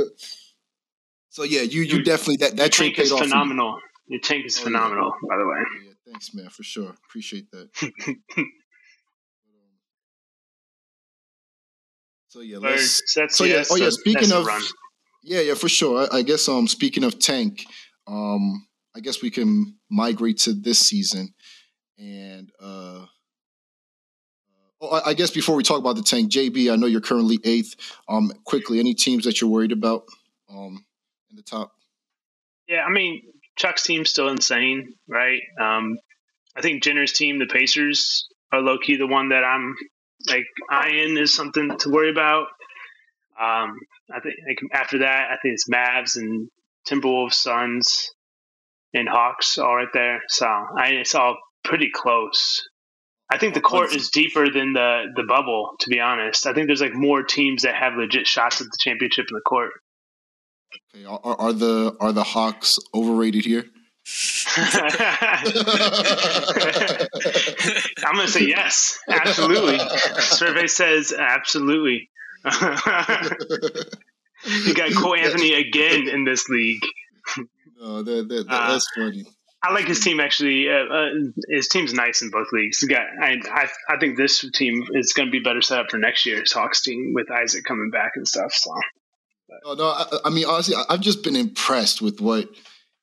So 1.33 1.43
yeah, 1.45 1.63
you 1.63 1.81
you 1.81 2.03
definitely 2.03 2.37
that 2.37 2.57
that 2.57 2.73
trade 2.73 2.95
paid 2.95 3.05
is 3.05 3.13
off 3.13 3.21
phenomenal. 3.21 3.79
Your 4.07 4.21
tank 4.21 4.45
is 4.45 4.59
oh, 4.59 4.65
phenomenal, 4.65 5.15
yeah. 5.23 5.29
by 5.31 5.39
the 5.39 5.47
way. 5.47 5.65
Yeah, 5.87 5.93
thanks, 6.05 6.35
man, 6.35 6.51
for 6.51 6.63
sure. 6.63 6.95
Appreciate 7.09 7.51
that. 7.53 7.71
so 12.29 12.41
yeah, 12.41 12.59
let's. 12.59 13.03
so 13.31 13.45
yeah, 13.45 13.65
oh 13.71 13.77
yeah. 13.77 13.89
Speaking 13.89 14.31
of, 14.31 14.47
yeah, 15.23 15.41
yeah, 15.41 15.55
for 15.55 15.71
sure. 15.71 16.07
I, 16.13 16.19
I, 16.19 16.23
guess 16.23 16.47
um, 16.51 16.69
speaking 16.69 17.03
of 17.03 17.19
tank, 17.19 17.65
um, 18.07 18.67
I 18.95 19.01
guess 19.01 19.23
we 19.23 19.31
can 19.31 19.79
migrate 19.91 20.37
to 20.41 20.53
this 20.53 20.81
season, 20.81 21.33
and 21.99 22.53
uh. 22.61 23.07
Oh, 24.83 25.01
I 25.07 25.15
guess 25.15 25.31
before 25.31 25.55
we 25.55 25.63
talk 25.63 25.79
about 25.79 25.95
the 25.95 26.03
tank, 26.03 26.33
JB, 26.33 26.73
I 26.73 26.77
know 26.77 26.87
you're 26.87 27.01
currently 27.01 27.39
eighth. 27.45 27.77
Um, 28.09 28.33
quickly, 28.45 28.81
any 28.81 28.95
teams 28.95 29.25
that 29.25 29.41
you're 29.41 29.49
worried 29.49 29.71
about? 29.71 30.05
Um, 30.51 30.85
in 31.31 31.37
the 31.37 31.43
top. 31.43 31.73
Yeah, 32.69 32.85
I 32.85 32.91
mean 32.91 33.23
Chuck's 33.57 33.85
team's 33.85 34.11
still 34.11 34.29
insane, 34.29 34.95
right? 35.07 35.41
Um, 35.61 35.99
I 36.57 36.63
think 36.63 36.83
Jenner's 36.83 37.13
team, 37.13 37.39
the 37.39 37.47
Pacers, 37.47 38.27
are 38.51 38.61
low 38.61 38.77
key 38.79 38.97
the 38.97 39.07
one 39.07 39.29
that 39.29 39.45
I'm 39.45 39.75
like 40.29 40.47
eyeing 40.69 41.17
is 41.17 41.35
something 41.35 41.77
to 41.79 41.91
worry 41.91 42.11
about. 42.11 42.49
Um, 43.41 43.79
I 44.13 44.21
think 44.21 44.35
like, 44.47 44.59
after 44.73 44.99
that, 44.99 45.31
I 45.31 45.37
think 45.41 45.55
it's 45.55 45.69
Mavs 45.69 46.17
and 46.17 46.49
Timberwolves, 46.89 47.35
Suns, 47.35 48.11
and 48.93 49.09
Hawks 49.09 49.59
all 49.59 49.77
right 49.77 49.89
there. 49.95 50.23
So 50.29 50.47
I 50.47 50.89
it's 50.89 51.15
all 51.15 51.39
pretty 51.63 51.91
close. 51.93 52.69
I 53.33 53.39
think 53.39 53.55
the 53.55 53.63
court 53.63 53.95
is 53.95 54.11
deeper 54.11 54.51
than 54.51 54.75
the 54.75 55.05
the 55.17 55.23
bubble. 55.23 55.71
To 55.81 55.89
be 55.89 56.01
honest, 56.01 56.47
I 56.47 56.53
think 56.53 56.67
there's 56.67 56.83
like 56.83 56.93
more 56.93 57.23
teams 57.23 57.63
that 57.63 57.75
have 57.75 57.97
legit 57.97 58.27
shots 58.27 58.61
at 58.61 58.67
the 58.67 58.77
championship 58.79 59.25
in 59.31 59.35
the 59.35 59.41
court. 59.41 59.71
Okay, 60.95 61.07
are, 61.07 61.41
are 61.41 61.55
the 61.55 61.97
are 61.99 62.13
the 62.13 62.25
Hawks 62.25 62.79
overrated 62.95 63.47
here? 63.47 63.65
I'm 64.57 64.75
gonna 68.17 68.29
say 68.29 68.45
yes, 68.45 68.99
absolutely. 69.09 69.79
Survey 70.21 70.67
says 70.67 71.15
absolutely. 71.19 72.11
you 72.45 72.51
got 74.75 74.95
Cole 74.95 75.15
Anthony 75.15 75.55
again 75.55 76.07
in 76.07 76.25
this 76.25 76.51
league. 76.51 76.83
No, 77.81 78.03
that, 78.03 78.29
that, 78.29 78.47
that, 78.47 78.53
uh, 78.53 78.73
that's 78.73 78.87
funny. 78.95 79.25
I 79.65 79.73
like 79.73 79.87
his 79.87 80.01
team 80.01 80.19
actually. 80.19 80.69
Uh, 80.69 80.85
uh, 80.93 81.09
his 81.49 81.69
team's 81.69 81.95
nice 81.95 82.23
in 82.23 82.31
both 82.31 82.49
leagues. 82.53 82.81
He 82.81 82.89
got, 82.89 83.07
I, 83.21 83.41
I, 83.51 83.69
I 83.89 83.97
think 83.99 84.17
this 84.17 84.45
team 84.53 84.83
is 84.95 85.13
going 85.13 85.29
to 85.29 85.33
be 85.33 85.41
better 85.41 85.63
set 85.63 85.79
up 85.79 85.91
for 85.91 85.99
next 85.99 86.27
year's 86.27 86.53
Hawks 86.53 86.83
team 86.83 87.13
with 87.15 87.31
Isaac 87.31 87.65
coming 87.65 87.91
back 87.91 88.13
and 88.17 88.27
stuff. 88.27 88.53
So, 88.53 88.73
no, 89.65 89.75
no 89.75 89.85
I, 89.87 90.07
I 90.25 90.31
mean 90.31 90.47
honestly, 90.47 90.75
I've 90.89 91.01
just 91.01 91.23
been 91.23 91.37
impressed 91.37 92.03
with 92.03 92.21
what 92.21 92.49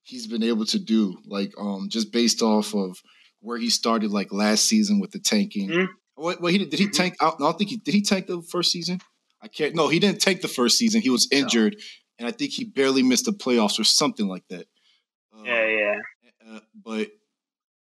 he's 0.04 0.28
been 0.28 0.44
able 0.44 0.66
to 0.66 0.80
do. 0.80 1.18
Like, 1.26 1.54
um, 1.58 1.88
just 1.90 2.12
based 2.12 2.42
off 2.42 2.74
of 2.76 2.98
where 3.40 3.58
he 3.58 3.70
started, 3.70 4.12
like 4.12 4.34
last 4.34 4.66
season 4.66 5.00
with 5.00 5.12
the 5.12 5.20
tanking. 5.20 5.70
Mm-hmm. 5.70 5.92
What, 6.16 6.42
what 6.42 6.52
he 6.52 6.58
did? 6.58 6.70
Did 6.72 6.80
he 6.80 6.88
mm-hmm. 6.88 6.94
tank? 6.94 7.16
I 7.22 7.32
don't 7.40 7.58
think 7.58 7.70
he 7.70 7.78
did. 7.78 7.94
He 7.94 8.02
tank 8.02 8.28
the 8.28 8.42
first 8.42 8.72
season. 8.72 9.00
I 9.42 9.48
can't. 9.48 9.76
No, 9.76 9.88
he 9.88 10.00
didn't 10.00 10.20
tank 10.20 10.42
the 10.42 10.50
first 10.50 10.78
season. 10.78 11.00
He 11.02 11.10
was 11.10 11.30
injured, 11.32 11.76
no. 11.78 11.84
and 12.20 12.28
I 12.28 12.32
think 12.32 12.52
he 12.52 12.66
barely 12.66 13.04
missed 13.04 13.24
the 13.24 13.32
playoffs 13.32 13.80
or 13.80 13.86
something 13.86 14.28
like 14.28 14.44
that. 14.50 14.68
Yeah, 15.46 15.66
yeah. 15.66 15.96
But 16.50 16.64
but 16.84 17.12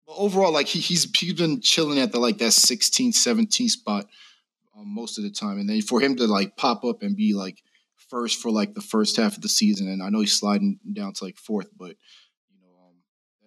overall, 0.07 0.51
like 0.51 0.67
he 0.67 0.79
he's 0.79 1.09
he's 1.17 1.33
been 1.33 1.61
chilling 1.61 1.99
at 1.99 2.11
the 2.11 2.19
like 2.19 2.37
that 2.39 2.53
16, 2.53 3.11
17 3.11 3.69
spot 3.69 4.07
um, 4.77 4.93
most 4.93 5.17
of 5.17 5.23
the 5.23 5.31
time, 5.31 5.59
and 5.59 5.69
then 5.69 5.81
for 5.81 5.99
him 5.99 6.15
to 6.17 6.27
like 6.27 6.57
pop 6.57 6.83
up 6.83 7.01
and 7.01 7.15
be 7.15 7.33
like 7.33 7.61
first 8.09 8.41
for 8.41 8.51
like 8.51 8.73
the 8.73 8.81
first 8.81 9.17
half 9.17 9.35
of 9.35 9.41
the 9.41 9.49
season, 9.49 9.87
and 9.87 10.01
I 10.01 10.09
know 10.09 10.21
he's 10.21 10.37
sliding 10.37 10.79
down 10.93 11.13
to 11.13 11.23
like 11.23 11.37
fourth, 11.37 11.69
but 11.77 11.95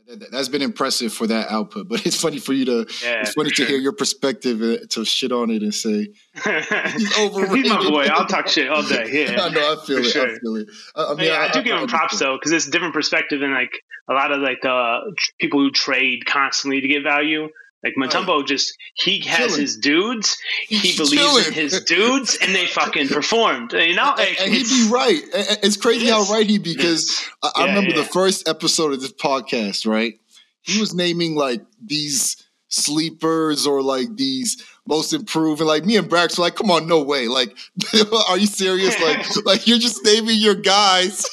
that, 0.09 0.33
has 0.33 0.49
been 0.49 0.63
impressive 0.63 1.13
for 1.13 1.27
that 1.27 1.51
output. 1.51 1.89
But 1.89 2.07
it's 2.07 2.21
funny 2.21 2.39
for 2.39 2.53
you 2.53 2.65
to 2.67 2.87
yeah, 3.03 3.21
it's 3.21 3.33
funny 3.33 3.51
to 3.51 3.65
hear 3.65 3.79
your 3.79 3.93
perspective 3.93 4.63
uh, 4.63 4.87
to 4.91 5.05
shit 5.05 5.33
on 5.33 5.51
it 5.51 5.63
and 5.63 5.75
say 5.75 6.09
he's 6.45 7.19
overrated. 7.19 7.57
he's 7.57 7.69
my 7.69 7.91
boy. 7.91 8.07
I'll 8.07 8.27
talk 8.27 8.49
shit 8.49 8.69
all 8.69 8.83
day. 8.83 9.27
Yeah, 9.27 9.41
I 9.43 9.49
know. 9.51 9.77
I 9.81 9.87
feel 9.87 9.99
it. 9.99 10.05
Sure. 10.05 10.27
I 10.27 10.39
feel 10.39 10.57
it. 10.57 10.69
I, 10.97 11.05
I 11.05 11.15
mean, 11.15 11.27
yeah, 11.27 11.33
I, 11.33 11.49
I 11.49 11.51
do 11.53 11.63
give 11.63 11.79
him 11.79 11.87
props 11.89 12.19
though 12.19 12.37
because 12.37 12.53
it's 12.53 12.67
a 12.67 12.71
different 12.71 12.95
perspective 12.95 13.41
than 13.41 13.53
like 13.53 13.73
a 14.09 14.15
lot 14.15 14.33
of 14.33 14.41
like 14.41 14.59
the 14.63 15.15
people 15.41 15.61
who 15.61 15.71
trade 15.71 16.27
constantly 16.27 16.81
to 16.81 16.89
get 16.89 17.03
value. 17.03 17.49
Like 17.85 17.95
Mutombo 17.97 18.29
oh. 18.31 18.43
just 18.43 18.77
he 18.95 19.21
has 19.21 19.51
chilling. 19.51 19.61
his 19.61 19.77
dudes. 19.77 20.37
He 20.67 20.97
believes 20.97 21.13
chilling. 21.13 21.47
in 21.47 21.53
his 21.53 21.81
dudes, 21.85 22.37
and 22.43 22.53
they 22.53 22.67
fucking 22.67 23.09
performed. 23.09 23.73
You 23.73 23.95
know, 23.95 24.15
and, 24.19 24.37
and 24.41 24.53
he'd 24.53 24.67
be 24.67 24.89
right. 24.91 25.21
It's 25.63 25.77
crazy 25.77 26.09
it 26.09 26.13
how 26.13 26.25
right 26.25 26.47
he 26.47 26.59
because 26.59 27.25
I, 27.43 27.51
yeah, 27.57 27.65
remember 27.67 27.91
yeah. 27.91 28.03
the 28.03 28.09
first 28.09 28.49
episode 28.49 28.93
of 28.93 29.01
this 29.01 29.13
podcast. 29.13 29.87
Right, 29.87 30.15
he 30.63 30.81
was 30.81 30.93
naming 30.93 31.37
like 31.37 31.63
these 31.85 32.37
sleepers 32.67 33.65
or 33.65 33.81
like 33.81 34.17
these 34.17 34.61
most 34.85 35.13
improved, 35.13 35.61
and 35.61 35.69
like 35.69 35.85
me 35.85 35.97
and 35.97 36.11
Brax 36.11 36.37
were 36.37 36.43
like, 36.43 36.57
"Come 36.57 36.73
on, 36.73 36.89
no 36.89 37.01
way! 37.01 37.29
Like, 37.29 37.57
are 38.29 38.39
you 38.39 38.49
serious? 38.49 39.01
Like, 39.01 39.25
like 39.45 39.67
you're 39.69 39.79
just 39.79 40.05
naming 40.05 40.39
your 40.39 40.57
guys." 40.57 41.25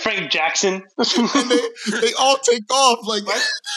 Frank 0.00 0.30
Jackson. 0.30 0.82
they, 0.98 2.00
they 2.00 2.12
all 2.18 2.36
take 2.38 2.70
off. 2.72 3.06
Like, 3.06 3.22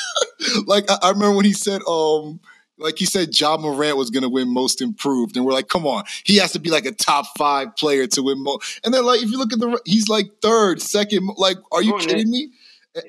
like 0.65 0.89
I, 0.89 0.97
I, 1.01 1.09
remember 1.11 1.35
when 1.35 1.45
he 1.45 1.53
said, 1.53 1.81
um, 1.87 2.39
like 2.77 2.97
he 2.97 3.05
said, 3.05 3.37
Ja 3.37 3.57
Morant 3.57 3.97
was 3.97 4.09
gonna 4.09 4.29
win 4.29 4.47
most 4.49 4.81
improved, 4.81 5.35
and 5.35 5.45
we're 5.45 5.53
like, 5.53 5.67
come 5.67 5.85
on, 5.85 6.03
he 6.23 6.37
has 6.37 6.51
to 6.53 6.59
be 6.59 6.69
like 6.69 6.85
a 6.85 6.91
top 6.91 7.25
five 7.37 7.75
player 7.75 8.07
to 8.07 8.23
win 8.23 8.41
most. 8.41 8.79
And 8.85 8.93
then 8.93 9.05
like 9.05 9.21
if 9.21 9.29
you 9.29 9.37
look 9.37 9.51
at 9.51 9.59
the, 9.59 9.81
he's 9.85 10.07
like 10.07 10.27
third, 10.41 10.81
second. 10.81 11.29
Like, 11.37 11.57
are 11.71 11.81
you 11.81 11.97
kidding 11.97 12.29
me? 12.29 12.49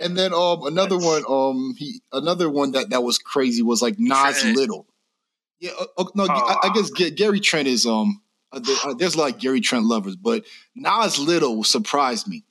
And 0.00 0.18
then 0.18 0.34
um 0.34 0.66
another 0.66 0.98
one 0.98 1.24
um 1.28 1.74
he 1.78 2.02
another 2.12 2.50
one 2.50 2.72
that 2.72 2.90
that 2.90 3.02
was 3.02 3.18
crazy 3.18 3.62
was 3.62 3.80
like 3.80 3.98
Nas 3.98 4.40
Trent. 4.40 4.56
Little. 4.56 4.86
Yeah, 5.60 5.70
uh, 5.96 6.04
no, 6.14 6.26
I, 6.28 6.56
I, 6.64 6.72
guess 6.72 6.90
Gary 6.90 7.40
Trent 7.40 7.66
is 7.66 7.84
um. 7.84 8.20
Uh, 8.52 8.60
uh, 8.84 8.94
there's 8.94 9.14
a 9.14 9.18
lot 9.18 9.34
of 9.34 9.40
Gary 9.40 9.60
Trent 9.60 9.84
lovers, 9.84 10.16
but 10.16 10.44
Nas 10.74 11.18
Little 11.18 11.64
surprised 11.64 12.28
me. 12.28 12.44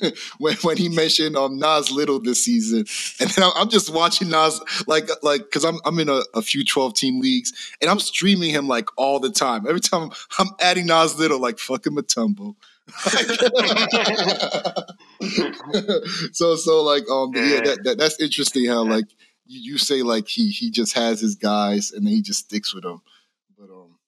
when 0.38 0.54
when 0.56 0.76
he 0.76 0.88
mentioned 0.88 1.36
um 1.36 1.58
Nas 1.58 1.90
Little 1.90 2.20
this 2.20 2.44
season, 2.44 2.84
and 3.20 3.30
then 3.30 3.50
I'm 3.56 3.68
just 3.68 3.92
watching 3.92 4.28
Nas 4.28 4.60
like 4.86 5.08
like 5.22 5.42
because 5.42 5.64
I'm 5.64 5.78
I'm 5.84 5.98
in 5.98 6.08
a, 6.08 6.22
a, 6.34 6.42
few 6.42 6.64
12 6.64 6.94
team 6.94 7.20
leagues 7.20 7.52
and 7.80 7.90
I'm 7.90 7.98
streaming 7.98 8.50
him 8.50 8.68
like 8.68 8.88
all 8.96 9.20
the 9.20 9.30
time. 9.30 9.66
Every 9.66 9.80
time 9.80 10.10
I'm 10.38 10.48
adding 10.60 10.86
Nas 10.86 11.18
Little, 11.18 11.40
like 11.40 11.58
fucking 11.58 11.94
Mutombo. 11.94 12.54
so 16.32 16.56
so 16.56 16.82
like 16.82 17.02
um 17.10 17.32
yeah 17.34 17.60
that, 17.60 17.80
that 17.84 17.96
that's 17.98 18.18
interesting 18.18 18.66
how 18.66 18.82
like 18.82 19.04
you, 19.44 19.72
you 19.72 19.78
say 19.78 20.02
like 20.02 20.26
he 20.26 20.48
he 20.48 20.70
just 20.70 20.94
has 20.94 21.20
his 21.20 21.34
guys 21.34 21.92
and 21.92 22.06
then 22.06 22.14
he 22.14 22.22
just 22.22 22.46
sticks 22.46 22.74
with 22.74 22.84
them, 22.84 23.02
but 23.58 23.68
um 23.70 23.98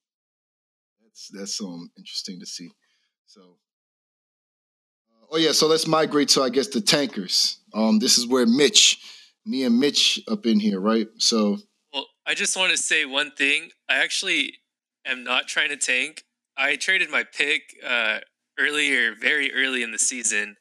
that's 1.02 1.28
that's 1.28 1.60
um 1.60 1.90
interesting 1.98 2.40
to 2.40 2.46
see. 2.46 2.70
So 3.26 3.58
Oh 5.30 5.36
yeah, 5.36 5.52
so 5.52 5.68
let's 5.68 5.86
migrate 5.86 6.28
to 6.30 6.42
I 6.42 6.50
guess 6.50 6.68
the 6.68 6.80
tankers. 6.80 7.60
Um, 7.72 8.00
this 8.00 8.18
is 8.18 8.26
where 8.26 8.46
Mitch, 8.46 8.98
me 9.46 9.64
and 9.64 9.78
Mitch 9.78 10.20
up 10.28 10.44
in 10.46 10.58
here, 10.58 10.80
right? 10.80 11.06
So. 11.18 11.58
Well, 11.92 12.06
I 12.26 12.34
just 12.34 12.56
want 12.56 12.72
to 12.72 12.76
say 12.76 13.04
one 13.04 13.30
thing. 13.30 13.70
I 13.88 13.96
actually 13.96 14.54
am 15.06 15.22
not 15.22 15.46
trying 15.46 15.68
to 15.68 15.76
tank. 15.76 16.24
I 16.56 16.76
traded 16.76 17.10
my 17.10 17.24
pick 17.24 17.62
uh, 17.86 18.18
earlier, 18.58 19.14
very 19.14 19.52
early 19.54 19.82
in 19.82 19.92
the 19.92 19.98
season, 19.98 20.56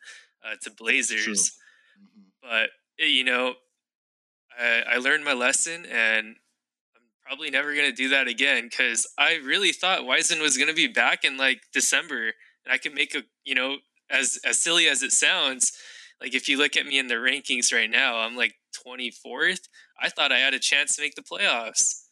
uh, 0.46 0.56
to 0.62 0.72
Blazers, 0.72 1.52
mm-hmm. 2.00 2.22
but 2.42 2.70
eh, 3.00 3.08
you 3.08 3.24
know, 3.24 3.56
I, 4.58 4.84
I 4.92 4.98
learned 4.98 5.26
my 5.26 5.34
lesson, 5.34 5.86
and 5.86 6.36
I'm 6.96 7.04
probably 7.26 7.50
never 7.50 7.74
going 7.74 7.90
to 7.90 7.96
do 7.96 8.10
that 8.10 8.28
again 8.28 8.66
because 8.70 9.08
I 9.18 9.40
really 9.44 9.72
thought 9.72 10.06
Wiseman 10.06 10.42
was 10.42 10.58
going 10.58 10.70
to 10.70 10.76
be 10.76 10.88
back 10.88 11.26
in 11.26 11.38
like 11.38 11.62
December, 11.74 12.34
and 12.66 12.72
I 12.72 12.78
could 12.78 12.94
make 12.94 13.16
a 13.16 13.24
you 13.44 13.56
know 13.56 13.78
as 14.10 14.40
as 14.46 14.60
silly 14.60 14.88
as 14.88 15.04
it 15.04 15.12
sounds, 15.12 15.74
like 16.22 16.34
if 16.34 16.50
you 16.50 16.58
look 16.58 16.76
at 16.76 16.86
me 16.86 17.00
in 17.00 17.08
the 17.08 17.16
rankings 17.16 17.74
right 17.74 17.90
now, 17.90 18.20
I'm 18.20 18.36
like 18.36 18.56
24th. 18.88 19.68
I 20.02 20.10
thought 20.10 20.32
I 20.32 20.40
had 20.40 20.54
a 20.54 20.60
chance 20.60 20.96
to 20.96 21.02
make 21.02 21.16
the 21.16 21.22
playoffs. 21.22 22.04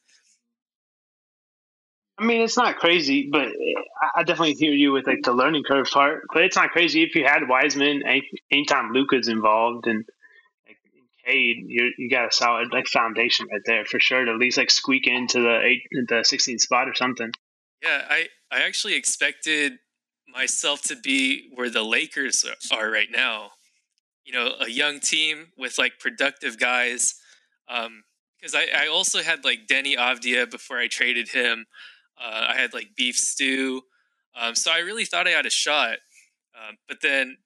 I 2.19 2.25
mean, 2.25 2.41
it's 2.41 2.57
not 2.57 2.77
crazy, 2.77 3.29
but 3.31 3.47
eh, 3.47 3.81
I 4.15 4.23
definitely 4.23 4.55
hear 4.55 4.71
you 4.73 4.91
with 4.91 5.05
like 5.05 5.21
the 5.23 5.33
learning 5.33 5.63
curve 5.63 5.87
part. 5.89 6.23
But 6.33 6.43
it's 6.43 6.55
not 6.55 6.71
crazy 6.71 7.03
if 7.03 7.15
you 7.15 7.25
had 7.25 7.47
Wiseman, 7.47 8.03
anytime 8.51 8.91
Luka's 8.91 9.27
involved, 9.27 9.85
and 9.85 10.03
like 10.67 10.77
Cade, 11.25 11.65
you 11.67 11.91
you 11.97 12.09
got 12.09 12.29
a 12.29 12.31
solid 12.31 12.71
like 12.71 12.87
foundation 12.87 13.47
right 13.51 13.61
there 13.65 13.85
for 13.85 13.99
sure 13.99 14.25
to 14.25 14.31
at 14.31 14.37
least 14.37 14.57
like 14.57 14.71
squeak 14.71 15.05
into 15.05 15.41
the 15.41 15.61
eight, 15.61 15.83
the 15.91 16.23
16th 16.23 16.61
spot 16.61 16.89
or 16.89 16.95
something. 16.95 17.31
Yeah, 17.83 18.05
I 18.09 18.27
I 18.51 18.63
actually 18.63 18.95
expected 18.95 19.73
myself 20.27 20.81
to 20.83 20.95
be 20.95 21.49
where 21.53 21.69
the 21.69 21.83
Lakers 21.83 22.45
are 22.71 22.89
right 22.89 23.09
now. 23.11 23.51
You 24.25 24.33
know, 24.33 24.53
a 24.59 24.69
young 24.69 24.99
team 24.99 25.47
with 25.57 25.77
like 25.77 25.99
productive 25.99 26.59
guys. 26.59 27.15
Um, 27.69 28.03
because 28.37 28.53
I, 28.53 28.67
I 28.83 28.87
also 28.87 29.23
had 29.23 29.43
like 29.43 29.67
Deni 29.67 29.97
Avdija 29.97 30.51
before 30.51 30.77
I 30.77 30.87
traded 30.87 31.29
him. 31.29 31.65
Uh, 32.21 32.47
I 32.49 32.55
had 32.55 32.73
like 32.73 32.89
Beef 32.95 33.15
Stew. 33.15 33.81
Um, 34.39 34.53
so 34.55 34.71
I 34.71 34.79
really 34.79 35.05
thought 35.05 35.27
I 35.27 35.31
had 35.31 35.45
a 35.45 35.51
shot. 35.51 35.97
Um, 36.55 36.77
but 36.87 37.01
then, 37.01 37.37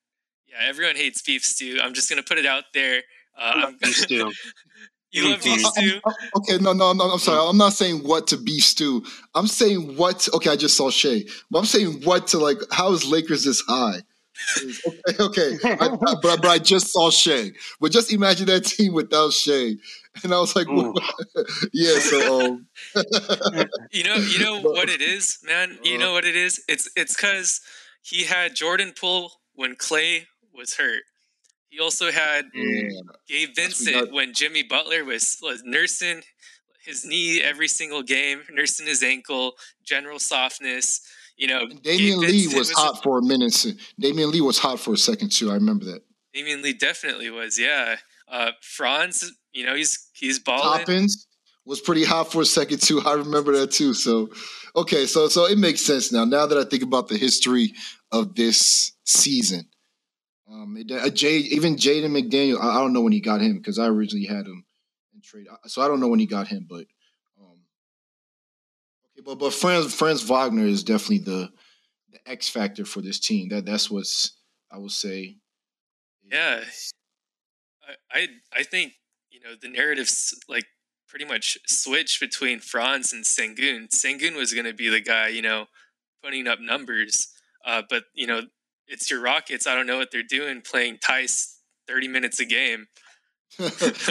yeah, 0.48 0.68
everyone 0.68 0.96
hates 0.96 1.22
Beef 1.22 1.44
Stew. 1.44 1.80
I'm 1.82 1.94
just 1.94 2.10
going 2.10 2.22
to 2.22 2.28
put 2.28 2.38
it 2.38 2.46
out 2.46 2.66
there. 2.74 3.04
Uh, 3.38 3.72
beef 3.82 3.96
Stew. 3.96 4.32
You 5.12 5.30
love 5.30 5.44
beef 5.44 5.60
stew? 5.60 6.00
Okay, 6.38 6.58
no, 6.64 6.72
no, 6.72 6.94
no. 6.94 7.12
I'm 7.12 7.20
sorry. 7.20 7.48
I'm 7.48 7.58
not 7.58 7.74
saying 7.74 8.04
what 8.04 8.28
to 8.28 8.38
beef 8.38 8.64
stew. 8.64 9.04
I'm 9.36 9.48
saying 9.48 9.98
what. 9.98 10.28
Okay, 10.34 10.50
I 10.50 10.56
just 10.56 10.78
saw 10.78 10.90
Shai, 10.90 11.24
but 11.50 11.60
I'm 11.60 11.66
saying 11.66 12.02
what 12.04 12.28
to 12.28 12.38
like. 12.38 12.58
How 12.72 12.94
is 12.94 13.06
Lakers 13.06 13.44
this 13.44 13.62
high? 13.68 14.02
okay, 15.20 15.24
okay. 15.24 15.78
I, 15.80 15.88
I, 15.88 15.98
but, 16.22 16.42
but 16.42 16.46
I 16.46 16.58
just 16.60 16.88
saw 16.88 17.12
Shai. 17.12 17.52
But 17.80 17.92
just 17.92 18.14
imagine 18.14 18.48
that 18.48 18.62
team 18.62 18.94
without 18.94 19.34
Shai, 19.34 19.76
and 20.24 20.34
I 20.34 20.40
was 20.40 20.56
like, 20.56 20.68
yeah. 21.74 22.00
So, 22.00 22.46
um. 22.46 22.68
you 23.92 24.04
know, 24.04 24.16
you 24.16 24.40
know 24.40 24.62
but, 24.62 24.72
what 24.72 24.90
it 24.90 25.02
is, 25.02 25.40
man. 25.44 25.78
You 25.84 25.96
uh, 25.96 26.00
know 26.00 26.14
what 26.14 26.26
it 26.26 26.38
is. 26.38 26.64
It's 26.70 26.90
it's 26.96 27.16
because 27.16 27.60
he 28.02 28.24
had 28.24 28.56
Jordan 28.56 28.94
Poole 28.98 29.32
when 29.54 29.76
Clay 29.76 30.28
was 30.54 30.76
hurt. 30.76 31.04
He 31.72 31.80
also 31.80 32.12
had 32.12 32.48
yeah. 32.54 32.90
Gabe 33.30 33.56
Vincent 33.56 34.12
when 34.12 34.34
Jimmy 34.34 34.62
Butler 34.62 35.06
was, 35.06 35.38
was 35.42 35.64
nursing 35.64 36.22
his 36.84 37.06
knee 37.06 37.42
every 37.42 37.70
single 37.70 38.04
game, 38.04 38.42
nursing 38.52 38.88
his 38.88 39.02
ankle, 39.02 39.54
general 39.82 40.20
softness. 40.20 41.00
You 41.38 41.48
know, 41.48 41.62
and 41.62 41.82
Damion 41.82 42.18
Lee 42.18 42.48
was, 42.48 42.56
was, 42.56 42.72
hot 42.72 43.00
a, 43.00 43.02
for 43.02 43.20
a 43.20 43.22
minute. 43.24 43.54
Damion 44.02 44.32
Lee 44.32 44.42
was 44.42 44.58
hot 44.58 44.82
for 44.82 44.94
a 44.94 44.98
second 44.98 45.32
too. 45.32 45.50
I 45.50 45.54
remember 45.54 45.86
that. 45.86 46.02
Damion 46.36 46.62
Lee 46.62 46.74
definitely 46.74 47.30
was. 47.30 47.58
Yeah, 47.58 47.96
uh, 48.28 48.52
Franz. 48.62 49.32
You 49.54 49.66
know, 49.66 49.74
he's 49.74 50.10
he's 50.14 50.40
balling. 50.40 50.80
Toppins 50.80 51.26
was 51.66 51.80
pretty 51.80 52.04
hot 52.04 52.32
for 52.32 52.42
a 52.42 52.46
second 52.46 52.82
too. 52.82 53.02
I 53.06 53.14
remember 53.14 53.54
that 53.54 53.72
too. 53.72 53.94
So, 53.94 54.30
okay, 54.76 55.06
so 55.06 55.30
so 55.30 55.46
it 55.46 55.58
makes 55.58 55.82
sense 55.82 56.12
now. 56.12 56.26
Now 56.26 56.46
that 56.48 56.58
I 56.58 56.66
think 56.66 56.84
about 56.84 57.08
the 57.08 57.18
history 57.18 57.74
of 58.12 58.36
this 58.36 58.92
season, 59.06 59.71
um, 60.52 60.78
uh, 60.92 61.10
Jay, 61.10 61.38
even 61.38 61.76
Jaden 61.76 62.12
McDaniel, 62.12 62.62
I, 62.62 62.78
I, 62.78 62.80
don't 62.80 62.94
know 62.94 63.02
when 63.02 63.14
he 63.14 63.22
got 63.22 63.42
him 63.42 63.58
because 63.58 63.80
I 63.80 63.88
originally 63.88 64.26
had 64.26 64.46
him 64.46 64.66
in 65.14 65.22
trade, 65.22 65.48
so 65.68 65.82
I 65.82 65.88
don't 65.88 66.00
know 66.00 66.10
when 66.10 66.20
he 66.20 66.26
got 66.26 66.48
him. 66.48 66.66
But 66.70 66.86
um, 67.40 67.62
okay, 69.14 69.24
but 69.24 69.36
but 69.36 69.54
Franz 69.54 69.94
Franz 69.94 70.24
Wagner 70.24 70.66
is 70.66 70.84
definitely 70.84 71.20
the 71.20 71.52
the 72.12 72.30
X 72.30 72.50
factor 72.50 72.84
for 72.84 73.02
this 73.02 73.20
team. 73.20 73.50
That 73.50 73.66
that's 73.66 73.90
what's 73.90 74.34
I 74.70 74.78
would 74.78 74.92
say. 74.92 75.38
Yeah, 76.30 76.64
I 77.88 78.20
I, 78.20 78.28
I 78.54 78.64
think 78.64 78.94
you 79.30 79.40
know 79.40 79.56
the 79.62 79.70
narratives 79.70 80.38
like 80.50 80.66
pretty 81.08 81.26
much 81.26 81.58
switch 81.68 82.20
between 82.20 82.60
Franz 82.60 83.14
and 83.14 83.24
Sengun. 83.24 83.90
Sengun 83.90 84.36
was 84.36 84.54
going 84.54 84.66
to 84.66 84.74
be 84.74 84.88
the 84.88 85.02
guy, 85.02 85.28
you 85.28 85.42
know, 85.42 85.66
putting 86.24 86.48
up 86.48 86.60
numbers, 86.60 87.28
uh, 87.66 87.84
but 87.90 88.04
you 88.14 88.28
know 88.28 88.42
it's 88.92 89.10
your 89.10 89.22
Rockets. 89.22 89.66
I 89.66 89.76
don't 89.76 89.88
know 89.88 89.98
what 89.98 90.12
they're 90.12 90.24
doing 90.24 90.62
playing 90.62 91.00
Tice 91.00 91.60
thirty 91.88 92.08
minutes 92.08 92.40
a 92.40 92.46
game. 92.46 92.88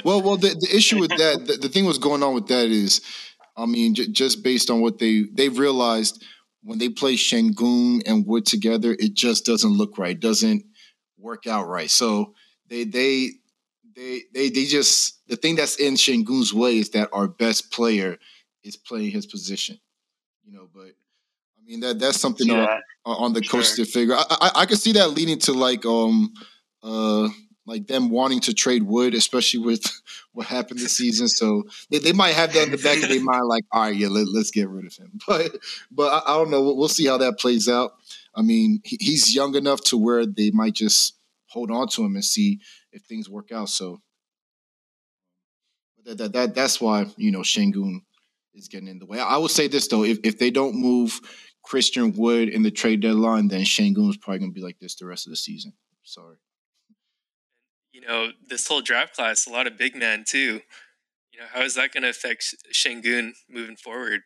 well, 0.05 0.23
well, 0.23 0.37
the, 0.37 0.57
the 0.61 0.69
issue 0.75 0.99
with 0.99 1.11
that, 1.11 1.47
the, 1.47 1.55
the, 1.55 1.69
thing 1.69 1.87
was 1.87 1.97
going 1.97 2.23
on 2.23 2.35
with 2.35 2.47
that 2.49 2.67
is, 2.67 3.01
I 3.57 3.65
mean, 3.65 3.95
j- 3.95 4.09
just 4.09 4.43
based 4.43 4.71
on 4.71 4.81
what 4.81 4.99
they 4.99 5.25
they 5.33 5.49
realized 5.49 6.25
when 6.63 6.79
they 6.79 6.89
play 6.89 7.15
Sengun 7.15 8.03
and 8.07 8.27
Wood 8.27 8.45
together, 8.45 8.95
it 8.99 9.15
just 9.15 9.47
doesn't 9.47 9.73
look 9.73 9.99
right. 9.99 10.19
Doesn't 10.19 10.65
work 11.19 11.47
out 11.47 11.69
right. 11.69 11.91
So 11.91 12.35
they 12.69 12.85
they 12.85 13.31
they 13.95 14.23
they 14.33 14.51
they 14.51 14.65
just 14.65 15.27
the 15.29 15.37
thing 15.37 15.57
that's 15.57 15.77
in 15.77 15.95
Sengun's 15.95 16.53
way 16.53 16.79
is 16.79 16.91
that 16.91 17.09
our 17.13 17.29
best 17.29 17.73
player 17.73 18.19
is 18.63 18.77
playing 18.77 19.11
his 19.11 19.27
position. 19.27 19.79
You 20.45 20.53
know, 20.53 20.69
but 20.73 20.93
I 21.71 21.73
mean 21.73 21.81
that 21.81 22.01
that's 22.01 22.21
something 22.21 22.51
on, 22.51 22.83
on, 23.05 23.33
the 23.33 23.43
coach 23.43 23.77
sure. 23.77 23.85
to 23.85 23.91
figure. 23.91 24.17
I, 24.17 24.25
I 24.29 24.51
I 24.57 24.67
could 24.67 24.79
see 24.79 24.93
that 24.95 25.11
leading 25.11 25.39
to 25.41 25.53
like 25.53 25.87
um 25.87 26.33
uh 26.83 27.29
like 27.65 27.87
them 27.87 28.11
wanting 28.11 28.41
to 28.41 28.55
trade 28.55 28.83
Wood, 28.83 29.15
especially 29.15 29.61
with 29.61 29.85
what 30.33 30.47
happened 30.47 30.81
this 30.81 30.97
season. 30.97 31.29
So 31.29 31.63
they, 31.89 31.99
they 31.99 32.13
might 32.13 32.35
have 32.35 32.53
that 32.55 32.65
in 32.65 32.73
the 32.73 32.79
back 32.79 33.01
of 33.01 33.09
their 33.09 33.23
mind, 33.23 33.47
like, 33.47 33.65
all 33.71 33.83
right, 33.83 33.95
yeah, 33.95 34.09
let, 34.09 34.27
us 34.37 34.51
get 34.51 34.69
rid 34.69 34.87
of 34.87 34.97
him. 34.97 35.21
But 35.29 35.59
but 35.93 36.13
I, 36.13 36.33
I, 36.33 36.37
don't 36.39 36.51
know. 36.51 36.63
We'll 36.75 36.89
see 36.89 37.07
how 37.07 37.19
that 37.19 37.39
plays 37.39 37.69
out. 37.69 37.93
I 38.35 38.43
mean, 38.43 38.81
he, 38.85 38.99
he's 39.01 39.33
young 39.33 39.55
enough 39.55 39.81
to 39.85 39.97
where 39.97 40.27
they 40.27 40.51
might 40.51 40.75
just 40.75 41.15
hold 41.47 41.71
on 41.71 41.87
to 41.91 42.05
him 42.05 42.17
and 42.17 42.25
see 42.25 42.59
if 42.91 43.03
things 43.03 43.31
work 43.31 43.53
out. 43.53 43.69
So 43.69 44.01
that, 46.05 46.19
that, 46.19 46.33
that 46.33 46.55
that's 46.57 46.81
why 46.81 47.07
you 47.17 47.31
know 47.31 47.41
Sengun 47.41 48.01
is 48.55 48.67
getting 48.67 48.89
in 48.89 48.99
the 48.99 49.07
way. 49.07 49.21
I 49.21 49.37
would 49.37 49.53
say 49.53 49.69
this 49.69 49.87
though: 49.87 50.03
if 50.03 50.19
if 50.25 50.39
they 50.39 50.51
don't 50.51 50.75
move 50.75 51.21
Christian 51.63 52.13
Wood 52.13 52.49
in 52.49 52.63
the 52.63 52.71
trade 52.71 53.01
deadline, 53.01 53.49
then 53.49 53.63
Sengun 53.63 54.11
is 54.11 54.17
probably 54.17 54.41
going 54.41 54.51
to 54.53 54.55
be 54.55 54.65
like 54.65 54.79
this 54.79 54.95
the 54.95 55.07
rest 55.07 55.27
of 55.27 55.31
the 55.31 55.37
season. 55.37 55.73
Sorry 56.03 56.37
you 57.93 58.01
know, 58.07 58.31
this 58.49 58.67
whole 58.67 58.81
draft 58.81 59.15
class, 59.15 59.47
a 59.47 59.51
lot 59.51 59.67
of 59.67 59.77
big 59.77 59.95
men 59.97 60.25
too. 60.27 60.61
You 61.33 61.41
know, 61.41 61.47
how 61.53 61.63
is 61.63 61.75
that 61.75 61.93
going 61.93 62.03
to 62.03 62.09
affect 62.11 62.55
Sengun 62.73 63.33
moving 63.49 63.77
forward? 63.77 64.23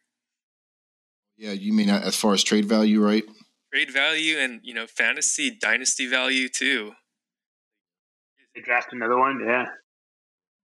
Yeah, 1.37 1.53
you 1.53 1.73
mean 1.73 1.91
as 1.91 2.17
far 2.17 2.33
as 2.33 2.45
trade 2.45 2.67
value, 2.67 3.05
right? 3.05 3.25
Trade 3.73 3.91
value 3.91 4.39
and 4.39 4.61
you 4.63 4.75
know, 4.75 4.87
fantasy 4.87 5.51
dynasty 5.51 6.07
value 6.09 6.49
too. 6.49 6.93
They 8.55 8.61
draft 8.61 8.93
another 8.93 9.19
one, 9.19 9.41
yeah. 9.45 9.67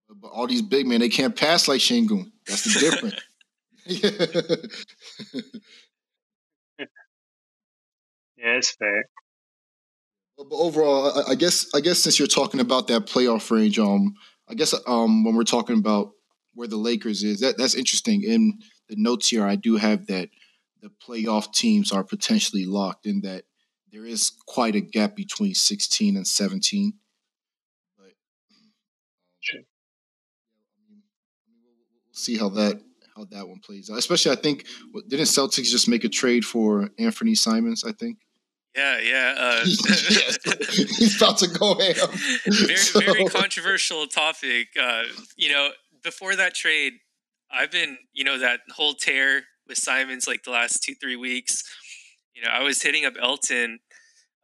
But 0.09 0.29
all 0.29 0.47
these 0.47 0.63
big 0.63 0.87
men, 0.87 1.01
they 1.01 1.09
can't 1.09 1.35
pass 1.35 1.67
like 1.67 1.81
Sengun. 1.81 2.31
That's 2.47 2.63
the 2.65 2.81
difference. 2.81 3.21
yeah, 8.43 8.57
it's 8.57 8.71
fair. 8.73 9.05
But 10.37 10.57
overall, 10.57 11.25
I 11.29 11.35
guess 11.35 11.67
I 11.75 11.81
guess 11.81 11.99
since 11.99 12.19
you're 12.19 12.29
talking 12.29 12.61
about 12.61 12.89
that 12.89 13.07
playoff 13.07 13.51
range, 13.51 13.79
um, 13.79 14.15
I 14.49 14.55
guess 14.55 14.75
um, 14.87 15.25
when 15.25 15.35
we're 15.35 15.45
talking 15.45 15.79
about 15.79 16.13
where 16.55 16.69
the 16.69 16.77
Lakers 16.77 17.23
is, 17.23 17.41
that 17.41 17.59
that's 17.59 17.75
interesting. 17.75 18.23
In 18.23 18.59
the 18.89 18.97
notes 18.97 19.29
here, 19.29 19.45
I 19.47 19.57
do 19.57 19.77
have 19.77 20.07
that 20.07 20.31
the 20.81 20.91
playoff 21.07 21.53
teams 21.53 21.93
are 21.93 22.05
potentially 22.05 22.65
locked 22.65 23.07
in 23.07 23.21
that 23.21 23.45
there 23.93 24.07
is 24.07 24.33
quite 24.47 24.75
a 24.75 24.81
gap 24.81 25.15
between 25.15 25.55
16 25.55 26.17
and 26.17 26.27
17. 26.27 26.93
But 27.99 28.05
um, 28.07 28.13
sure. 29.41 29.61
we'll 32.07 32.15
see 32.15 32.39
how 32.39 32.49
that 32.51 32.81
how 33.15 33.25
that 33.31 33.49
one 33.49 33.59
plays 33.59 33.91
out. 33.91 33.99
Especially, 33.99 34.33
I 34.33 34.37
think 34.37 34.65
didn't 35.09 35.27
Celtics 35.27 35.71
just 35.71 35.89
make 35.89 36.05
a 36.05 36.09
trade 36.09 36.45
for 36.45 36.89
Anthony 36.99 37.35
Simons? 37.35 37.85
I 37.85 37.93
think. 37.93 38.19
Yeah, 38.77 39.01
yeah. 39.01 39.35
Uh, 39.37 39.61
He's 40.71 41.17
about 41.17 41.39
to 41.39 41.49
go 41.49 41.75
ham. 41.79 42.09
Very, 42.47 42.77
so. 42.77 43.01
very 43.01 43.25
controversial 43.27 44.07
topic. 44.07 44.69
Uh, 44.81 45.05
you 45.37 45.53
know, 45.53 45.71
before 46.03 46.37
that 46.37 46.55
trade, 46.55 46.95
I've 47.51 47.71
been, 47.71 47.99
you 48.13 48.25
know, 48.25 48.39
that 48.39 48.61
whole 48.71 48.95
tear 48.95 49.43
with 49.67 49.79
Simons 49.79 50.27
like 50.27 50.45
the 50.45 50.51
last 50.51 50.83
two, 50.85 50.95
three 50.95 51.17
weeks. 51.17 51.65
You 52.35 52.43
know, 52.43 52.49
I 52.49 52.63
was 52.63 52.81
hitting 52.83 53.05
up 53.05 53.15
Elton 53.21 53.81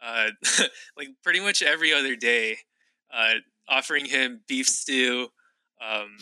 uh, 0.03 0.29
like 0.97 1.09
pretty 1.22 1.41
much 1.41 1.62
every 1.62 1.93
other 1.93 2.16
day, 2.16 2.59
uh, 3.12 3.35
offering 3.68 4.07
him 4.07 4.41
beef 4.49 4.66
stew. 4.66 5.29
Um, 5.81 6.16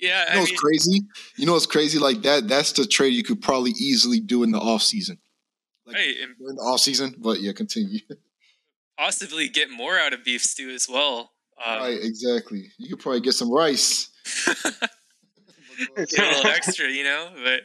Yeah, 0.00 0.28
you 0.28 0.34
know 0.34 0.40
what's 0.40 0.60
crazy? 0.60 1.02
You 1.36 1.46
know 1.46 1.52
what's 1.52 1.66
crazy? 1.66 1.98
Like 1.98 2.22
that. 2.22 2.48
That's 2.48 2.72
the 2.72 2.86
trade 2.86 3.12
you 3.12 3.22
could 3.22 3.40
probably 3.40 3.72
easily 3.72 4.20
do 4.20 4.42
in 4.42 4.50
the 4.50 4.58
off 4.58 4.82
season. 4.82 5.18
Like 5.86 5.96
right, 5.96 6.16
in 6.16 6.56
the 6.56 6.62
off 6.62 6.80
season, 6.80 7.14
but 7.18 7.40
yeah, 7.40 7.52
continue. 7.52 8.00
Possibly 8.98 9.48
get 9.48 9.70
more 9.70 9.98
out 9.98 10.12
of 10.12 10.24
beef 10.24 10.42
stew 10.42 10.70
as 10.70 10.88
well. 10.88 11.32
Um, 11.64 11.78
right, 11.78 11.98
exactly. 12.02 12.70
You 12.78 12.90
could 12.90 13.00
probably 13.00 13.20
get 13.20 13.32
some 13.32 13.52
rice. 13.52 14.10
get 15.96 16.18
a 16.18 16.36
little 16.36 16.50
extra, 16.50 16.88
you 16.88 17.04
know. 17.04 17.30
But 17.42 17.62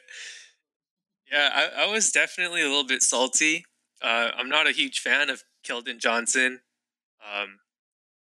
yeah, 1.31 1.49
I, 1.53 1.83
I 1.83 1.91
was 1.91 2.11
definitely 2.11 2.61
a 2.61 2.67
little 2.67 2.85
bit 2.85 3.03
salty. 3.03 3.65
Uh, 4.01 4.31
I'm 4.37 4.49
not 4.49 4.67
a 4.67 4.71
huge 4.71 4.99
fan 4.99 5.29
of 5.29 5.43
Keldon 5.65 5.99
Johnson. 5.99 6.61
Um, 7.21 7.59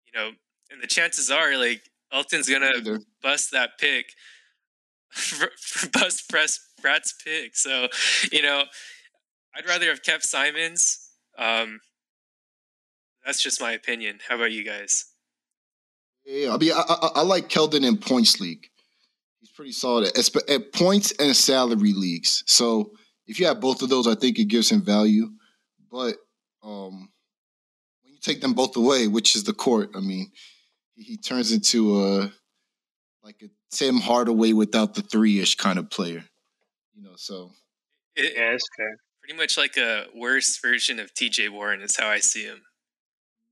you 0.07 0.19
know, 0.19 0.31
and 0.71 0.83
the 0.83 0.87
chances 0.87 1.31
are, 1.31 1.57
like, 1.57 1.83
Elton's 2.13 2.49
gonna 2.49 2.73
Either. 2.77 3.01
bust 3.23 3.53
that 3.53 3.79
pick, 3.79 4.13
bust 5.93 6.29
press 6.29 6.61
Brat's 6.81 7.15
pick. 7.25 7.57
So, 7.57 7.89
you 8.31 8.43
know, 8.43 8.65
I'd 9.55 9.67
rather 9.67 9.87
have 9.87 10.03
kept 10.03 10.25
Simons. 10.25 11.11
Um, 11.39 11.81
that's 13.25 13.43
just 13.43 13.61
my 13.61 13.73
opinion. 13.73 14.19
How 14.29 14.35
about 14.35 14.53
you 14.53 14.65
guys? 14.65 15.07
Yeah, 16.27 16.55
I 16.55 16.59
mean, 16.59 16.73
I, 16.73 16.83
I, 16.89 17.09
I 17.17 17.23
like 17.23 17.49
Keldon 17.49 17.87
in 17.87 17.97
points 17.97 18.41
league. 18.41 18.67
He's 19.41 19.51
pretty 19.51 19.73
solid 19.73 20.07
at, 20.07 20.51
at 20.51 20.73
points 20.73 21.13
and 21.19 21.35
salary 21.35 21.93
leagues. 21.93 22.43
So 22.47 22.93
if 23.27 23.41
you 23.41 23.47
have 23.47 23.61
both 23.61 23.83
of 23.83 23.89
those, 23.89 24.07
I 24.07 24.15
think 24.15 24.39
it 24.39 24.45
gives 24.45 24.71
him 24.71 24.83
value. 24.83 25.31
But 25.91 26.17
um, 26.63 27.09
when 28.03 28.13
you 28.13 28.19
take 28.21 28.41
them 28.41 28.55
both 28.55 28.77
away, 28.77 29.09
which 29.09 29.35
is 29.37 29.45
the 29.45 29.53
court, 29.53 29.91
I 29.95 30.01
mean, 30.01 30.31
he 30.97 31.17
turns 31.17 31.53
into 31.53 32.03
a 32.03 32.33
like 33.23 33.37
a 33.43 33.49
Tim 33.71 33.99
Hardaway 33.99 34.53
without 34.53 34.95
the 34.95 35.03
three 35.03 35.41
ish 35.41 35.57
kind 35.57 35.79
of 35.79 35.91
player. 35.91 36.25
You 36.95 37.03
know, 37.03 37.17
so 37.17 37.51
it, 38.17 38.33
yeah, 38.37 38.53
it's 38.53 38.69
fair. 38.77 38.97
Pretty 39.21 39.37
much 39.37 39.57
like 39.57 39.77
a 39.77 40.07
worse 40.15 40.59
version 40.59 40.99
of 40.99 41.15
T.J. 41.15 41.49
Warren 41.49 41.81
is 41.81 41.97
how 41.97 42.09
I 42.09 42.19
see 42.19 42.45
him. 42.45 42.63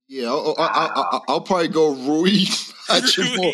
Yeah, 0.08 0.26
I'll, 0.26 0.56
I'll, 0.58 1.24
I'll 1.28 1.40
probably 1.40 1.68
go 1.68 1.94
Rui. 1.94 2.46
Rui. 3.16 3.52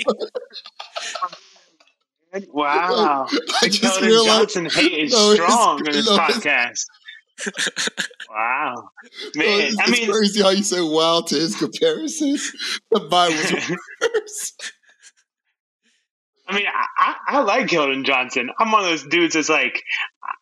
wow, 2.50 3.26
I 3.62 3.68
just 3.68 4.00
realized, 4.00 4.54
Johnson 4.54 4.64
hate 4.64 4.92
is 4.92 5.12
no, 5.12 5.34
strong 5.34 5.86
in 5.86 5.92
this 5.92 6.06
no, 6.06 6.16
podcast. 6.16 6.86
Wow, 8.30 8.74
oh, 8.86 9.30
man! 9.34 9.46
Oh, 9.46 9.58
it's, 9.60 9.76
I 9.80 9.90
mean, 9.90 10.10
crazy 10.10 10.42
how 10.42 10.50
you 10.50 10.62
say 10.62 10.80
"wow" 10.80 11.22
to 11.22 11.34
his 11.34 11.56
comparison. 11.56 12.36
The 12.90 13.00
Bible 13.00 13.36
was 13.36 13.70
worse. 14.00 14.52
I 16.48 16.54
mean, 16.54 16.66
I, 16.98 17.14
I 17.26 17.40
like 17.40 17.66
Keldon 17.66 18.04
Johnson. 18.04 18.50
I'm 18.58 18.70
one 18.70 18.84
of 18.84 18.90
those 18.90 19.04
dudes 19.04 19.34
that's 19.34 19.48
like, 19.48 19.82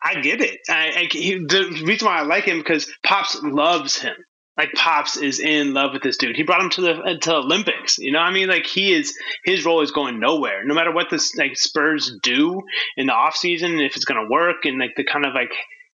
I 0.03 0.21
get 0.21 0.39
it. 0.39 0.59
I, 0.69 0.91
I 0.95 1.07
he, 1.11 1.39
the 1.39 1.81
reason 1.83 2.05
why 2.05 2.19
I 2.19 2.21
like 2.21 2.43
him 2.43 2.59
because 2.59 2.91
Pops 3.03 3.41
loves 3.41 3.97
him. 3.97 4.15
Like 4.57 4.71
Pops 4.73 5.17
is 5.17 5.39
in 5.39 5.73
love 5.73 5.93
with 5.93 6.03
this 6.03 6.17
dude. 6.17 6.37
He 6.37 6.43
brought 6.43 6.61
him 6.61 6.69
to 6.71 6.81
the 6.81 6.93
uh, 6.93 7.17
to 7.19 7.35
Olympics. 7.37 7.97
You 7.97 8.11
know, 8.11 8.19
what 8.19 8.29
I 8.29 8.31
mean, 8.31 8.47
like 8.47 8.65
he 8.65 8.93
is 8.93 9.13
his 9.43 9.65
role 9.65 9.81
is 9.81 9.91
going 9.91 10.19
nowhere. 10.19 10.63
No 10.63 10.73
matter 10.73 10.93
what 10.93 11.09
the 11.09 11.21
like 11.37 11.57
Spurs 11.57 12.11
do 12.21 12.61
in 12.95 13.07
the 13.07 13.13
off 13.13 13.35
season, 13.35 13.79
if 13.79 13.95
it's 13.95 14.05
going 14.05 14.23
to 14.23 14.31
work, 14.31 14.63
and 14.63 14.79
like 14.79 14.95
the 14.95 15.03
kind 15.03 15.25
of 15.25 15.33
like 15.33 15.51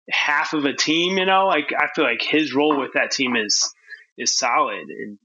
half 0.08 0.52
of 0.52 0.64
a 0.64 0.72
team, 0.72 1.18
you 1.18 1.26
know, 1.26 1.46
like 1.46 1.72
I 1.76 1.88
feel 1.94 2.04
like 2.04 2.22
his 2.22 2.54
role 2.54 2.78
with 2.78 2.92
that 2.94 3.10
team 3.10 3.36
is 3.36 3.72
is 4.16 4.36
solid. 4.36 4.88
And 4.88 5.18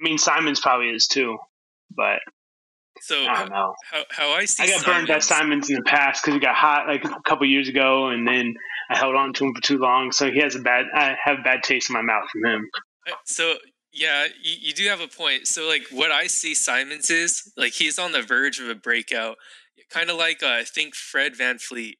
I 0.00 0.02
mean 0.02 0.18
Simons 0.18 0.60
probably 0.60 0.90
is 0.90 1.06
too, 1.06 1.38
but 1.94 2.20
so 3.00 3.26
I 3.26 3.40
don't 3.40 3.50
know. 3.50 3.74
How, 3.90 4.04
how 4.10 4.30
I 4.30 4.44
see 4.46 4.64
I 4.64 4.66
got 4.66 4.80
Simons. 4.80 4.84
burned 4.84 5.08
by 5.08 5.18
Simons 5.18 5.70
in 5.70 5.76
the 5.76 5.82
past 5.82 6.22
because 6.22 6.34
he 6.34 6.40
got 6.40 6.54
hot 6.54 6.86
like 6.86 7.04
a 7.04 7.20
couple 7.24 7.46
years 7.46 7.68
ago, 7.68 8.08
and 8.08 8.26
then 8.26 8.54
I 8.90 8.96
held 8.96 9.14
on 9.14 9.32
to 9.34 9.44
him 9.44 9.54
for 9.54 9.60
too 9.60 9.78
long. 9.78 10.12
So 10.12 10.30
he 10.30 10.40
has 10.40 10.56
a 10.56 10.60
bad. 10.60 10.86
I 10.94 11.16
have 11.22 11.40
a 11.40 11.42
bad 11.42 11.62
taste 11.62 11.90
in 11.90 11.94
my 11.94 12.02
mouth 12.02 12.28
from 12.30 12.44
him. 12.44 12.70
So 13.24 13.56
yeah, 13.92 14.26
you, 14.42 14.54
you 14.60 14.72
do 14.72 14.88
have 14.88 15.00
a 15.00 15.08
point. 15.08 15.46
So 15.46 15.66
like 15.66 15.86
what 15.90 16.10
I 16.10 16.26
see 16.26 16.54
Simons 16.54 17.10
is 17.10 17.52
like 17.56 17.72
he's 17.72 17.98
on 17.98 18.12
the 18.12 18.22
verge 18.22 18.60
of 18.60 18.68
a 18.68 18.74
breakout, 18.74 19.36
kind 19.90 20.10
of 20.10 20.16
like 20.16 20.42
uh, 20.42 20.48
I 20.48 20.64
think 20.64 20.94
Fred 20.94 21.34
VanVleet 21.34 21.94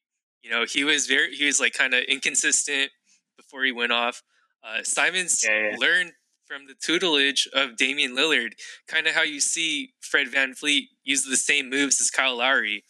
you 0.47 0.53
know, 0.53 0.65
he 0.65 0.85
was 0.85 1.07
very 1.07 1.35
he 1.35 1.45
was 1.45 1.59
like 1.59 1.73
kind 1.73 1.93
of 1.93 2.05
inconsistent 2.05 2.91
before 3.37 3.65
he 3.65 3.73
went 3.73 3.93
off. 3.93 4.23
Uh, 4.63 4.83
Simons 4.83 5.45
yeah, 5.45 5.71
yeah. 5.71 5.77
learned 5.79 6.13
from 6.47 6.67
the 6.69 6.75
tutelage 6.75 7.49
of 7.53 7.77
Damian 7.77 8.17
Lillard, 8.17 8.53
kind 8.87 9.09
of 9.09 9.15
how 9.15 9.23
you 9.23 9.41
see 9.41 9.93
Fred 10.01 10.29
Van 10.29 10.53
VanVleet 10.53 10.85
use 11.03 11.25
the 11.25 11.37
same 11.37 11.69
moves 11.69 12.01
as 12.01 12.11
Kyle 12.11 12.37
Lowry. 12.37 12.85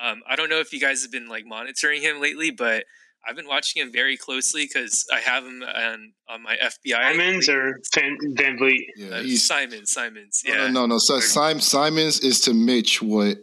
Um, 0.00 0.22
I 0.28 0.34
don't 0.34 0.48
know 0.48 0.58
if 0.58 0.72
you 0.72 0.80
guys 0.80 1.02
have 1.02 1.12
been 1.12 1.28
like 1.28 1.46
monitoring 1.46 2.02
him 2.02 2.20
lately, 2.20 2.50
but 2.50 2.84
I've 3.26 3.36
been 3.36 3.46
watching 3.46 3.80
him 3.80 3.92
very 3.92 4.16
closely 4.16 4.64
because 4.64 5.06
I 5.12 5.20
have 5.20 5.44
him 5.44 5.62
on, 5.62 6.12
on 6.28 6.42
my 6.42 6.56
FBI. 6.56 7.12
Simons 7.12 7.48
or 7.48 7.78
Van, 7.94 8.16
VanVleet? 8.34 8.86
Yeah, 8.96 9.08
uh, 9.16 9.22
Simons. 9.36 9.92
Simons. 9.92 10.42
Yeah. 10.44 10.66
No, 10.66 10.68
no, 10.68 10.86
no. 10.86 10.98
So 10.98 11.20
Simons 11.20 12.20
is 12.20 12.40
to 12.42 12.54
Mitch 12.54 13.00
what 13.00 13.38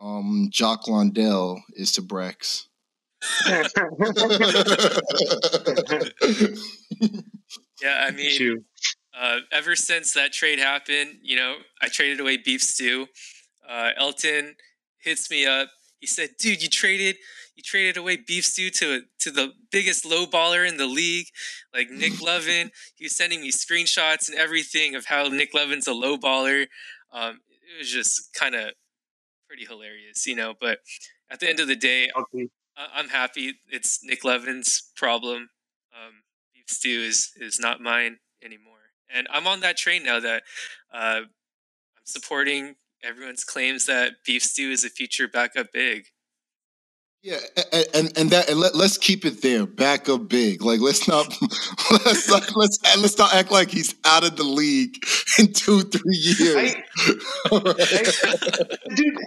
um, 0.00 0.48
Jock 0.50 0.88
Landale 0.88 1.60
is 1.74 1.92
to 1.92 2.02
Brax. 2.02 2.66
yeah, 7.82 8.04
I 8.06 8.10
mean, 8.10 8.64
uh, 9.18 9.38
ever 9.52 9.74
since 9.74 10.12
that 10.14 10.32
trade 10.32 10.58
happened, 10.58 11.18
you 11.22 11.36
know, 11.36 11.56
I 11.80 11.88
traded 11.88 12.20
away 12.20 12.36
Beef 12.36 12.62
Stew. 12.62 13.06
Uh, 13.68 13.90
Elton 13.96 14.56
hits 14.98 15.30
me 15.30 15.46
up. 15.46 15.68
He 15.98 16.06
said, 16.06 16.30
"Dude, 16.38 16.62
you 16.62 16.68
traded 16.68 17.16
you 17.56 17.62
traded 17.62 17.96
away 17.96 18.16
Beef 18.16 18.44
Stew 18.44 18.70
to 18.70 19.02
to 19.20 19.30
the 19.30 19.52
biggest 19.72 20.04
low 20.04 20.26
baller 20.26 20.68
in 20.68 20.76
the 20.76 20.86
league, 20.86 21.28
like 21.74 21.90
Nick 21.90 22.20
Levin. 22.22 22.70
He 22.94 23.06
was 23.06 23.16
sending 23.16 23.40
me 23.40 23.50
screenshots 23.50 24.28
and 24.28 24.38
everything 24.38 24.94
of 24.94 25.06
how 25.06 25.28
Nick 25.28 25.54
Levin's 25.54 25.86
a 25.86 25.94
low 25.94 26.18
baller. 26.18 26.66
Um, 27.12 27.40
it 27.50 27.78
was 27.78 27.90
just 27.90 28.32
kind 28.34 28.54
of 28.54 28.72
pretty 29.48 29.64
hilarious, 29.64 30.26
you 30.26 30.36
know. 30.36 30.54
But 30.60 30.80
at 31.30 31.40
the 31.40 31.48
end 31.48 31.60
of 31.60 31.66
the 31.66 31.76
day, 31.76 32.10
okay. 32.14 32.48
I'm 32.76 33.08
happy. 33.08 33.54
It's 33.68 34.00
Nick 34.04 34.24
Levin's 34.24 34.90
problem. 34.96 35.50
Um, 35.94 36.22
beef 36.54 36.64
stew 36.68 37.00
is 37.00 37.30
is 37.40 37.58
not 37.58 37.80
mine 37.80 38.18
anymore, 38.42 38.92
and 39.12 39.26
I'm 39.32 39.46
on 39.46 39.60
that 39.60 39.76
train 39.76 40.02
now. 40.02 40.20
That 40.20 40.42
uh, 40.92 41.20
I'm 41.22 41.28
supporting 42.04 42.76
everyone's 43.02 43.44
claims 43.44 43.86
that 43.86 44.12
beef 44.26 44.42
stew 44.42 44.70
is 44.70 44.84
a 44.84 44.90
future 44.90 45.28
backup 45.28 45.72
big. 45.72 46.06
Yeah, 47.22 47.38
and 47.72 47.86
and, 47.94 48.18
and 48.18 48.30
that 48.30 48.48
and 48.50 48.60
let, 48.60 48.74
us 48.74 48.98
keep 48.98 49.24
it 49.24 49.42
there. 49.42 49.66
Backup 49.66 50.28
big. 50.28 50.62
Like 50.62 50.80
let's 50.80 51.08
not 51.08 51.26
let's 51.90 52.28
not, 52.28 52.54
let's 52.54 52.78
let's 52.98 53.18
not 53.18 53.34
act 53.34 53.50
like 53.50 53.70
he's 53.70 53.94
out 54.04 54.24
of 54.24 54.36
the 54.36 54.44
league 54.44 54.94
in 55.38 55.52
two 55.52 55.80
three 55.82 56.16
years. 56.16 56.74
I, 57.50 57.50
I, 57.52 58.94
dude, 58.94 59.18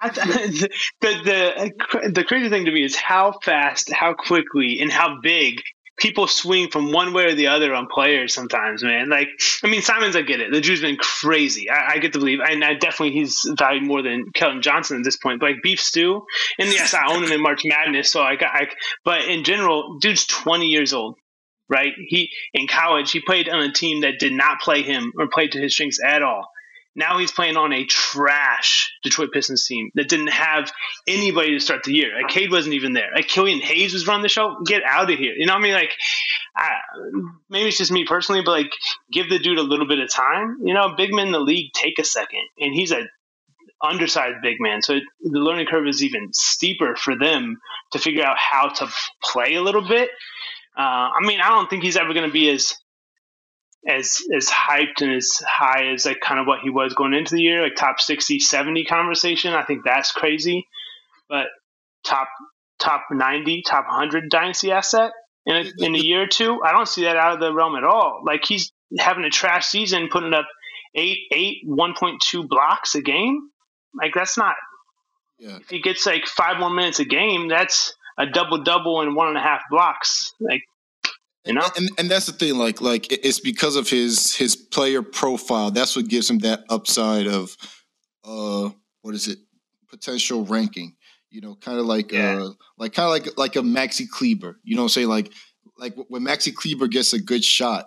the, 0.02 0.68
the 1.00 2.10
the 2.10 2.24
crazy 2.24 2.48
thing 2.48 2.66
to 2.66 2.72
me 2.72 2.84
is 2.84 2.94
how 2.94 3.32
fast, 3.42 3.92
how 3.92 4.14
quickly, 4.14 4.80
and 4.80 4.92
how 4.92 5.20
big 5.20 5.62
people 5.98 6.28
swing 6.28 6.70
from 6.70 6.92
one 6.92 7.12
way 7.12 7.24
or 7.24 7.34
the 7.34 7.48
other 7.48 7.74
on 7.74 7.88
players 7.88 8.32
sometimes, 8.32 8.82
man. 8.82 9.08
Like, 9.08 9.28
I 9.62 9.66
mean, 9.66 9.82
Simons, 9.82 10.16
I 10.16 10.22
get 10.22 10.40
it. 10.40 10.52
The 10.52 10.60
Drew's 10.60 10.80
been 10.80 10.96
crazy. 10.96 11.68
I, 11.68 11.94
I 11.94 11.98
get 11.98 12.12
to 12.12 12.18
believe, 12.18 12.38
and 12.40 12.64
I 12.64 12.74
definitely 12.74 13.12
he's 13.12 13.40
valued 13.58 13.82
more 13.82 14.02
than 14.02 14.30
Keldon 14.32 14.62
Johnson 14.62 14.98
at 14.98 15.04
this 15.04 15.16
point. 15.16 15.40
But 15.40 15.50
like 15.50 15.62
Beef 15.62 15.80
Stew, 15.80 16.24
and 16.58 16.68
yes, 16.70 16.94
I 16.94 17.12
own 17.12 17.24
him 17.24 17.32
in 17.32 17.42
March 17.42 17.62
Madness, 17.64 18.10
so 18.10 18.22
I 18.22 18.36
got. 18.36 18.54
I, 18.54 18.68
but 19.04 19.24
in 19.24 19.44
general, 19.44 19.98
dude's 20.00 20.26
twenty 20.26 20.66
years 20.68 20.92
old, 20.92 21.16
right? 21.68 21.92
He 21.96 22.30
in 22.54 22.68
college 22.68 23.10
he 23.10 23.20
played 23.20 23.48
on 23.48 23.60
a 23.60 23.72
team 23.72 24.02
that 24.02 24.18
did 24.18 24.32
not 24.32 24.60
play 24.60 24.82
him 24.82 25.12
or 25.18 25.26
played 25.28 25.52
to 25.52 25.60
his 25.60 25.74
strengths 25.74 25.98
at 26.02 26.22
all. 26.22 26.48
Now 26.98 27.18
he's 27.18 27.30
playing 27.30 27.56
on 27.56 27.72
a 27.72 27.84
trash 27.84 28.92
Detroit 29.04 29.30
Pistons 29.32 29.64
team 29.64 29.90
that 29.94 30.08
didn't 30.08 30.32
have 30.32 30.72
anybody 31.06 31.52
to 31.52 31.60
start 31.60 31.84
the 31.84 31.94
year. 31.94 32.14
Like 32.14 32.28
Cade 32.28 32.50
wasn't 32.50 32.74
even 32.74 32.92
there. 32.92 33.10
Like 33.14 33.28
Killian 33.28 33.60
Hayes 33.60 33.92
was 33.92 34.08
running 34.08 34.22
the 34.22 34.28
show. 34.28 34.56
Get 34.66 34.82
out 34.84 35.10
of 35.10 35.16
here. 35.16 35.32
You 35.36 35.46
know 35.46 35.52
what 35.52 35.60
I 35.60 35.62
mean? 35.62 35.74
Like, 35.74 35.92
I, 36.56 36.70
maybe 37.48 37.68
it's 37.68 37.78
just 37.78 37.92
me 37.92 38.04
personally, 38.04 38.42
but 38.44 38.50
like, 38.50 38.72
give 39.12 39.30
the 39.30 39.38
dude 39.38 39.58
a 39.58 39.62
little 39.62 39.86
bit 39.86 40.00
of 40.00 40.12
time. 40.12 40.58
You 40.64 40.74
know, 40.74 40.96
big 40.96 41.14
men 41.14 41.26
in 41.26 41.32
the 41.32 41.38
league 41.38 41.72
take 41.72 42.00
a 42.00 42.04
second, 42.04 42.42
and 42.58 42.74
he's 42.74 42.90
a 42.90 43.06
undersized 43.80 44.38
big 44.42 44.56
man, 44.58 44.82
so 44.82 44.94
the 44.94 45.38
learning 45.38 45.66
curve 45.66 45.86
is 45.86 46.02
even 46.02 46.30
steeper 46.32 46.96
for 46.96 47.16
them 47.16 47.60
to 47.92 48.00
figure 48.00 48.24
out 48.24 48.36
how 48.36 48.68
to 48.68 48.88
play 49.22 49.54
a 49.54 49.62
little 49.62 49.86
bit. 49.86 50.10
Uh, 50.76 50.82
I 51.14 51.20
mean, 51.20 51.40
I 51.40 51.50
don't 51.50 51.70
think 51.70 51.84
he's 51.84 51.96
ever 51.96 52.12
going 52.12 52.26
to 52.26 52.32
be 52.32 52.50
as 52.50 52.74
as 53.86 54.18
as 54.34 54.48
hyped 54.48 55.02
and 55.02 55.12
as 55.12 55.30
high 55.46 55.92
as 55.92 56.04
like 56.04 56.20
kind 56.20 56.40
of 56.40 56.46
what 56.46 56.60
he 56.60 56.70
was 56.70 56.94
going 56.94 57.14
into 57.14 57.34
the 57.34 57.42
year, 57.42 57.62
like 57.62 57.76
top 57.76 58.00
60, 58.00 58.40
70 58.40 58.84
conversation. 58.84 59.54
I 59.54 59.62
think 59.62 59.84
that's 59.84 60.12
crazy. 60.12 60.66
But 61.28 61.46
top 62.04 62.28
top 62.78 63.04
90, 63.10 63.62
top 63.62 63.86
100 63.86 64.30
dynasty 64.30 64.72
asset 64.72 65.12
in 65.46 65.56
a, 65.56 65.84
in 65.84 65.94
a 65.94 65.98
year 65.98 66.22
or 66.22 66.26
two, 66.26 66.60
I 66.62 66.72
don't 66.72 66.88
see 66.88 67.04
that 67.04 67.16
out 67.16 67.32
of 67.32 67.40
the 67.40 67.52
realm 67.52 67.76
at 67.76 67.84
all. 67.84 68.22
Like 68.24 68.44
he's 68.44 68.72
having 68.98 69.24
a 69.24 69.30
trash 69.30 69.66
season, 69.66 70.08
putting 70.10 70.34
up 70.34 70.46
eight, 70.94 71.20
eight, 71.32 71.66
1.2 71.66 72.48
blocks 72.48 72.94
a 72.94 73.02
game. 73.02 73.48
Like 73.94 74.12
that's 74.14 74.36
not. 74.36 74.56
Yeah. 75.38 75.56
If 75.56 75.70
he 75.70 75.80
gets 75.80 76.04
like 76.04 76.26
five 76.26 76.58
more 76.58 76.70
minutes 76.70 76.98
a 76.98 77.04
game, 77.04 77.48
that's 77.48 77.94
a 78.18 78.26
double 78.26 78.62
double 78.62 79.00
and 79.00 79.14
one 79.14 79.28
and 79.28 79.36
a 79.36 79.40
half 79.40 79.62
blocks. 79.70 80.34
Like 80.40 80.62
you 81.48 81.54
know? 81.54 81.66
And 81.76 81.88
and 81.98 82.10
that's 82.10 82.26
the 82.26 82.32
thing, 82.32 82.58
like 82.58 82.80
like 82.80 83.10
it's 83.10 83.40
because 83.40 83.76
of 83.76 83.88
his 83.88 84.34
his 84.34 84.54
player 84.54 85.02
profile. 85.02 85.70
That's 85.70 85.96
what 85.96 86.08
gives 86.08 86.28
him 86.28 86.38
that 86.40 86.64
upside 86.68 87.26
of 87.26 87.56
uh 88.24 88.70
what 89.02 89.14
is 89.14 89.28
it? 89.28 89.38
Potential 89.88 90.44
ranking. 90.44 90.94
You 91.30 91.40
know, 91.40 91.56
kind 91.56 91.78
of 91.78 91.86
like 91.86 92.12
yeah. 92.12 92.38
uh 92.38 92.50
like 92.76 92.92
kind 92.92 93.06
of 93.06 93.10
like 93.10 93.38
like 93.38 93.56
a 93.56 93.60
Maxi 93.60 94.08
Kleber. 94.08 94.58
You 94.62 94.76
know 94.76 94.82
what 94.82 94.86
I'm 94.86 94.90
saying? 94.90 95.08
Like 95.08 95.32
like 95.78 95.94
when 96.08 96.22
Maxi 96.22 96.54
Kleber 96.54 96.86
gets 96.86 97.12
a 97.12 97.20
good 97.20 97.44
shot, 97.44 97.86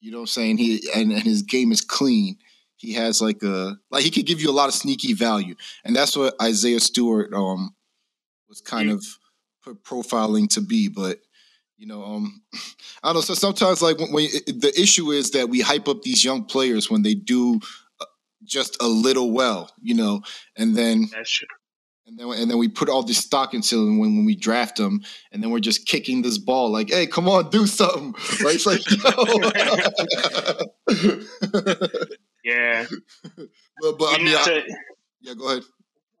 you 0.00 0.10
know 0.10 0.18
what 0.18 0.22
I'm 0.22 0.26
saying? 0.28 0.58
He 0.58 0.88
and, 0.94 1.12
and 1.12 1.22
his 1.22 1.42
game 1.42 1.72
is 1.72 1.80
clean. 1.80 2.36
He 2.76 2.94
has 2.94 3.20
like 3.20 3.42
a 3.42 3.76
like 3.90 4.04
he 4.04 4.10
could 4.10 4.26
give 4.26 4.40
you 4.40 4.50
a 4.50 4.52
lot 4.52 4.68
of 4.68 4.74
sneaky 4.74 5.12
value. 5.12 5.54
And 5.84 5.94
that's 5.94 6.16
what 6.16 6.34
Isaiah 6.40 6.80
Stewart 6.80 7.32
um 7.34 7.74
was 8.48 8.60
kind 8.60 8.88
yeah. 8.88 8.94
of 8.94 9.04
profiling 9.84 10.48
to 10.50 10.60
be, 10.60 10.88
but 10.88 11.18
you 11.76 11.86
know, 11.86 12.04
um, 12.04 12.42
I 13.02 13.08
don't 13.08 13.16
know. 13.16 13.20
So 13.22 13.34
sometimes, 13.34 13.82
like 13.82 13.98
when, 13.98 14.12
when 14.12 14.28
it, 14.32 14.60
the 14.60 14.72
issue 14.80 15.10
is 15.10 15.30
that 15.32 15.48
we 15.48 15.60
hype 15.60 15.88
up 15.88 16.02
these 16.02 16.24
young 16.24 16.44
players 16.44 16.90
when 16.90 17.02
they 17.02 17.14
do 17.14 17.60
uh, 18.00 18.04
just 18.44 18.80
a 18.82 18.86
little 18.86 19.32
well, 19.32 19.70
you 19.80 19.94
know, 19.94 20.22
and 20.56 20.76
then. 20.76 21.08
And 22.04 22.18
then, 22.18 22.28
and 22.30 22.50
then 22.50 22.58
we 22.58 22.68
put 22.68 22.88
all 22.88 23.04
this 23.04 23.18
stock 23.18 23.54
into 23.54 23.76
them 23.76 23.98
when, 23.98 24.16
when 24.16 24.26
we 24.26 24.34
draft 24.34 24.76
them, 24.76 25.00
and 25.30 25.42
then 25.42 25.50
we're 25.50 25.60
just 25.60 25.86
kicking 25.86 26.20
this 26.20 26.36
ball 26.36 26.70
like, 26.70 26.90
"Hey, 26.90 27.06
come 27.06 27.28
on, 27.28 27.48
do 27.48 27.66
something!" 27.66 28.12
Right? 28.44 28.56
It's 28.56 28.66
like, 28.66 28.82
yeah. 32.44 32.86
But, 33.80 33.98
but 33.98 34.20
I 34.20 34.22
mean, 34.22 34.34
I, 34.34 34.64
yeah. 35.20 35.34
Go 35.34 35.48
ahead. 35.48 35.62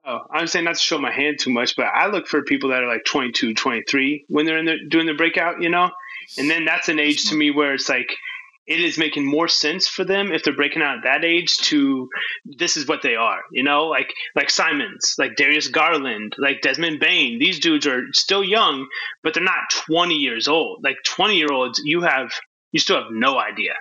Oh, 0.04 0.20
I'm 0.30 0.48
saying 0.48 0.64
not 0.64 0.74
to 0.74 0.80
show 0.80 0.98
my 0.98 1.12
hand 1.12 1.38
too 1.38 1.50
much, 1.50 1.76
but 1.76 1.86
I 1.86 2.08
look 2.08 2.26
for 2.26 2.42
people 2.42 2.70
that 2.70 2.82
are 2.82 2.88
like 2.88 3.04
22, 3.04 3.54
23 3.54 4.24
when 4.28 4.46
they're 4.46 4.58
in 4.58 4.64
the, 4.64 4.76
doing 4.88 5.06
the 5.06 5.14
breakout, 5.14 5.62
you 5.62 5.68
know? 5.68 5.90
And 6.38 6.50
then 6.50 6.64
that's 6.64 6.88
an 6.88 6.98
age 6.98 7.28
to 7.30 7.36
me 7.36 7.50
where 7.50 7.74
it's 7.74 7.88
like 7.88 8.10
it 8.66 8.80
is 8.80 8.96
making 8.98 9.26
more 9.26 9.48
sense 9.48 9.88
for 9.88 10.04
them 10.04 10.32
if 10.32 10.42
they're 10.42 10.54
breaking 10.54 10.82
out 10.82 10.98
at 10.98 11.04
that 11.04 11.24
age 11.24 11.58
to 11.58 12.08
this 12.44 12.76
is 12.76 12.86
what 12.86 13.02
they 13.02 13.14
are, 13.14 13.40
you 13.52 13.62
know? 13.62 13.86
Like 13.86 14.12
like 14.34 14.50
Simons, 14.50 15.14
like 15.18 15.36
Darius 15.36 15.68
Garland, 15.68 16.34
like 16.38 16.62
Desmond 16.62 16.98
Bane. 16.98 17.38
These 17.38 17.60
dudes 17.60 17.86
are 17.86 18.02
still 18.12 18.42
young, 18.42 18.88
but 19.22 19.34
they're 19.34 19.42
not 19.42 19.70
20 19.86 20.14
years 20.14 20.48
old. 20.48 20.82
Like 20.82 20.96
20 21.04 21.36
year 21.36 21.52
olds, 21.52 21.80
you 21.84 22.02
have 22.02 22.32
you 22.72 22.80
still 22.80 22.96
have 22.96 23.12
no 23.12 23.38
idea. 23.38 23.74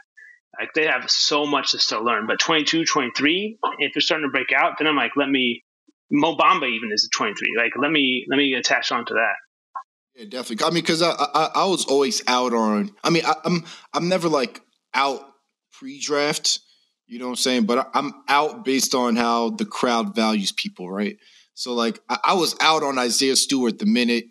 Like 0.59 0.73
they 0.73 0.85
have 0.85 1.09
so 1.09 1.45
much 1.47 1.71
to 1.71 1.79
still 1.79 2.03
learn. 2.03 2.27
But 2.27 2.39
22, 2.39 2.85
23, 2.85 3.57
if 3.79 3.93
they're 3.93 4.01
starting 4.01 4.27
to 4.27 4.31
break 4.31 4.51
out, 4.51 4.73
then 4.77 4.87
I'm 4.87 4.97
like, 4.97 5.15
let 5.15 5.29
me 5.29 5.63
Mo 6.11 6.35
Bamba 6.35 6.69
even 6.69 6.91
is 6.91 7.05
a 7.05 7.17
23. 7.17 7.55
Like 7.57 7.71
let 7.81 7.91
me 7.91 8.25
let 8.29 8.37
me 8.37 8.53
attach 8.53 8.91
on 8.91 9.05
to 9.05 9.13
that. 9.13 9.35
Yeah, 10.15 10.25
definitely. 10.25 10.65
I 10.65 10.69
mean, 10.69 10.83
because 10.83 11.01
I, 11.01 11.11
I, 11.11 11.49
I 11.55 11.65
was 11.65 11.85
always 11.85 12.21
out 12.27 12.53
on. 12.53 12.91
I 13.03 13.09
mean, 13.09 13.23
I, 13.25 13.33
I'm 13.45 13.63
I'm 13.93 14.09
never 14.09 14.27
like 14.29 14.61
out 14.93 15.21
pre-draft. 15.73 16.59
You 17.07 17.19
know 17.19 17.25
what 17.25 17.31
I'm 17.31 17.37
saying? 17.37 17.65
But 17.65 17.89
I'm 17.93 18.13
out 18.27 18.63
based 18.63 18.95
on 18.95 19.15
how 19.15 19.49
the 19.49 19.65
crowd 19.65 20.15
values 20.15 20.51
people, 20.51 20.89
right? 20.89 21.17
So 21.53 21.73
like 21.73 21.99
I, 22.09 22.17
I 22.23 22.33
was 22.33 22.55
out 22.61 22.83
on 22.83 22.97
Isaiah 22.97 23.35
Stewart 23.35 23.79
the 23.79 23.85
minute 23.85 24.25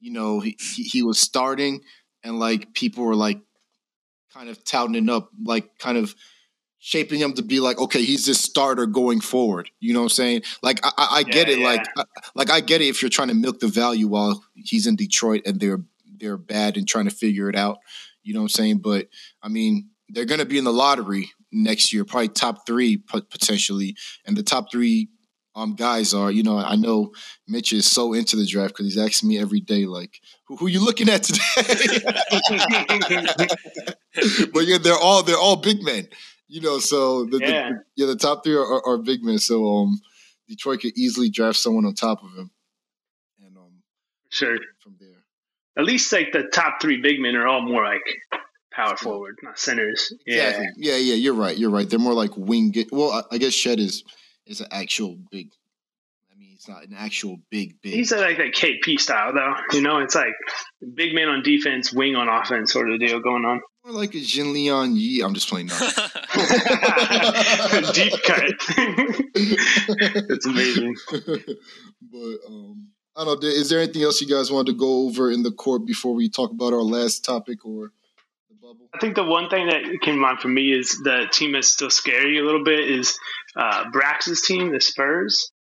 you 0.00 0.12
know 0.12 0.40
he, 0.40 0.56
he, 0.60 0.82
he 0.84 1.02
was 1.02 1.18
starting, 1.18 1.80
and 2.22 2.38
like 2.38 2.74
people 2.74 3.04
were 3.04 3.16
like 3.16 3.40
kind 4.32 4.48
of 4.48 4.62
touting 4.64 5.08
up, 5.08 5.30
like 5.42 5.78
kind 5.78 5.98
of 5.98 6.14
shaping 6.86 7.18
him 7.18 7.32
to 7.32 7.42
be 7.42 7.58
like, 7.58 7.80
okay, 7.80 8.04
he's 8.04 8.26
this 8.26 8.40
starter 8.40 8.86
going 8.86 9.20
forward. 9.20 9.68
You 9.80 9.92
know 9.92 9.98
what 9.98 10.04
I'm 10.04 10.10
saying? 10.10 10.42
Like 10.62 10.78
I, 10.84 10.90
I 10.96 11.22
get 11.24 11.48
yeah, 11.48 11.54
it. 11.54 11.58
Yeah. 11.58 11.66
Like 11.66 11.84
I, 11.96 12.04
like 12.36 12.48
I 12.48 12.60
get 12.60 12.80
it 12.80 12.86
if 12.86 13.02
you're 13.02 13.08
trying 13.08 13.26
to 13.26 13.34
milk 13.34 13.58
the 13.58 13.66
value 13.66 14.06
while 14.06 14.44
he's 14.54 14.86
in 14.86 14.94
Detroit 14.94 15.42
and 15.46 15.58
they're 15.58 15.80
they're 16.20 16.36
bad 16.36 16.76
and 16.76 16.86
trying 16.86 17.06
to 17.06 17.10
figure 17.10 17.50
it 17.50 17.56
out. 17.56 17.78
You 18.22 18.34
know 18.34 18.40
what 18.40 18.44
I'm 18.44 18.50
saying? 18.50 18.78
But 18.84 19.08
I 19.42 19.48
mean, 19.48 19.88
they're 20.10 20.26
going 20.26 20.38
to 20.38 20.46
be 20.46 20.58
in 20.58 20.64
the 20.64 20.72
lottery 20.72 21.32
next 21.50 21.92
year, 21.92 22.04
probably 22.04 22.28
top 22.28 22.68
three 22.68 22.98
potentially, 22.98 23.96
and 24.24 24.36
the 24.36 24.44
top 24.44 24.70
three 24.70 25.08
um 25.56 25.74
guys 25.74 26.14
are. 26.14 26.30
You 26.30 26.44
know, 26.44 26.56
I 26.56 26.76
know 26.76 27.10
Mitch 27.48 27.72
is 27.72 27.90
so 27.90 28.12
into 28.12 28.36
the 28.36 28.46
draft 28.46 28.74
because 28.74 28.86
he's 28.86 29.04
asking 29.04 29.28
me 29.28 29.40
every 29.40 29.60
day, 29.60 29.86
like, 29.86 30.20
who, 30.44 30.54
who 30.54 30.68
you 30.68 30.84
looking 30.84 31.08
at 31.08 31.24
today? 31.24 31.40
but 34.52 34.66
yeah, 34.66 34.78
they're 34.78 34.94
all 34.94 35.24
they're 35.24 35.36
all 35.36 35.56
big 35.56 35.82
men. 35.82 36.06
You 36.48 36.60
know, 36.60 36.78
so 36.78 37.24
the, 37.24 37.38
yeah. 37.38 37.70
the 37.70 37.82
yeah 37.96 38.06
the 38.06 38.16
top 38.16 38.44
three 38.44 38.54
are, 38.54 38.86
are, 38.86 38.98
big 38.98 39.24
men. 39.24 39.38
So 39.38 39.66
um, 39.78 40.00
Detroit 40.48 40.80
could 40.80 40.96
easily 40.96 41.28
draft 41.28 41.58
someone 41.58 41.84
on 41.84 41.94
top 41.94 42.22
of 42.22 42.30
him. 42.30 42.50
And 43.44 43.56
um, 43.56 43.82
sure 44.28 44.56
from 44.80 44.96
there, 45.00 45.24
at 45.76 45.84
least 45.84 46.12
like 46.12 46.32
the 46.32 46.44
top 46.44 46.80
three 46.80 47.00
big 47.00 47.20
men 47.20 47.34
are 47.34 47.48
all 47.48 47.62
more 47.62 47.84
like 47.84 48.02
power 48.76 48.96
forward, 48.96 49.38
not 49.42 49.58
centers. 49.58 50.12
Exactly. 50.26 50.66
Yeah, 50.76 50.92
yeah, 50.92 50.98
yeah. 50.98 51.14
You're 51.14 51.34
right. 51.34 51.56
You're 51.56 51.70
right. 51.70 51.88
They're 51.88 51.98
more 51.98 52.14
like 52.14 52.36
wing. 52.36 52.72
Well, 52.92 53.10
I, 53.10 53.34
I 53.34 53.38
guess 53.38 53.54
Chet 53.54 53.80
is 53.80 54.04
is 54.46 54.60
an 54.60 54.68
actual 54.70 55.18
big. 55.30 55.48
I 56.32 56.38
mean, 56.38 56.50
it's 56.54 56.68
not 56.68 56.84
an 56.84 56.94
actual 56.96 57.38
big 57.50 57.80
big. 57.82 57.94
He's 57.94 58.12
like 58.12 58.36
that 58.36 58.52
KP 58.54 59.00
style 59.00 59.32
though. 59.34 59.54
You 59.72 59.80
know, 59.80 59.98
it's 59.98 60.14
like 60.14 60.34
big 60.94 61.14
man 61.14 61.28
on 61.28 61.42
defense, 61.42 61.92
wing 61.92 62.14
on 62.14 62.28
offense, 62.28 62.72
sort 62.72 62.90
of 62.90 63.00
deal 63.00 63.20
going 63.20 63.44
on. 63.44 63.60
More 63.86 63.94
like 63.94 64.14
a 64.14 64.18
Jianlian 64.18 64.96
Yi. 64.96 65.22
I'm 65.22 65.32
just 65.32 65.48
playing. 65.48 65.68
Deep 65.68 65.78
cut. 68.24 68.52
it's 70.28 70.46
amazing. 70.46 70.96
but 71.12 72.38
um, 72.48 72.88
I 73.14 73.24
don't 73.24 73.40
know. 73.40 73.48
Is 73.48 73.70
there 73.70 73.78
anything 73.78 74.02
else 74.02 74.20
you 74.20 74.26
guys 74.26 74.50
wanted 74.50 74.72
to 74.72 74.78
go 74.78 75.06
over 75.06 75.30
in 75.30 75.44
the 75.44 75.52
court 75.52 75.86
before 75.86 76.14
we 76.14 76.28
talk 76.28 76.50
about 76.50 76.72
our 76.72 76.82
last 76.82 77.24
topic 77.24 77.64
or? 77.64 77.92
bubble? 78.60 78.88
I 78.92 78.98
think 78.98 79.14
the 79.14 79.22
one 79.22 79.48
thing 79.48 79.68
that 79.68 79.84
came 80.02 80.14
to 80.14 80.20
mind 80.20 80.40
for 80.40 80.48
me 80.48 80.72
is 80.72 81.00
the 81.04 81.28
team 81.30 81.52
that's 81.52 81.68
still 81.68 81.90
scary 81.90 82.38
a 82.40 82.42
little 82.42 82.64
bit 82.64 82.90
is 82.90 83.16
uh, 83.54 83.88
Brax's 83.92 84.42
team, 84.42 84.72
the 84.72 84.80
Spurs. 84.80 85.52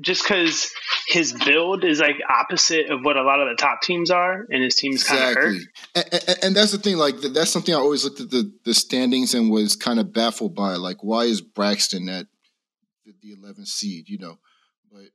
Just 0.00 0.22
because 0.22 0.70
his 1.08 1.32
build 1.32 1.84
is 1.84 2.00
like 2.00 2.16
opposite 2.28 2.90
of 2.90 3.04
what 3.04 3.16
a 3.16 3.22
lot 3.22 3.40
of 3.40 3.48
the 3.48 3.56
top 3.56 3.82
teams 3.82 4.10
are, 4.10 4.46
and 4.50 4.62
his 4.62 4.74
team's 4.74 5.04
kind 5.04 5.22
of 5.22 5.34
hurt. 5.34 5.56
And, 5.94 6.04
and, 6.12 6.38
and, 6.42 6.56
that's 6.56 6.72
the 6.72 6.78
thing. 6.78 6.96
Like 6.96 7.16
that's 7.20 7.50
something 7.50 7.74
I 7.74 7.78
always 7.78 8.04
looked 8.04 8.20
at 8.20 8.30
the 8.30 8.52
the 8.64 8.74
standings 8.74 9.34
and 9.34 9.50
was 9.50 9.76
kind 9.76 9.98
of 9.98 10.12
baffled 10.12 10.54
by. 10.54 10.76
Like, 10.76 11.02
why 11.02 11.24
is 11.24 11.40
Braxton 11.40 12.08
at 12.08 12.26
the 13.04 13.36
11th 13.36 13.66
seed? 13.66 14.08
You 14.08 14.18
know, 14.18 14.38
but 14.92 15.06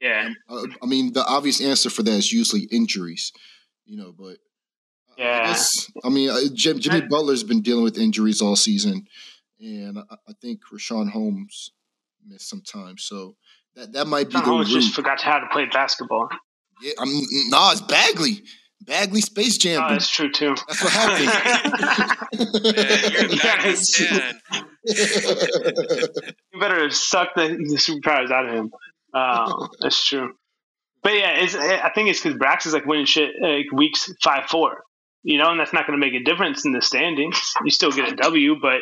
yeah, 0.00 0.30
um, 0.48 0.58
uh, 0.58 0.66
I 0.82 0.86
mean, 0.86 1.12
the 1.12 1.24
obvious 1.24 1.60
answer 1.60 1.90
for 1.90 2.02
that 2.02 2.12
is 2.12 2.32
usually 2.32 2.62
injuries. 2.64 3.32
You 3.86 3.96
know, 3.98 4.14
but 4.16 4.38
yeah. 5.16 5.42
I, 5.42 5.46
guess, 5.46 5.92
I 6.02 6.08
mean, 6.08 6.30
uh, 6.30 6.38
Jim, 6.52 6.78
Jimmy 6.80 7.02
Butler's 7.02 7.44
been 7.44 7.62
dealing 7.62 7.84
with 7.84 7.98
injuries 7.98 8.42
all 8.42 8.56
season, 8.56 9.06
and 9.60 9.98
I, 9.98 10.16
I 10.28 10.32
think 10.40 10.60
Richaun 10.72 11.10
Holmes 11.10 11.70
missed 12.26 12.48
some 12.48 12.62
time. 12.62 12.98
So 12.98 13.36
that 13.76 13.92
that 13.92 14.06
might 14.06 14.30
be. 14.30 14.38
Holmes 14.38 14.72
just 14.72 14.94
forgot 14.94 15.20
how 15.20 15.38
to 15.38 15.46
play 15.52 15.66
basketball. 15.66 16.28
Yeah, 16.82 16.92
I'm 16.98 17.08
nah. 17.48 17.72
It's 17.72 17.80
Bagley. 17.80 18.42
Bagley 18.82 19.20
Space 19.22 19.56
Jam. 19.56 19.82
Oh, 19.82 19.90
that's 19.90 20.10
true 20.10 20.30
too. 20.30 20.54
That's 20.68 20.82
what 20.82 20.92
happened. 20.92 21.30
you 26.52 26.60
better 26.60 26.90
suck 26.90 27.34
the, 27.34 27.48
the 27.48 27.76
superpowers 27.76 28.30
out 28.30 28.46
of 28.46 28.54
him. 28.54 28.70
Uh, 29.14 29.68
that's 29.80 30.04
true. 30.06 30.34
But 31.02 31.14
yeah, 31.14 31.42
it's, 31.42 31.54
I 31.54 31.90
think 31.94 32.10
it's 32.10 32.20
because 32.20 32.38
Brax 32.38 32.66
is 32.66 32.74
like 32.74 32.84
winning 32.84 33.06
shit 33.06 33.30
like 33.40 33.70
weeks 33.72 34.12
five 34.22 34.46
four 34.50 34.82
you 35.24 35.38
know, 35.38 35.50
and 35.50 35.58
that's 35.58 35.72
not 35.72 35.86
going 35.86 35.98
to 35.98 36.06
make 36.06 36.14
a 36.14 36.22
difference 36.22 36.64
in 36.64 36.72
the 36.72 36.82
standings. 36.82 37.40
You 37.64 37.70
still 37.70 37.90
get 37.90 38.12
a 38.12 38.16
W, 38.16 38.56
but 38.60 38.80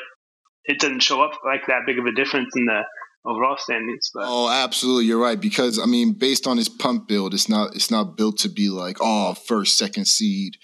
it 0.64 0.80
doesn't 0.80 1.00
show 1.00 1.22
up 1.22 1.38
like 1.46 1.66
that 1.68 1.82
big 1.86 1.98
of 1.98 2.04
a 2.04 2.12
difference 2.12 2.54
in 2.56 2.66
the 2.66 2.82
overall 3.24 3.56
standings. 3.56 4.10
But. 4.12 4.24
Oh, 4.26 4.48
absolutely, 4.50 5.06
you're 5.06 5.20
right. 5.20 5.40
Because 5.40 5.78
I 5.78 5.86
mean, 5.86 6.12
based 6.12 6.46
on 6.46 6.56
his 6.56 6.68
punt 6.68 7.08
build, 7.08 7.34
it's 7.34 7.48
not 7.48 7.74
it's 7.74 7.90
not 7.90 8.16
built 8.16 8.38
to 8.38 8.48
be 8.48 8.68
like 8.68 8.98
oh 9.00 9.34
first 9.34 9.78
second 9.78 10.06
seed. 10.06 10.56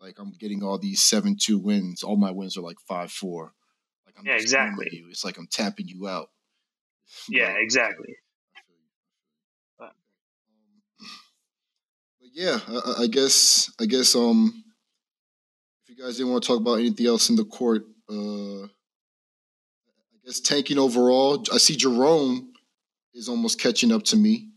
Like 0.00 0.18
I'm 0.18 0.32
getting 0.32 0.62
all 0.62 0.78
these 0.78 1.02
seven 1.02 1.36
two 1.40 1.58
wins. 1.58 2.02
All 2.02 2.16
my 2.16 2.30
wins 2.30 2.56
are 2.56 2.62
like 2.62 2.78
five 2.88 3.10
four. 3.10 3.52
Like 4.06 4.14
I'm 4.18 4.26
yeah, 4.26 4.34
exactly. 4.34 4.88
You. 4.92 5.08
It's 5.10 5.24
like 5.24 5.38
I'm 5.38 5.48
tapping 5.50 5.88
you 5.88 6.06
out. 6.08 6.28
Yeah, 7.28 7.52
but, 7.52 7.62
exactly. 7.62 8.14
But, 9.78 9.92
but 12.20 12.28
yeah, 12.32 12.60
I, 12.68 13.02
I 13.02 13.06
guess 13.06 13.72
I 13.80 13.86
guess 13.86 14.14
um 14.14 14.64
if 15.82 15.96
you 15.96 16.02
guys 16.02 16.16
didn't 16.16 16.32
want 16.32 16.42
to 16.42 16.48
talk 16.48 16.60
about 16.60 16.78
anything 16.78 17.06
else 17.06 17.30
in 17.30 17.36
the 17.36 17.44
court, 17.44 17.84
uh, 18.08 18.66
I 20.24 20.28
guess 20.28 20.40
tanking 20.40 20.78
overall. 20.78 21.44
I 21.52 21.58
see 21.58 21.76
Jerome 21.76 22.52
is 23.12 23.28
almost 23.28 23.60
catching 23.60 23.92
up 23.92 24.04
to 24.04 24.16
me. 24.16 24.48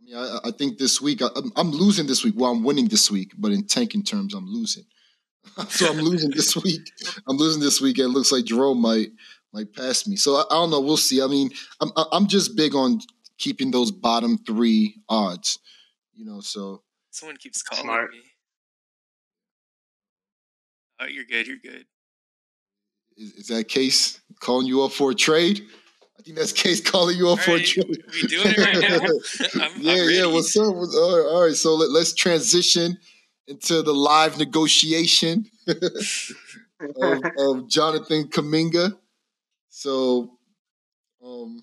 I 0.00 0.04
mean, 0.04 0.14
I, 0.16 0.38
I 0.44 0.50
think 0.52 0.78
this 0.78 1.00
week 1.00 1.22
I, 1.22 1.28
am 1.56 1.72
losing 1.72 2.06
this 2.06 2.22
week. 2.22 2.34
Well, 2.36 2.52
I'm 2.52 2.62
winning 2.62 2.86
this 2.86 3.10
week, 3.10 3.32
but 3.36 3.50
in 3.50 3.66
tanking 3.66 4.04
terms, 4.04 4.32
I'm 4.34 4.46
losing. 4.46 4.84
so 5.68 5.90
I'm 5.90 5.98
losing 5.98 6.30
this 6.30 6.56
week. 6.56 6.88
I'm 7.26 7.36
losing 7.36 7.60
this 7.60 7.80
week, 7.80 7.98
and 7.98 8.06
it 8.06 8.10
looks 8.10 8.30
like 8.30 8.44
Jerome 8.44 8.80
might 8.80 9.08
might 9.52 9.74
pass 9.74 10.06
me. 10.06 10.14
So 10.14 10.36
I, 10.36 10.42
I 10.50 10.54
don't 10.54 10.70
know. 10.70 10.80
We'll 10.80 10.96
see. 10.96 11.20
I 11.20 11.26
mean, 11.26 11.50
I'm 11.80 11.90
I'm 12.12 12.28
just 12.28 12.56
big 12.56 12.76
on 12.76 13.00
keeping 13.38 13.72
those 13.72 13.90
bottom 13.90 14.38
three 14.38 15.02
odds. 15.08 15.58
You 16.14 16.24
know, 16.24 16.40
so 16.40 16.82
someone 17.10 17.38
keeps 17.38 17.60
calling 17.62 17.84
Smart. 17.84 18.12
me. 18.12 18.20
Oh, 21.00 21.06
you're 21.06 21.24
good. 21.24 21.48
You're 21.48 21.56
good. 21.56 21.86
Is, 23.16 23.32
is, 23.32 23.46
that 23.48 23.68
case 23.68 24.20
calling 24.40 24.66
you 24.66 24.82
up 24.82 24.92
for 24.92 25.10
a 25.10 25.14
trade? 25.14 25.62
I 26.18 26.22
think 26.22 26.36
that's 26.36 26.52
case 26.64 26.80
calling 26.80 27.16
you 27.16 27.28
up 27.28 27.38
all 27.38 27.44
for 27.44 27.50
right, 27.52 27.62
a 27.62 27.64
trade. 27.64 28.04
We 28.12 28.28
doing 28.28 28.46
it 28.46 28.58
right 28.58 28.80
now. 28.80 29.64
I'm, 29.64 29.80
yeah, 29.80 30.02
I'm 30.02 30.10
yeah. 30.10 30.26
What's 30.26 30.56
up? 30.56 30.74
All 30.74 31.16
right, 31.16 31.28
all 31.30 31.42
right. 31.42 31.54
So 31.54 31.74
let, 31.74 32.00
us 32.00 32.14
transition 32.14 32.96
into 33.48 33.82
the 33.82 33.92
live 33.92 34.38
negotiation 34.38 35.46
of, 35.68 37.22
of, 37.38 37.68
Jonathan 37.68 38.28
Kuminga. 38.28 38.96
So, 39.68 40.38
um, 41.24 41.62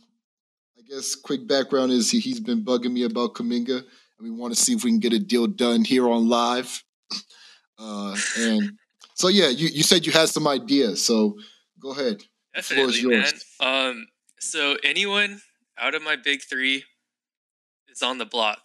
I 0.78 0.82
guess 0.88 1.16
quick 1.16 1.48
background 1.48 1.92
is 1.92 2.12
he, 2.12 2.20
he's 2.20 2.40
been 2.40 2.64
bugging 2.64 2.92
me 2.92 3.04
about 3.04 3.34
Kuminga, 3.34 3.78
and 3.78 3.86
we 4.20 4.32
want 4.32 4.54
to 4.54 4.60
see 4.60 4.74
if 4.74 4.84
we 4.84 4.92
can 4.92 5.00
get 5.00 5.14
a 5.14 5.20
deal 5.20 5.48
done 5.48 5.84
here 5.84 6.08
on 6.10 6.28
live. 6.28 6.84
Uh, 7.78 8.16
and 8.38 8.72
so 9.20 9.28
yeah, 9.28 9.50
you, 9.50 9.68
you 9.68 9.84
said 9.84 10.06
you 10.06 10.14
had 10.14 10.30
some 10.30 10.48
ideas. 10.48 11.06
So 11.06 11.38
go 11.78 11.92
ahead. 11.92 12.24
Definitely, 12.56 13.06
man. 13.06 13.34
Um, 13.60 14.08
so 14.40 14.78
anyone 14.82 15.42
out 15.78 15.94
of 15.94 16.02
my 16.02 16.16
big 16.16 16.42
three 16.42 16.86
is 17.90 18.02
on 18.02 18.18
the 18.18 18.26
block. 18.26 18.60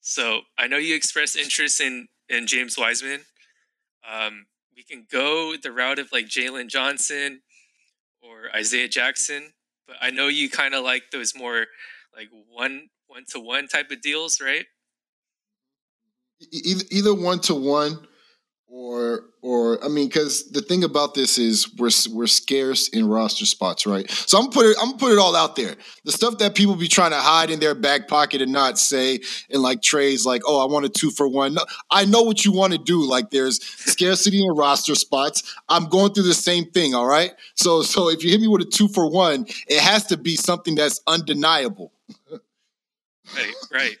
So 0.00 0.40
I 0.58 0.66
know 0.66 0.78
you 0.78 0.96
expressed 0.96 1.36
interest 1.36 1.80
in 1.80 2.08
in 2.28 2.48
James 2.48 2.76
Wiseman. 2.76 3.20
Um, 4.10 4.46
we 4.74 4.82
can 4.82 5.06
go 5.12 5.54
the 5.56 5.70
route 5.70 6.00
of 6.00 6.10
like 6.10 6.26
Jalen 6.26 6.66
Johnson 6.66 7.42
or 8.20 8.54
Isaiah 8.56 8.88
Jackson, 8.88 9.52
but 9.86 9.94
I 10.00 10.10
know 10.10 10.26
you 10.26 10.50
kind 10.50 10.74
of 10.74 10.82
like 10.82 11.04
those 11.12 11.36
more 11.36 11.66
like 12.16 12.30
one 12.50 12.88
one 13.06 13.26
to 13.28 13.38
one 13.38 13.68
type 13.68 13.92
of 13.92 14.00
deals, 14.00 14.40
right? 14.40 14.66
Either, 16.50 16.84
either 16.90 17.14
one 17.14 17.38
to 17.42 17.54
one 17.54 18.07
or 18.70 19.24
or 19.40 19.82
I 19.82 19.88
mean, 19.88 20.08
because 20.08 20.50
the 20.50 20.60
thing 20.60 20.84
about 20.84 21.14
this 21.14 21.38
is 21.38 21.74
we're 21.76 21.90
we're 22.12 22.26
scarce 22.26 22.88
in 22.88 23.08
roster 23.08 23.46
spots, 23.46 23.86
right? 23.86 24.10
So 24.10 24.38
I'm 24.38 24.50
put 24.50 24.66
it 24.66 24.76
I'm 24.80 24.98
put 24.98 25.12
it 25.12 25.18
all 25.18 25.34
out 25.34 25.56
there. 25.56 25.74
The 26.04 26.12
stuff 26.12 26.38
that 26.38 26.54
people 26.54 26.76
be 26.76 26.88
trying 26.88 27.12
to 27.12 27.16
hide 27.16 27.50
in 27.50 27.60
their 27.60 27.74
back 27.74 28.08
pocket 28.08 28.42
and 28.42 28.52
not 28.52 28.78
say, 28.78 29.20
and 29.50 29.62
like 29.62 29.80
trades, 29.80 30.26
like, 30.26 30.42
oh, 30.46 30.60
I 30.60 30.70
want 30.70 30.84
a 30.84 30.90
two 30.90 31.10
for 31.10 31.26
one. 31.28 31.56
I 31.90 32.04
know 32.04 32.22
what 32.22 32.44
you 32.44 32.52
want 32.52 32.72
to 32.74 32.78
do. 32.78 33.02
Like, 33.08 33.30
there's 33.30 33.62
scarcity 33.64 34.44
in 34.44 34.50
roster 34.52 34.94
spots. 34.94 35.54
I'm 35.68 35.86
going 35.88 36.12
through 36.12 36.24
the 36.24 36.34
same 36.34 36.66
thing. 36.66 36.94
All 36.94 37.06
right. 37.06 37.32
So 37.54 37.82
so 37.82 38.10
if 38.10 38.22
you 38.22 38.30
hit 38.30 38.40
me 38.40 38.48
with 38.48 38.62
a 38.62 38.70
two 38.70 38.88
for 38.88 39.10
one, 39.10 39.46
it 39.66 39.80
has 39.80 40.06
to 40.06 40.16
be 40.16 40.36
something 40.36 40.74
that's 40.74 41.00
undeniable. 41.06 41.92
right. 43.34 43.54
Right. 43.72 43.96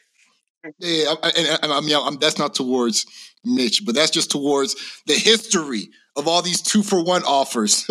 Yeah, 0.78 1.14
and, 1.22 1.58
and 1.62 1.72
I 1.72 1.80
mean, 1.80 1.96
I'm, 1.96 2.16
that's 2.16 2.38
not 2.38 2.54
towards 2.54 3.06
Mitch, 3.44 3.84
but 3.86 3.94
that's 3.94 4.10
just 4.10 4.30
towards 4.30 4.74
the 5.06 5.14
history 5.14 5.90
of 6.16 6.26
all 6.26 6.42
these 6.42 6.60
two 6.60 6.82
for 6.82 7.02
one 7.02 7.22
offers. 7.22 7.88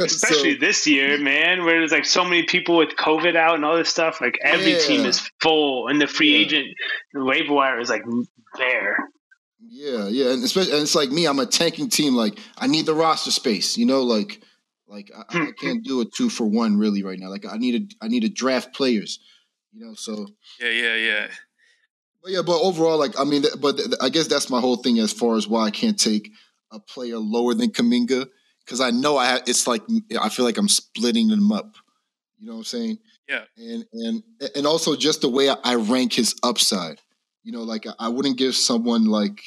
Especially 0.00 0.54
so, 0.54 0.60
this 0.60 0.86
year, 0.86 1.18
man, 1.18 1.64
where 1.64 1.78
there's 1.78 1.92
like 1.92 2.06
so 2.06 2.24
many 2.24 2.44
people 2.44 2.78
with 2.78 2.96
COVID 2.96 3.36
out 3.36 3.56
and 3.56 3.64
all 3.64 3.76
this 3.76 3.90
stuff. 3.90 4.20
Like 4.20 4.38
every 4.42 4.72
yeah. 4.72 4.78
team 4.78 5.04
is 5.04 5.30
full, 5.40 5.88
and 5.88 6.00
the 6.00 6.06
free 6.06 6.32
yeah. 6.32 6.38
agent 6.38 6.68
the 7.12 7.24
waiver 7.24 7.52
wire 7.52 7.78
is 7.78 7.90
like 7.90 8.04
there. 8.56 8.96
Yeah, 9.60 10.08
yeah, 10.08 10.32
and 10.32 10.42
especially 10.42 10.72
and 10.72 10.82
it's 10.82 10.94
like 10.94 11.10
me. 11.10 11.26
I'm 11.26 11.38
a 11.38 11.46
tanking 11.46 11.90
team. 11.90 12.14
Like 12.14 12.38
I 12.56 12.66
need 12.66 12.86
the 12.86 12.94
roster 12.94 13.30
space. 13.30 13.76
You 13.76 13.84
know, 13.84 14.02
like 14.02 14.40
like 14.86 15.10
I, 15.14 15.20
I 15.20 15.24
hmm, 15.30 15.44
hmm. 15.44 15.50
can't 15.60 15.84
do 15.84 16.00
a 16.00 16.06
two 16.06 16.30
for 16.30 16.46
one 16.46 16.78
really 16.78 17.02
right 17.02 17.18
now. 17.18 17.28
Like 17.28 17.44
I 17.44 17.58
need 17.58 17.74
a 17.74 18.04
I 18.04 18.08
need 18.08 18.20
to 18.20 18.30
draft 18.30 18.74
players. 18.74 19.20
You 19.78 19.86
know, 19.86 19.94
so 19.94 20.26
yeah, 20.60 20.70
yeah, 20.70 20.94
yeah. 20.96 21.26
But 22.20 22.32
yeah, 22.32 22.42
but 22.44 22.60
overall, 22.60 22.98
like 22.98 23.18
I 23.18 23.22
mean, 23.22 23.44
but 23.60 23.80
I 24.00 24.08
guess 24.08 24.26
that's 24.26 24.50
my 24.50 24.60
whole 24.60 24.76
thing 24.76 24.98
as 24.98 25.12
far 25.12 25.36
as 25.36 25.46
why 25.46 25.66
I 25.66 25.70
can't 25.70 25.98
take 25.98 26.32
a 26.72 26.80
player 26.80 27.18
lower 27.18 27.54
than 27.54 27.70
Kuminga 27.70 28.26
because 28.64 28.80
I 28.80 28.90
know 28.90 29.16
I 29.16 29.26
have, 29.26 29.42
it's 29.46 29.68
like 29.68 29.82
I 30.20 30.30
feel 30.30 30.44
like 30.44 30.58
I'm 30.58 30.68
splitting 30.68 31.28
them 31.28 31.52
up. 31.52 31.76
You 32.38 32.48
know 32.48 32.54
what 32.54 32.58
I'm 32.58 32.64
saying? 32.64 32.98
Yeah. 33.28 33.44
And 33.56 33.84
and 33.92 34.22
and 34.56 34.66
also 34.66 34.96
just 34.96 35.20
the 35.20 35.28
way 35.28 35.48
I 35.48 35.76
rank 35.76 36.12
his 36.12 36.34
upside. 36.42 37.00
You 37.44 37.52
know, 37.52 37.62
like 37.62 37.86
I 38.00 38.08
wouldn't 38.08 38.36
give 38.36 38.56
someone 38.56 39.06
like 39.06 39.40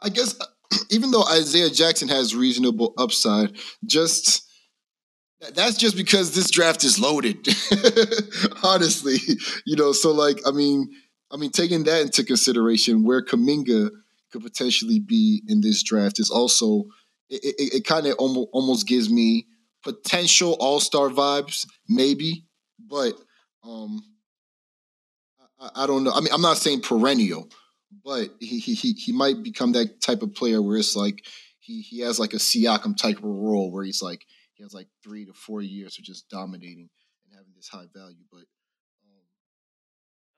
I 0.00 0.10
guess 0.10 0.40
uh, 0.40 0.44
even 0.90 1.10
though 1.10 1.24
Isaiah 1.24 1.70
Jackson 1.70 2.06
has 2.06 2.36
reasonable 2.36 2.94
upside, 2.96 3.56
just 3.84 4.48
that's 5.50 5.76
just 5.76 5.96
because 5.96 6.34
this 6.34 6.50
draft 6.50 6.84
is 6.84 6.98
loaded. 6.98 7.46
Honestly, 8.62 9.16
you 9.66 9.76
know, 9.76 9.92
so 9.92 10.12
like 10.12 10.38
I 10.46 10.52
mean, 10.52 10.90
I 11.30 11.36
mean 11.36 11.50
taking 11.50 11.84
that 11.84 12.02
into 12.02 12.24
consideration 12.24 13.04
where 13.04 13.24
Kuminga 13.24 13.90
could 14.30 14.42
potentially 14.42 14.98
be 15.00 15.42
in 15.48 15.60
this 15.60 15.82
draft 15.82 16.18
is 16.18 16.30
also 16.30 16.84
it, 17.28 17.54
it, 17.58 17.74
it 17.74 17.84
kind 17.84 18.06
of 18.06 18.14
almost, 18.18 18.48
almost 18.52 18.86
gives 18.86 19.10
me 19.10 19.46
potential 19.82 20.56
all-star 20.60 21.08
vibes 21.08 21.66
maybe, 21.88 22.46
but 22.78 23.14
um 23.64 24.00
I, 25.58 25.84
I 25.84 25.86
don't 25.86 26.04
know. 26.04 26.12
I 26.12 26.20
mean, 26.20 26.32
I'm 26.32 26.42
not 26.42 26.58
saying 26.58 26.82
perennial, 26.82 27.48
but 28.04 28.30
he 28.40 28.58
he 28.58 28.92
he 28.92 29.12
might 29.12 29.42
become 29.42 29.72
that 29.72 30.00
type 30.00 30.22
of 30.22 30.34
player 30.34 30.62
where 30.62 30.76
it's 30.76 30.96
like 30.96 31.24
he 31.58 31.80
he 31.80 32.00
has 32.00 32.18
like 32.18 32.32
a 32.32 32.38
Siakam 32.38 32.96
type 32.96 33.18
of 33.18 33.24
role 33.24 33.70
where 33.70 33.84
he's 33.84 34.02
like 34.02 34.24
he 34.54 34.62
has 34.62 34.74
like 34.74 34.88
three 35.02 35.24
to 35.26 35.32
four 35.32 35.62
years 35.62 35.98
of 35.98 36.04
just 36.04 36.28
dominating 36.28 36.88
and 37.24 37.34
having 37.34 37.52
this 37.56 37.68
high 37.68 37.86
value. 37.94 38.24
But 38.30 38.44
um, 39.04 39.24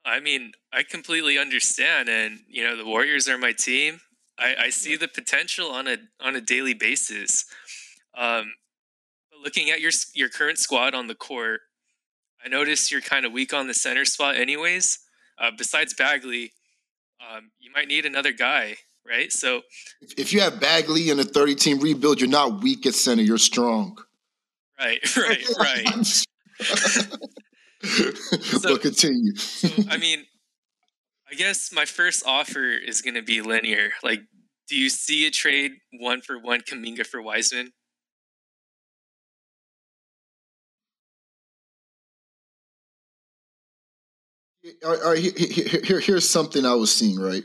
I 0.05 0.19
mean, 0.19 0.53
I 0.73 0.83
completely 0.83 1.37
understand, 1.37 2.09
and 2.09 2.39
you 2.47 2.63
know, 2.63 2.77
the 2.77 2.85
Warriors 2.85 3.27
are 3.27 3.37
my 3.37 3.51
team. 3.51 3.99
I, 4.37 4.55
I 4.65 4.69
see 4.69 4.91
yeah. 4.91 4.97
the 5.01 5.07
potential 5.07 5.71
on 5.71 5.87
a 5.87 5.97
on 6.21 6.35
a 6.35 6.41
daily 6.41 6.73
basis. 6.73 7.45
Um, 8.17 8.53
but 9.31 9.39
looking 9.43 9.69
at 9.69 9.81
your 9.81 9.91
your 10.13 10.29
current 10.29 10.57
squad 10.57 10.93
on 10.93 11.07
the 11.07 11.15
court, 11.15 11.61
I 12.43 12.49
notice 12.49 12.91
you're 12.91 13.01
kind 13.01 13.25
of 13.25 13.31
weak 13.31 13.53
on 13.53 13.67
the 13.67 13.73
center 13.73 14.05
spot, 14.05 14.35
anyways. 14.35 14.99
Uh, 15.37 15.51
besides 15.57 15.93
Bagley, 15.93 16.53
um, 17.19 17.51
you 17.59 17.69
might 17.73 17.87
need 17.87 18.05
another 18.05 18.31
guy, 18.31 18.77
right? 19.07 19.31
So 19.31 19.61
if 20.17 20.33
you 20.33 20.41
have 20.41 20.59
Bagley 20.59 21.09
in 21.09 21.19
a 21.19 21.23
30 21.23 21.55
team 21.55 21.79
rebuild, 21.79 22.19
you're 22.19 22.29
not 22.29 22.61
weak 22.61 22.85
at 22.85 22.93
center, 22.93 23.21
you're 23.21 23.37
strong. 23.37 23.97
Right, 24.79 25.17
right, 25.17 25.45
right. 25.59 26.25
so, 27.85 28.77
continue. 28.77 29.35
so, 29.35 29.83
I 29.89 29.97
mean, 29.97 30.25
I 31.29 31.35
guess 31.35 31.71
my 31.71 31.85
first 31.85 32.23
offer 32.25 32.71
is 32.71 33.01
going 33.01 33.13
to 33.15 33.21
be 33.21 33.41
linear. 33.41 33.91
Like, 34.03 34.21
do 34.67 34.75
you 34.75 34.89
see 34.89 35.27
a 35.27 35.31
trade 35.31 35.73
one 35.99 36.21
for 36.21 36.39
one 36.39 36.61
Kuminga 36.61 37.05
for 37.05 37.21
Wiseman? 37.21 37.71
all 44.83 45.11
right, 45.11 45.19
here, 45.19 45.81
here, 45.83 45.99
here's 45.99 46.27
something 46.27 46.65
I 46.65 46.73
was 46.73 46.91
seeing, 46.93 47.19
right? 47.19 47.43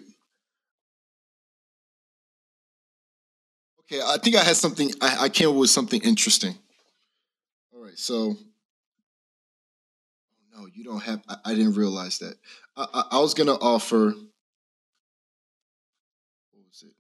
Okay, 3.91 4.01
I 4.07 4.19
think 4.19 4.37
I 4.37 4.45
had 4.45 4.55
something, 4.57 4.93
I, 5.01 5.25
I 5.25 5.29
came 5.29 5.49
up 5.49 5.57
with 5.57 5.71
something 5.71 6.01
interesting. 6.03 6.55
All 7.75 7.83
right, 7.83 7.99
so, 7.99 8.15
oh, 8.15 8.37
no, 10.57 10.67
you 10.73 10.85
don't 10.85 11.03
have, 11.03 11.21
I, 11.29 11.37
I 11.47 11.55
didn't 11.55 11.75
realize 11.75 12.19
that. 12.19 12.37
I, 12.77 12.87
I, 12.95 13.03
I 13.13 13.19
was 13.19 13.35
to 13.35 13.55
offer, 13.55 14.07
what 14.07 14.15
was 16.69 16.85
it? 16.87 16.95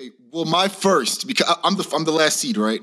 Okay, 0.00 0.10
well, 0.30 0.44
my 0.44 0.68
first, 0.68 1.26
because 1.26 1.52
I'm 1.64 1.76
the, 1.76 1.90
I'm 1.92 2.04
the 2.04 2.12
last 2.12 2.38
seed, 2.38 2.56
right? 2.56 2.82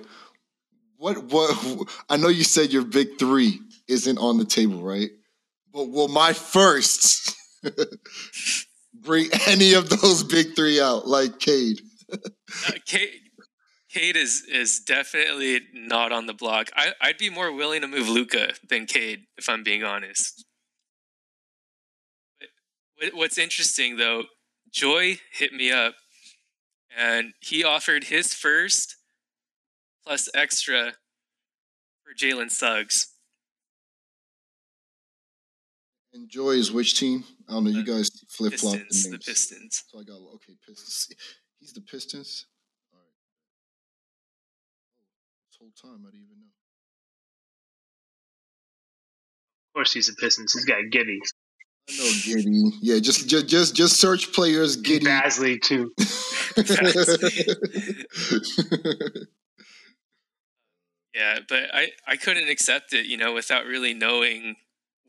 what 0.98 1.24
what 1.26 1.88
I 2.10 2.18
know 2.18 2.30
you 2.30 2.44
said 2.44 2.74
your 2.74 2.84
big 2.84 3.20
three 3.20 3.62
isn't 3.88 4.18
on 4.18 4.38
the 4.38 4.46
table, 4.46 4.82
right? 4.82 5.12
But 5.72 5.90
will 5.90 6.08
my 6.08 6.34
first 6.34 7.36
bring 9.06 9.30
any 9.48 9.74
of 9.74 9.90
those 9.90 10.24
big 10.24 10.56
three 10.56 10.82
out, 10.82 11.08
like 11.08 11.40
Cade? 11.40 11.82
uh, 12.12 12.18
Cade, 12.86 13.10
Cade 13.90 14.18
is 14.18 14.44
is 14.52 14.80
definitely 14.80 15.62
not 15.74 16.12
on 16.12 16.26
the 16.26 16.34
block. 16.34 16.70
I, 16.76 16.92
I'd 17.02 17.18
be 17.18 17.30
more 17.30 17.52
willing 17.52 17.82
to 17.82 17.88
move 17.88 18.10
Luka 18.10 18.54
than 18.68 18.86
Cade, 18.86 19.26
if 19.38 19.48
I'm 19.48 19.64
being 19.64 19.84
honest. 19.84 20.46
But 23.00 23.14
what's 23.14 23.38
interesting 23.38 23.98
though, 23.98 24.24
Joy 24.72 25.20
hit 25.32 25.54
me 25.54 25.72
up, 25.72 25.96
and 26.98 27.34
he 27.40 27.64
offered 27.64 28.06
his 28.06 28.34
first 28.34 28.98
plus 30.06 30.30
extra 30.36 30.94
for 32.04 32.14
Jalen 32.14 32.52
Suggs. 32.52 33.14
And 36.14 36.30
Joy 36.30 36.52
is 36.52 36.72
which 36.72 36.98
team? 36.98 37.26
I 37.48 37.54
don't 37.54 37.64
know. 37.66 37.70
You 37.70 37.84
guys 37.84 38.10
flip 38.30 38.54
flop 38.54 38.74
the 38.74 38.80
names. 38.80 39.10
The 39.10 39.20
Pistons. 39.20 39.84
So 39.88 40.00
I 40.00 40.04
got 40.04 40.20
okay. 40.36 40.54
Pistons. 40.68 41.10
He's 41.60 41.74
the 41.74 41.82
Pistons. 41.82 42.46
All 42.94 43.00
right. 43.00 43.06
Oh, 44.94 45.06
this 45.50 45.58
whole 45.60 45.92
time 45.92 46.06
I 46.08 46.12
didn't 46.12 46.26
even 46.26 46.40
know. 46.40 46.48
Of 49.70 49.74
course, 49.80 49.94
he's 49.94 50.08
the 50.08 50.14
Pistons. 50.14 50.54
He's 50.54 50.64
got 50.64 50.78
Giddey. 50.90 51.20
I 51.90 51.98
know 51.98 52.06
Giddey. 52.06 52.72
Yeah, 52.82 53.00
just 53.00 53.28
just 53.28 53.48
just 53.48 53.76
just 53.76 53.98
search 53.98 54.32
players. 54.32 54.78
Giddey. 54.82 55.04
Bazley 55.04 55.62
too. 55.62 55.92
Yeah, 61.16 61.40
but 61.48 61.74
I, 61.74 61.92
I 62.06 62.18
couldn't 62.18 62.50
accept 62.50 62.92
it, 62.94 63.06
you 63.06 63.16
know, 63.16 63.34
without 63.34 63.66
really 63.66 63.94
knowing 63.94 64.58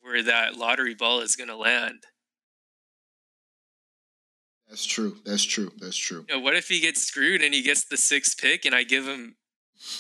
where 0.02 0.22
that 0.22 0.56
lottery 0.56 0.94
ball 0.94 1.20
is 1.20 1.34
going 1.34 1.48
to 1.48 1.56
land. 1.56 2.04
That's 4.68 4.84
true. 4.84 5.16
That's 5.24 5.44
true. 5.44 5.70
That's 5.78 5.96
true. 5.96 6.24
You 6.28 6.36
know, 6.36 6.40
what 6.40 6.56
if 6.56 6.68
he 6.68 6.80
gets 6.80 7.02
screwed 7.02 7.42
and 7.42 7.54
he 7.54 7.62
gets 7.62 7.84
the 7.84 7.96
sixth 7.96 8.38
pick 8.38 8.64
and 8.64 8.74
I 8.74 8.82
give 8.82 9.06
him, 9.06 9.36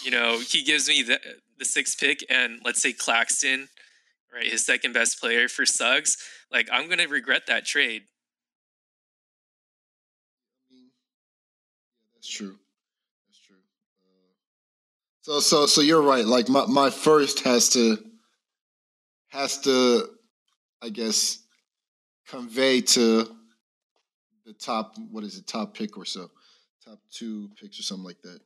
you 0.02 0.10
know, 0.10 0.38
he 0.40 0.62
gives 0.62 0.88
me 0.88 1.02
the 1.02 1.20
the 1.58 1.64
sixth 1.64 1.98
pick 1.98 2.24
and 2.28 2.60
let's 2.64 2.82
say 2.82 2.92
Claxton, 2.92 3.68
right, 4.34 4.46
his 4.46 4.64
second 4.64 4.92
best 4.92 5.20
player 5.20 5.48
for 5.48 5.64
Suggs. 5.64 6.16
Like 6.50 6.68
I'm 6.72 6.88
gonna 6.88 7.08
regret 7.08 7.46
that 7.46 7.64
trade. 7.64 8.02
that's 12.14 12.28
true. 12.28 12.56
That's 13.28 13.38
true. 13.38 13.56
Uh 14.04 14.32
So 15.22 15.40
so 15.40 15.66
so 15.66 15.80
you're 15.80 16.02
right. 16.02 16.24
Like 16.24 16.48
my, 16.48 16.66
my 16.66 16.90
first 16.90 17.40
has 17.40 17.68
to 17.70 17.98
has 19.28 19.58
to 19.60 20.08
I 20.82 20.88
guess 20.88 21.38
convey 22.28 22.80
to 22.80 23.35
the 24.46 24.52
top 24.54 24.96
what 25.10 25.24
is 25.24 25.36
it, 25.36 25.46
top 25.46 25.74
pick 25.74 25.98
or 25.98 26.04
so. 26.04 26.30
Top 26.84 27.00
two 27.10 27.50
picks 27.60 27.78
or 27.78 27.82
something 27.82 28.04
like 28.04 28.22
that 28.22 28.40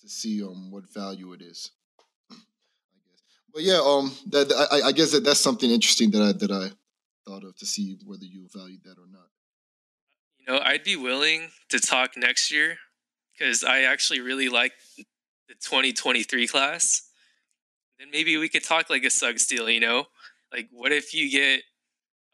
to 0.00 0.08
see 0.08 0.42
um 0.42 0.70
what 0.70 0.92
value 0.92 1.32
it 1.32 1.40
is. 1.40 1.70
I 2.30 2.34
guess. 2.34 3.22
But 3.54 3.62
yeah, 3.62 3.80
um 3.82 4.12
that 4.26 4.52
I, 4.70 4.88
I 4.88 4.92
guess 4.92 5.12
that 5.12 5.24
that's 5.24 5.40
something 5.40 5.70
interesting 5.70 6.10
that 6.10 6.22
I 6.22 6.32
that 6.32 6.50
I 6.50 6.70
thought 7.26 7.44
of 7.44 7.56
to 7.56 7.66
see 7.66 7.96
whether 8.04 8.24
you 8.24 8.48
valued 8.52 8.82
that 8.84 8.98
or 8.98 9.06
not. 9.10 9.28
You 10.38 10.52
know, 10.52 10.60
I'd 10.64 10.84
be 10.84 10.96
willing 10.96 11.50
to 11.68 11.78
talk 11.78 12.16
next 12.16 12.50
year 12.50 12.76
because 13.38 13.62
I 13.62 13.82
actually 13.82 14.20
really 14.20 14.48
like 14.48 14.72
the 15.48 15.54
2023 15.54 16.46
class, 16.46 17.10
then 17.98 18.08
maybe 18.10 18.36
we 18.36 18.48
could 18.48 18.64
talk 18.64 18.90
like 18.90 19.04
a 19.04 19.10
Suggs 19.10 19.46
deal, 19.46 19.68
you 19.68 19.80
know? 19.80 20.04
Like, 20.52 20.68
what 20.70 20.92
if 20.92 21.14
you 21.14 21.30
get, 21.30 21.62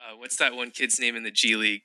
uh, 0.01 0.17
what's 0.17 0.37
that 0.37 0.55
one 0.55 0.71
kid's 0.71 0.99
name 0.99 1.17
in 1.17 1.23
the 1.23 1.31
G 1.31 1.57
League? 1.57 1.83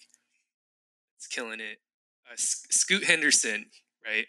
It's 1.19 1.27
killing 1.27 1.59
it. 1.59 1.79
Uh, 2.25 2.35
Scoot 2.37 3.03
Henderson, 3.03 3.65
right? 4.05 4.25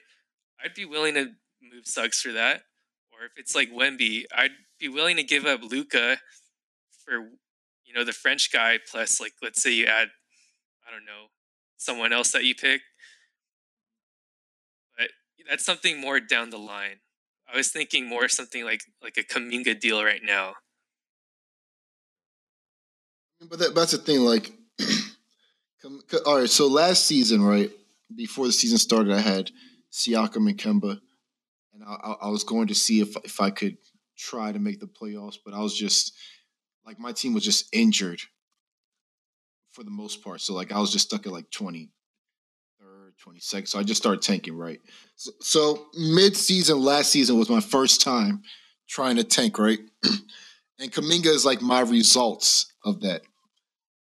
I'd 0.62 0.74
be 0.74 0.84
willing 0.84 1.14
to 1.14 1.26
move 1.62 1.86
Suggs 1.86 2.20
for 2.20 2.32
that. 2.32 2.62
Or 3.12 3.26
if 3.26 3.32
it's 3.36 3.54
like 3.54 3.70
Wemby, 3.70 4.24
I'd 4.36 4.50
be 4.80 4.88
willing 4.88 5.16
to 5.16 5.22
give 5.22 5.46
up 5.46 5.62
Luka 5.62 6.18
for, 7.04 7.14
you 7.84 7.94
know, 7.94 8.02
the 8.04 8.12
French 8.12 8.52
guy 8.52 8.78
plus, 8.90 9.20
like, 9.20 9.34
let's 9.40 9.62
say 9.62 9.72
you 9.72 9.86
add, 9.86 10.08
I 10.86 10.90
don't 10.90 11.04
know, 11.04 11.26
someone 11.76 12.12
else 12.12 12.32
that 12.32 12.44
you 12.44 12.56
pick 12.56 12.82
But 14.98 15.10
that's 15.48 15.64
something 15.64 16.00
more 16.00 16.18
down 16.18 16.50
the 16.50 16.58
line. 16.58 17.00
I 17.52 17.56
was 17.56 17.68
thinking 17.68 18.08
more 18.08 18.28
something 18.28 18.64
like 18.64 18.82
like 19.02 19.16
a 19.16 19.22
Kuminga 19.22 19.78
deal 19.80 20.02
right 20.04 20.22
now. 20.24 20.54
But 23.48 23.58
that, 23.58 23.74
that's 23.74 23.92
the 23.92 23.98
thing. 23.98 24.20
Like, 24.20 24.52
all 26.26 26.38
right. 26.40 26.48
So 26.48 26.66
last 26.66 27.06
season, 27.06 27.42
right 27.42 27.70
before 28.14 28.46
the 28.46 28.52
season 28.52 28.78
started, 28.78 29.12
I 29.12 29.20
had 29.20 29.50
Siakam 29.92 30.48
and 30.48 30.58
Kemba, 30.58 31.00
and 31.72 31.82
I, 31.86 32.14
I 32.22 32.28
was 32.28 32.44
going 32.44 32.68
to 32.68 32.74
see 32.74 33.00
if 33.00 33.16
if 33.24 33.40
I 33.40 33.50
could 33.50 33.76
try 34.16 34.52
to 34.52 34.58
make 34.58 34.80
the 34.80 34.86
playoffs, 34.86 35.38
but 35.44 35.54
I 35.54 35.60
was 35.60 35.76
just 35.76 36.12
like 36.84 36.98
my 36.98 37.12
team 37.12 37.34
was 37.34 37.44
just 37.44 37.66
injured 37.72 38.20
for 39.72 39.84
the 39.84 39.90
most 39.90 40.22
part. 40.22 40.40
So 40.40 40.54
like 40.54 40.72
I 40.72 40.80
was 40.80 40.92
just 40.92 41.06
stuck 41.06 41.26
at 41.26 41.32
like 41.32 41.50
20, 41.50 41.90
22nd. 43.24 43.68
So 43.68 43.78
I 43.78 43.82
just 43.82 44.00
started 44.00 44.22
tanking, 44.22 44.56
right? 44.56 44.80
So, 45.16 45.30
so 45.40 45.86
mid 45.96 46.36
season, 46.36 46.80
last 46.80 47.10
season 47.10 47.38
was 47.38 47.50
my 47.50 47.60
first 47.60 48.00
time 48.00 48.42
trying 48.88 49.16
to 49.16 49.24
tank, 49.24 49.58
right? 49.58 49.78
and 50.78 50.92
Kuminga 50.92 51.26
is 51.26 51.44
like 51.44 51.62
my 51.62 51.80
results 51.80 52.72
of 52.84 53.00
that. 53.02 53.22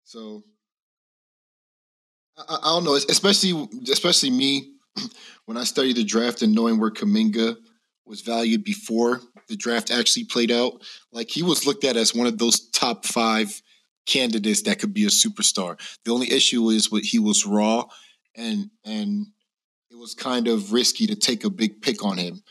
So 0.04 0.44
I, 2.38 2.56
I 2.56 2.70
don't 2.76 2.84
know, 2.84 2.96
especially 2.96 3.68
especially 3.92 4.30
me 4.30 4.74
when 5.46 5.58
I 5.58 5.64
studied 5.64 5.98
the 5.98 6.04
draft 6.04 6.42
and 6.42 6.54
knowing 6.54 6.80
where 6.80 6.92
Kuminga 6.92 7.58
was 8.06 8.22
valued 8.22 8.64
before 8.64 9.22
the 9.48 9.56
draft 9.56 9.92
actually 9.92 10.26
played 10.26 10.52
out. 10.52 10.82
Like 11.12 11.30
he 11.30 11.44
was 11.44 11.66
looked 11.66 11.84
at 11.84 11.98
as 11.98 12.16
one 12.16 12.28
of 12.28 12.38
those 12.38 12.70
top 12.70 13.06
five 13.06 13.62
candidates 14.06 14.62
that 14.64 14.80
could 14.80 14.94
be 14.94 15.06
a 15.06 15.10
superstar. 15.10 15.80
The 16.06 16.12
only 16.12 16.32
issue 16.32 16.70
is 16.70 16.92
what 16.92 17.04
he 17.04 17.20
was 17.20 17.46
raw 17.46 17.86
and 18.36 18.70
and 18.86 19.28
it 19.90 19.98
was 19.98 20.14
kind 20.14 20.48
of 20.48 20.72
risky 20.72 21.08
to 21.08 21.16
take 21.16 21.44
a 21.44 21.50
big 21.50 21.82
pick 21.82 22.04
on 22.06 22.18
him 22.18 22.44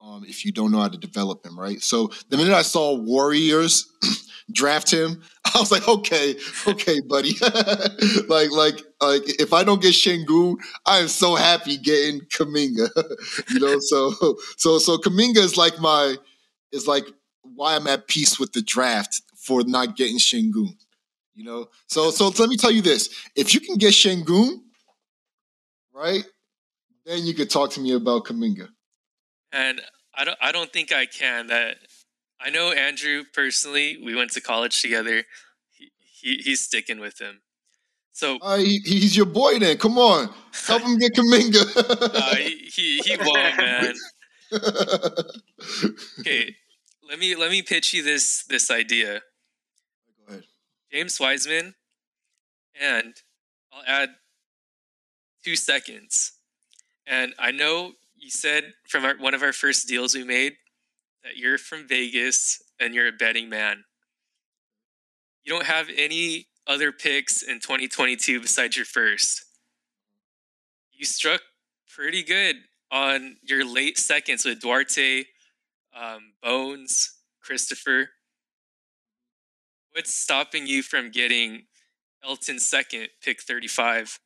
um, 0.00 0.24
if 0.26 0.44
you 0.44 0.52
don't 0.52 0.72
know 0.72 0.80
how 0.80 0.88
to 0.88 0.98
develop 0.98 1.44
him, 1.44 1.58
right? 1.58 1.80
So 1.82 2.10
the 2.28 2.36
minute 2.36 2.54
I 2.54 2.62
saw 2.62 2.94
Warriors 2.94 3.92
draft 4.52 4.90
him, 4.90 5.22
I 5.44 5.58
was 5.58 5.70
like, 5.70 5.86
okay, 5.86 6.36
okay, 6.66 7.00
buddy. 7.00 7.32
like, 8.28 8.50
like, 8.50 8.82
like, 9.00 9.22
if 9.40 9.52
I 9.52 9.62
don't 9.62 9.82
get 9.82 9.94
Sengun, 9.94 10.56
I 10.86 10.98
am 10.98 11.08
so 11.08 11.34
happy 11.34 11.76
getting 11.76 12.20
Kuminga. 12.20 12.88
you 13.50 13.60
know, 13.60 13.78
so, 13.80 14.12
so, 14.56 14.78
so 14.78 14.96
Kuminga 14.96 15.38
is 15.38 15.56
like 15.56 15.78
my, 15.80 16.16
is 16.72 16.86
like 16.86 17.04
why 17.42 17.76
I'm 17.76 17.86
at 17.86 18.08
peace 18.08 18.38
with 18.38 18.52
the 18.52 18.62
draft 18.62 19.22
for 19.36 19.64
not 19.64 19.96
getting 19.96 20.18
Sengun. 20.18 20.76
You 21.34 21.44
know, 21.44 21.68
so, 21.88 22.10
so 22.10 22.28
let 22.28 22.48
me 22.48 22.56
tell 22.56 22.70
you 22.70 22.82
this: 22.82 23.08
if 23.34 23.54
you 23.54 23.60
can 23.60 23.76
get 23.76 23.92
Sengun, 23.92 24.58
right, 25.94 26.24
then 27.06 27.24
you 27.24 27.34
could 27.34 27.48
talk 27.48 27.70
to 27.70 27.80
me 27.80 27.92
about 27.92 28.24
Kuminga. 28.24 28.68
And 29.52 29.80
I 30.14 30.24
don't 30.24 30.38
I 30.40 30.52
don't 30.52 30.72
think 30.72 30.92
I 30.92 31.06
can. 31.06 31.48
That 31.48 31.76
I 32.40 32.50
know 32.50 32.72
Andrew 32.72 33.24
personally. 33.32 33.98
We 34.04 34.14
went 34.14 34.32
to 34.32 34.40
college 34.40 34.80
together. 34.80 35.24
He, 35.72 35.90
he 35.98 36.36
he's 36.44 36.60
sticking 36.60 37.00
with 37.00 37.20
him. 37.20 37.40
So 38.12 38.38
uh, 38.42 38.58
he, 38.58 38.78
he's 38.84 39.16
your 39.16 39.26
boy 39.26 39.58
then. 39.58 39.78
Come 39.78 39.98
on, 39.98 40.28
help 40.66 40.82
him 40.82 40.98
get 40.98 41.14
Kuminga. 41.14 42.14
uh, 42.14 42.34
he, 42.36 42.70
he 42.72 42.98
he 42.98 43.16
won't, 43.16 43.56
man. 43.58 43.94
okay, 46.20 46.54
let 47.08 47.18
me 47.18 47.34
let 47.34 47.50
me 47.50 47.62
pitch 47.62 47.94
you 47.94 48.02
this 48.02 48.44
this 48.44 48.70
idea. 48.70 49.20
Go 50.18 50.32
ahead. 50.32 50.44
James 50.92 51.18
Wiseman, 51.18 51.74
and 52.78 53.14
I'll 53.72 53.84
add 53.86 54.10
two 55.44 55.56
seconds. 55.56 56.32
And 57.06 57.34
I 57.38 57.50
know 57.50 57.92
you 58.20 58.30
said 58.30 58.74
from 58.88 59.04
our, 59.04 59.16
one 59.16 59.34
of 59.34 59.42
our 59.42 59.52
first 59.52 59.88
deals 59.88 60.14
we 60.14 60.24
made 60.24 60.52
that 61.24 61.36
you're 61.36 61.58
from 61.58 61.88
Vegas 61.88 62.62
and 62.78 62.94
you're 62.94 63.08
a 63.08 63.12
betting 63.12 63.48
man. 63.48 63.84
You 65.42 65.52
don't 65.52 65.66
have 65.66 65.88
any 65.96 66.46
other 66.66 66.92
picks 66.92 67.42
in 67.42 67.60
2022 67.60 68.40
besides 68.40 68.76
your 68.76 68.84
first. 68.84 69.44
You 70.92 71.06
struck 71.06 71.40
pretty 71.94 72.22
good 72.22 72.56
on 72.92 73.36
your 73.42 73.64
late 73.64 73.98
seconds 73.98 74.44
with 74.44 74.60
Duarte, 74.60 75.24
um, 75.98 76.32
Bones, 76.42 77.16
Christopher. 77.42 78.10
What's 79.92 80.14
stopping 80.14 80.66
you 80.66 80.82
from 80.82 81.10
getting 81.10 81.62
Elton 82.22 82.58
second, 82.58 83.08
pick 83.22 83.42
35, 83.42 84.20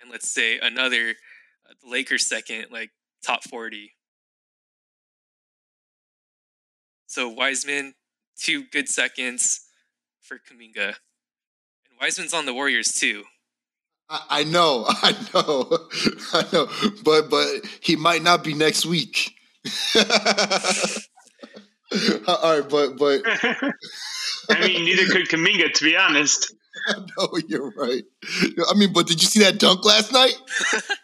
and 0.00 0.10
let's 0.10 0.30
say 0.30 0.58
another 0.58 1.10
uh, 1.10 1.88
Lakers 1.88 2.26
second, 2.26 2.66
like 2.72 2.90
top 3.24 3.44
40. 3.44 3.92
So 7.06 7.28
Wiseman, 7.28 7.94
two 8.38 8.64
good 8.64 8.88
seconds 8.88 9.60
for 10.20 10.36
Kuminga. 10.38 10.86
And 10.86 11.98
Wiseman's 12.00 12.34
on 12.34 12.46
the 12.46 12.54
Warriors 12.54 12.88
too. 12.88 13.24
I, 14.10 14.44
know, 14.44 14.84
I 14.88 15.12
know, 15.32 15.78
I 16.32 16.44
know, 16.52 16.68
but 17.02 17.30
but 17.30 17.46
he 17.80 17.96
might 17.96 18.22
not 18.22 18.44
be 18.44 18.54
next 18.54 18.84
week. 18.84 19.34
All 22.26 22.60
right, 22.60 22.68
but 22.68 22.98
but 22.98 23.22
I 24.50 24.66
mean, 24.66 24.84
neither 24.84 25.06
could 25.06 25.28
Kuminga, 25.28 25.72
to 25.72 25.84
be 25.84 25.96
honest. 25.96 26.54
I 26.88 26.94
know 26.98 27.28
you're 27.48 27.70
right. 27.70 28.02
I 28.68 28.74
mean, 28.74 28.92
but 28.92 29.06
did 29.06 29.22
you 29.22 29.28
see 29.28 29.40
that 29.40 29.58
dunk 29.58 29.84
last 29.84 30.12
night? 30.12 30.34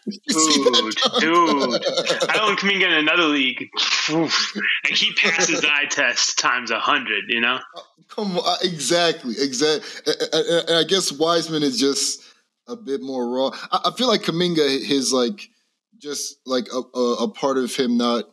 dude, 0.07 0.95
dude, 1.19 1.85
I 2.29 2.33
don't 2.35 2.59
come 2.59 2.69
in 2.69 2.83
another 2.83 3.23
league. 3.23 3.69
Oof. 4.11 4.53
And 4.87 4.97
he 4.97 5.13
passes 5.13 5.61
the 5.61 5.71
eye 5.71 5.85
test 5.89 6.37
times 6.37 6.71
a 6.71 6.79
hundred. 6.79 7.25
You 7.29 7.41
know. 7.41 7.59
Uh, 7.75 7.81
come 8.07 8.37
on, 8.37 8.43
uh, 8.45 8.57
exactly, 8.63 9.35
exactly. 9.37 10.13
And, 10.33 10.77
I 10.77 10.83
guess 10.83 11.11
Wiseman 11.11 11.63
is 11.63 11.79
just 11.79 12.23
a 12.67 12.75
bit 12.75 13.01
more 13.01 13.29
raw. 13.29 13.51
I, 13.71 13.91
feel 13.97 14.07
like 14.07 14.21
Kuminga, 14.21 14.83
his 14.83 15.11
like, 15.11 15.49
just 15.97 16.37
like 16.45 16.67
a, 16.73 16.97
a, 16.97 17.13
a 17.23 17.27
part 17.27 17.57
of 17.57 17.75
him 17.75 17.97
not, 17.97 18.25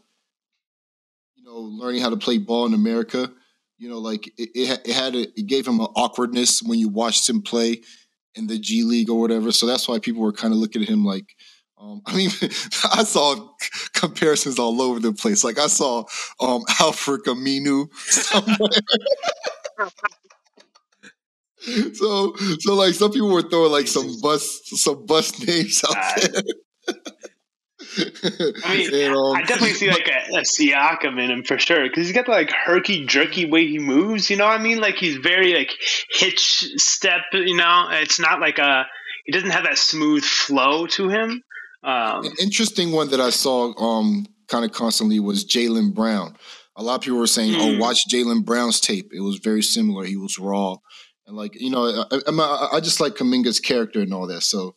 you 1.34 1.44
know, 1.44 1.56
learning 1.56 2.02
how 2.02 2.10
to 2.10 2.16
play 2.16 2.38
ball 2.38 2.66
in 2.66 2.74
America 2.74 3.32
you 3.78 3.88
know, 3.88 3.98
like 3.98 4.26
it, 4.36 4.50
it, 4.54 4.92
had 4.92 5.14
a, 5.14 5.20
it 5.38 5.46
gave 5.46 5.66
him 5.66 5.80
an 5.80 5.86
awkwardness 5.94 6.62
when 6.62 6.78
you 6.78 6.88
watched 6.88 7.28
him 7.28 7.40
play 7.40 7.80
in 8.34 8.46
the 8.48 8.58
G 8.58 8.82
League 8.82 9.08
or 9.08 9.20
whatever. 9.20 9.52
So 9.52 9.66
that's 9.66 9.88
why 9.88 9.98
people 10.00 10.22
were 10.22 10.32
kind 10.32 10.52
of 10.52 10.58
looking 10.58 10.82
at 10.82 10.88
him 10.88 11.04
like, 11.04 11.36
um, 11.80 12.02
I 12.06 12.16
mean, 12.16 12.30
I 12.92 13.04
saw 13.04 13.52
comparisons 13.94 14.58
all 14.58 14.82
over 14.82 14.98
the 14.98 15.12
place. 15.12 15.44
Like 15.44 15.58
I 15.58 15.68
saw 15.68 16.00
um, 16.40 16.64
Al-Farouq 16.80 17.24
Aminu 17.26 17.88
somewhere. 18.08 18.56
so, 21.94 22.34
so 22.60 22.74
like 22.74 22.94
some 22.94 23.12
people 23.12 23.32
were 23.32 23.42
throwing 23.42 23.70
like 23.70 23.86
some 23.86 24.20
bus, 24.20 24.60
some 24.64 25.06
bus 25.06 25.38
names 25.46 25.84
out 25.88 26.16
there. 26.16 26.42
I 27.98 28.76
mean, 28.76 28.94
and, 28.94 29.14
um, 29.14 29.36
I 29.36 29.42
definitely 29.42 29.74
see 29.74 29.90
like 29.90 30.08
a, 30.08 30.38
a 30.38 30.42
Siakam 30.42 31.22
in 31.22 31.30
him 31.30 31.42
for 31.42 31.58
sure 31.58 31.88
because 31.88 32.06
he's 32.06 32.14
got 32.14 32.26
the 32.26 32.32
like 32.32 32.50
herky 32.50 33.06
jerky 33.06 33.44
way 33.50 33.66
he 33.66 33.78
moves. 33.78 34.30
You 34.30 34.36
know 34.36 34.46
what 34.46 34.60
I 34.60 34.62
mean? 34.62 34.78
Like 34.80 34.96
he's 34.96 35.16
very 35.16 35.54
like 35.54 35.72
hitch 36.10 36.64
step. 36.76 37.22
You 37.32 37.56
know, 37.56 37.88
it's 37.90 38.20
not 38.20 38.40
like 38.40 38.58
a 38.58 38.86
he 39.24 39.32
doesn't 39.32 39.50
have 39.50 39.64
that 39.64 39.78
smooth 39.78 40.24
flow 40.24 40.86
to 40.86 41.08
him. 41.08 41.42
Um, 41.82 42.24
An 42.24 42.32
interesting 42.40 42.92
one 42.92 43.10
that 43.10 43.20
I 43.20 43.30
saw 43.30 43.74
um, 43.78 44.26
kind 44.48 44.64
of 44.64 44.72
constantly 44.72 45.20
was 45.20 45.44
Jaylen 45.44 45.94
Brown. 45.94 46.36
A 46.76 46.82
lot 46.82 46.96
of 46.96 47.00
people 47.02 47.18
were 47.18 47.26
saying, 47.26 47.52
mm. 47.52 47.60
"Oh, 47.60 47.74
hmm. 47.74 47.80
watch 47.80 47.98
Jaylen 48.10 48.44
Brown's 48.44 48.80
tape. 48.80 49.10
It 49.12 49.20
was 49.20 49.38
very 49.38 49.62
similar. 49.62 50.04
He 50.04 50.16
was 50.16 50.38
raw." 50.38 50.76
And 51.26 51.36
like 51.36 51.60
you 51.60 51.70
know, 51.70 52.04
I, 52.10 52.18
I, 52.26 52.68
I 52.76 52.80
just 52.80 53.00
like 53.00 53.14
Kuminga's 53.14 53.60
character 53.60 54.00
and 54.00 54.14
all 54.14 54.26
that. 54.28 54.42
So 54.42 54.74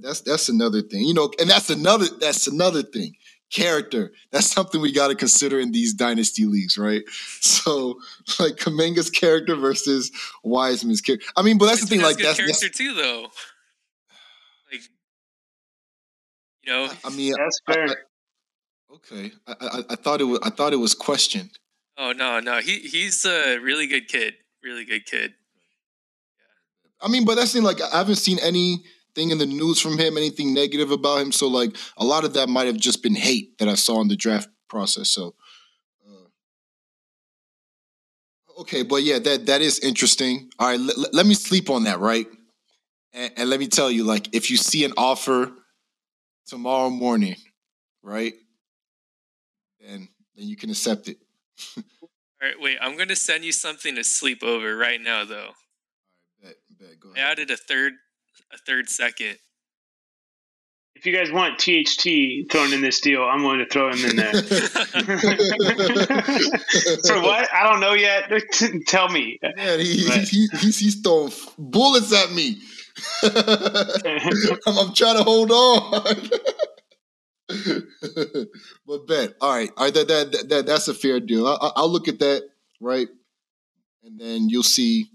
that's 0.00 0.20
that's 0.20 0.48
another 0.48 0.80
thing, 0.82 1.06
you 1.06 1.14
know, 1.14 1.30
and 1.38 1.50
that's 1.50 1.70
another 1.70 2.06
that's 2.20 2.46
another 2.46 2.82
thing. 2.82 3.16
Character. 3.50 4.12
That's 4.30 4.50
something 4.50 4.80
we 4.80 4.92
got 4.92 5.08
to 5.08 5.14
consider 5.14 5.60
in 5.60 5.72
these 5.72 5.92
dynasty 5.92 6.46
leagues, 6.46 6.78
right? 6.78 7.02
So, 7.62 8.00
like 8.40 8.56
Kuminga's 8.56 9.10
character 9.10 9.54
versus 9.54 10.10
Wiseman's 10.42 11.00
character. 11.00 11.26
I 11.36 11.42
mean, 11.42 11.58
but 11.58 11.66
that's 11.66 11.82
the 11.82 11.86
thing. 11.86 12.00
Like 12.00 12.16
that's 12.16 12.38
good 12.38 12.46
character 12.46 12.66
that's, 12.66 12.78
too, 12.78 12.94
though. 12.94 13.22
Like, 14.72 14.80
you 16.62 16.72
know, 16.72 16.84
I, 16.84 16.96
I 17.04 17.10
mean, 17.10 17.34
that's 17.36 17.60
fair. 17.66 17.88
I, 17.88 18.94
okay, 18.94 19.32
I, 19.46 19.82
I 19.90 19.96
thought 19.96 20.20
it 20.20 20.24
was 20.24 20.40
I 20.42 20.50
thought 20.50 20.72
it 20.72 20.76
was 20.76 20.94
questioned. 20.94 21.50
Oh 21.98 22.12
no, 22.12 22.40
no, 22.40 22.58
he 22.58 22.78
he's 22.78 23.24
a 23.24 23.58
really 23.58 23.86
good 23.86 24.08
kid, 24.08 24.34
really 24.64 24.84
good 24.84 25.04
kid. 25.06 25.34
Yeah. 26.34 27.06
I 27.06 27.08
mean, 27.08 27.24
but 27.24 27.36
that's 27.36 27.52
the 27.52 27.58
thing. 27.58 27.66
Like, 27.66 27.80
I 27.80 27.98
haven't 27.98 28.16
seen 28.16 28.38
any 28.40 28.82
thing 29.14 29.30
in 29.30 29.38
the 29.38 29.46
news 29.46 29.80
from 29.80 29.98
him, 29.98 30.16
anything 30.16 30.54
negative 30.54 30.90
about 30.90 31.20
him. 31.20 31.32
So 31.32 31.48
like 31.48 31.76
a 31.96 32.04
lot 32.04 32.24
of 32.24 32.34
that 32.34 32.48
might 32.48 32.66
have 32.66 32.78
just 32.78 33.02
been 33.02 33.14
hate 33.14 33.58
that 33.58 33.68
I 33.68 33.74
saw 33.74 34.00
in 34.00 34.08
the 34.08 34.16
draft 34.16 34.48
process. 34.68 35.08
So 35.08 35.34
uh, 36.06 36.28
okay, 38.60 38.82
but 38.82 39.02
yeah, 39.02 39.18
that 39.18 39.46
that 39.46 39.60
is 39.60 39.78
interesting. 39.80 40.50
All 40.58 40.68
right, 40.68 40.80
l- 40.80 41.06
let 41.12 41.26
me 41.26 41.34
sleep 41.34 41.70
on 41.70 41.84
that, 41.84 41.98
right? 42.00 42.26
And, 43.12 43.32
and 43.36 43.50
let 43.50 43.60
me 43.60 43.66
tell 43.66 43.90
you, 43.90 44.04
like, 44.04 44.34
if 44.34 44.50
you 44.50 44.56
see 44.56 44.84
an 44.84 44.94
offer 44.96 45.52
tomorrow 46.46 46.88
morning, 46.88 47.36
right, 48.02 48.32
then 49.80 50.08
then 50.34 50.48
you 50.48 50.56
can 50.56 50.70
accept 50.70 51.08
it. 51.08 51.18
All 51.76 52.48
right, 52.48 52.54
wait. 52.58 52.78
I'm 52.80 52.96
going 52.96 53.08
to 53.08 53.16
send 53.16 53.44
you 53.44 53.52
something 53.52 53.94
to 53.96 54.02
sleep 54.02 54.42
over 54.42 54.76
right 54.76 55.00
now, 55.00 55.24
though. 55.24 55.50
All 55.50 56.44
right, 56.44 56.54
bet, 56.78 56.88
bet. 56.88 57.00
Go 57.00 57.10
ahead. 57.10 57.24
I 57.24 57.30
added 57.30 57.50
a 57.50 57.56
third 57.56 57.92
a 58.52 58.58
third 58.58 58.88
second. 58.88 59.38
If 60.94 61.06
you 61.06 61.12
guys 61.12 61.32
want 61.32 61.58
THT 61.58 62.50
thrown 62.50 62.72
in 62.72 62.80
this 62.80 63.00
deal, 63.00 63.24
I'm 63.24 63.40
going 63.40 63.58
to 63.58 63.66
throw 63.66 63.90
him 63.90 64.04
in 64.08 64.14
there. 64.14 64.32
For 67.02 67.20
what? 67.20 67.52
I 67.52 67.68
don't 67.68 67.80
know 67.80 67.94
yet. 67.94 68.30
Tell 68.86 69.08
me. 69.08 69.40
Yeah, 69.42 69.78
he, 69.78 69.96
he, 69.96 70.48
he's, 70.58 70.78
he's 70.78 71.00
throwing 71.00 71.32
bullets 71.58 72.12
at 72.12 72.30
me. 72.32 72.58
I'm, 73.24 74.78
I'm, 74.78 74.94
trying 74.94 75.16
to 75.16 75.24
hold 75.24 75.50
on. 75.50 76.04
but 78.86 79.08
bet. 79.08 79.34
All 79.40 79.54
right. 79.54 79.70
All 79.76 79.84
right. 79.86 79.94
That, 79.94 80.06
that, 80.06 80.48
that, 80.50 80.66
that's 80.66 80.86
a 80.86 80.94
fair 80.94 81.18
deal. 81.18 81.48
I, 81.48 81.70
I'll 81.74 81.90
look 81.90 82.06
at 82.06 82.20
that, 82.20 82.42
right? 82.80 83.08
And 84.04 84.20
then 84.20 84.48
you'll 84.48 84.62
see 84.62 85.06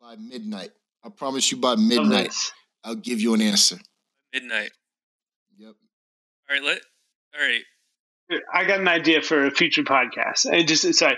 by 0.00 0.14
midnight. 0.16 0.70
I 1.04 1.10
promise 1.10 1.50
you 1.50 1.58
by 1.58 1.76
midnight, 1.76 2.34
I'll 2.84 2.94
give 2.94 3.20
you 3.20 3.34
an 3.34 3.40
answer. 3.42 3.78
Midnight. 4.32 4.70
Yep. 5.58 5.74
All 6.50 6.56
right. 6.56 6.62
Let. 6.62 6.80
All 7.38 7.46
right. 7.46 7.62
I 8.52 8.64
got 8.64 8.80
an 8.80 8.88
idea 8.88 9.22
for 9.22 9.46
a 9.46 9.50
future 9.50 9.84
podcast. 9.84 10.52
I 10.52 10.62
just 10.62 10.94
sorry, 10.94 11.16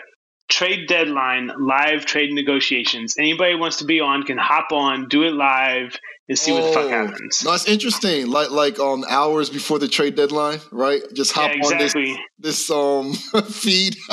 trade 0.50 0.88
deadline 0.88 1.50
live 1.58 2.04
trade 2.04 2.32
negotiations. 2.32 3.16
Anybody 3.18 3.54
wants 3.54 3.78
to 3.78 3.84
be 3.84 4.00
on 4.00 4.24
can 4.24 4.36
hop 4.36 4.72
on, 4.72 5.08
do 5.08 5.22
it 5.22 5.32
live, 5.32 5.96
and 6.28 6.38
see 6.38 6.52
oh, 6.52 6.56
what 6.56 6.66
the 6.66 6.72
fuck 6.72 6.84
oh, 6.84 6.88
happens. 6.88 7.42
No, 7.44 7.52
that's 7.52 7.66
interesting. 7.66 8.28
Like 8.28 8.50
like 8.50 8.78
um 8.78 9.04
hours 9.08 9.48
before 9.48 9.78
the 9.78 9.88
trade 9.88 10.16
deadline, 10.16 10.60
right? 10.70 11.00
Just 11.14 11.32
hop 11.32 11.50
yeah, 11.50 11.58
exactly. 11.58 12.12
on 12.12 12.18
this 12.38 12.66
this 12.66 12.70
um 12.70 13.12
feed. 13.44 13.96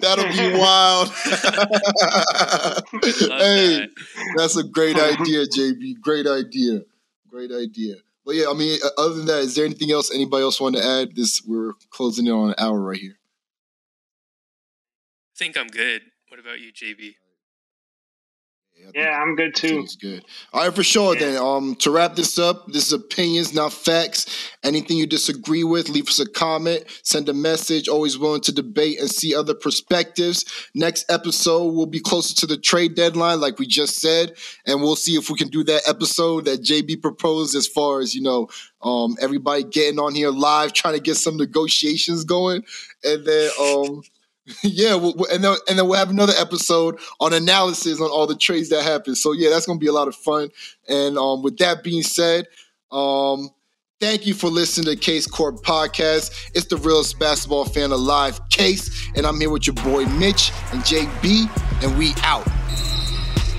That'll 0.00 0.28
be 0.28 0.58
wild. 0.58 1.08
hey, 3.30 3.86
that. 3.86 3.90
that's 4.36 4.56
a 4.56 4.64
great 4.64 4.96
idea, 4.96 5.46
JB. 5.46 6.00
Great 6.00 6.26
idea. 6.26 6.80
Great 7.30 7.52
idea. 7.52 7.94
But 8.24 8.36
yeah, 8.36 8.46
I 8.50 8.54
mean, 8.54 8.78
other 8.98 9.14
than 9.14 9.26
that, 9.26 9.40
is 9.40 9.54
there 9.54 9.64
anything 9.64 9.90
else 9.90 10.14
anybody 10.14 10.42
else 10.42 10.60
want 10.60 10.76
to 10.76 10.84
add? 10.84 11.16
This 11.16 11.42
we're 11.44 11.72
closing 11.90 12.26
in 12.26 12.32
on 12.32 12.48
an 12.50 12.54
hour 12.58 12.80
right 12.80 12.98
here. 12.98 13.18
I 15.32 15.38
think 15.38 15.56
I'm 15.56 15.68
good. 15.68 16.02
What 16.28 16.40
about 16.40 16.60
you, 16.60 16.72
JB? 16.72 17.14
Yeah, 18.94 19.20
I'm 19.20 19.36
good 19.36 19.54
too. 19.54 19.80
It's 19.84 19.96
good. 19.96 20.24
All 20.52 20.64
right, 20.64 20.74
for 20.74 20.82
sure. 20.82 21.14
Yeah. 21.14 21.20
Then, 21.20 21.36
um, 21.42 21.74
to 21.76 21.90
wrap 21.90 22.16
this 22.16 22.38
up, 22.38 22.66
this 22.68 22.86
is 22.86 22.92
opinions, 22.92 23.54
not 23.54 23.72
facts. 23.72 24.50
Anything 24.64 24.96
you 24.96 25.06
disagree 25.06 25.62
with, 25.62 25.88
leave 25.88 26.08
us 26.08 26.18
a 26.18 26.28
comment, 26.28 26.84
send 27.02 27.28
a 27.28 27.32
message. 27.32 27.88
Always 27.88 28.18
willing 28.18 28.40
to 28.42 28.52
debate 28.52 28.98
and 28.98 29.08
see 29.08 29.34
other 29.34 29.54
perspectives. 29.54 30.44
Next 30.74 31.10
episode 31.10 31.74
will 31.74 31.86
be 31.86 32.00
closer 32.00 32.34
to 32.36 32.46
the 32.46 32.56
trade 32.56 32.94
deadline, 32.94 33.40
like 33.40 33.58
we 33.58 33.66
just 33.66 34.00
said, 34.00 34.32
and 34.66 34.80
we'll 34.80 34.96
see 34.96 35.12
if 35.12 35.30
we 35.30 35.36
can 35.36 35.48
do 35.48 35.62
that 35.64 35.82
episode 35.86 36.46
that 36.46 36.62
JB 36.62 37.02
proposed, 37.02 37.54
as 37.54 37.66
far 37.66 38.00
as 38.00 38.14
you 38.14 38.22
know, 38.22 38.48
um, 38.82 39.16
everybody 39.20 39.64
getting 39.64 40.00
on 40.00 40.14
here 40.14 40.30
live, 40.30 40.72
trying 40.72 40.94
to 40.94 41.00
get 41.00 41.16
some 41.16 41.36
negotiations 41.36 42.24
going, 42.24 42.64
and 43.04 43.24
then 43.24 43.50
um. 43.60 44.02
Yeah, 44.62 44.94
we'll, 44.94 45.14
and 45.32 45.44
then 45.44 45.56
and 45.68 45.78
then 45.78 45.86
we'll 45.86 45.98
have 45.98 46.10
another 46.10 46.32
episode 46.38 46.98
on 47.20 47.32
analysis 47.32 48.00
on 48.00 48.10
all 48.10 48.26
the 48.26 48.36
trades 48.36 48.68
that 48.70 48.82
happen. 48.82 49.14
So 49.14 49.32
yeah, 49.32 49.50
that's 49.50 49.66
gonna 49.66 49.78
be 49.78 49.86
a 49.86 49.92
lot 49.92 50.08
of 50.08 50.16
fun. 50.16 50.50
And 50.88 51.16
um, 51.16 51.42
with 51.42 51.58
that 51.58 51.84
being 51.84 52.02
said, 52.02 52.46
um, 52.90 53.50
thank 54.00 54.26
you 54.26 54.34
for 54.34 54.48
listening 54.48 54.94
to 54.94 55.00
Case 55.00 55.26
Court 55.26 55.62
Podcast. 55.62 56.50
It's 56.54 56.66
the 56.66 56.76
realest 56.76 57.18
basketball 57.18 57.66
fan 57.66 57.92
alive, 57.92 58.40
Case, 58.48 59.10
and 59.14 59.26
I'm 59.26 59.38
here 59.40 59.50
with 59.50 59.66
your 59.66 59.74
boy 59.74 60.06
Mitch 60.06 60.50
and 60.72 60.82
JB, 60.82 61.84
and 61.84 61.96
we 61.96 62.12
out. 62.22 62.46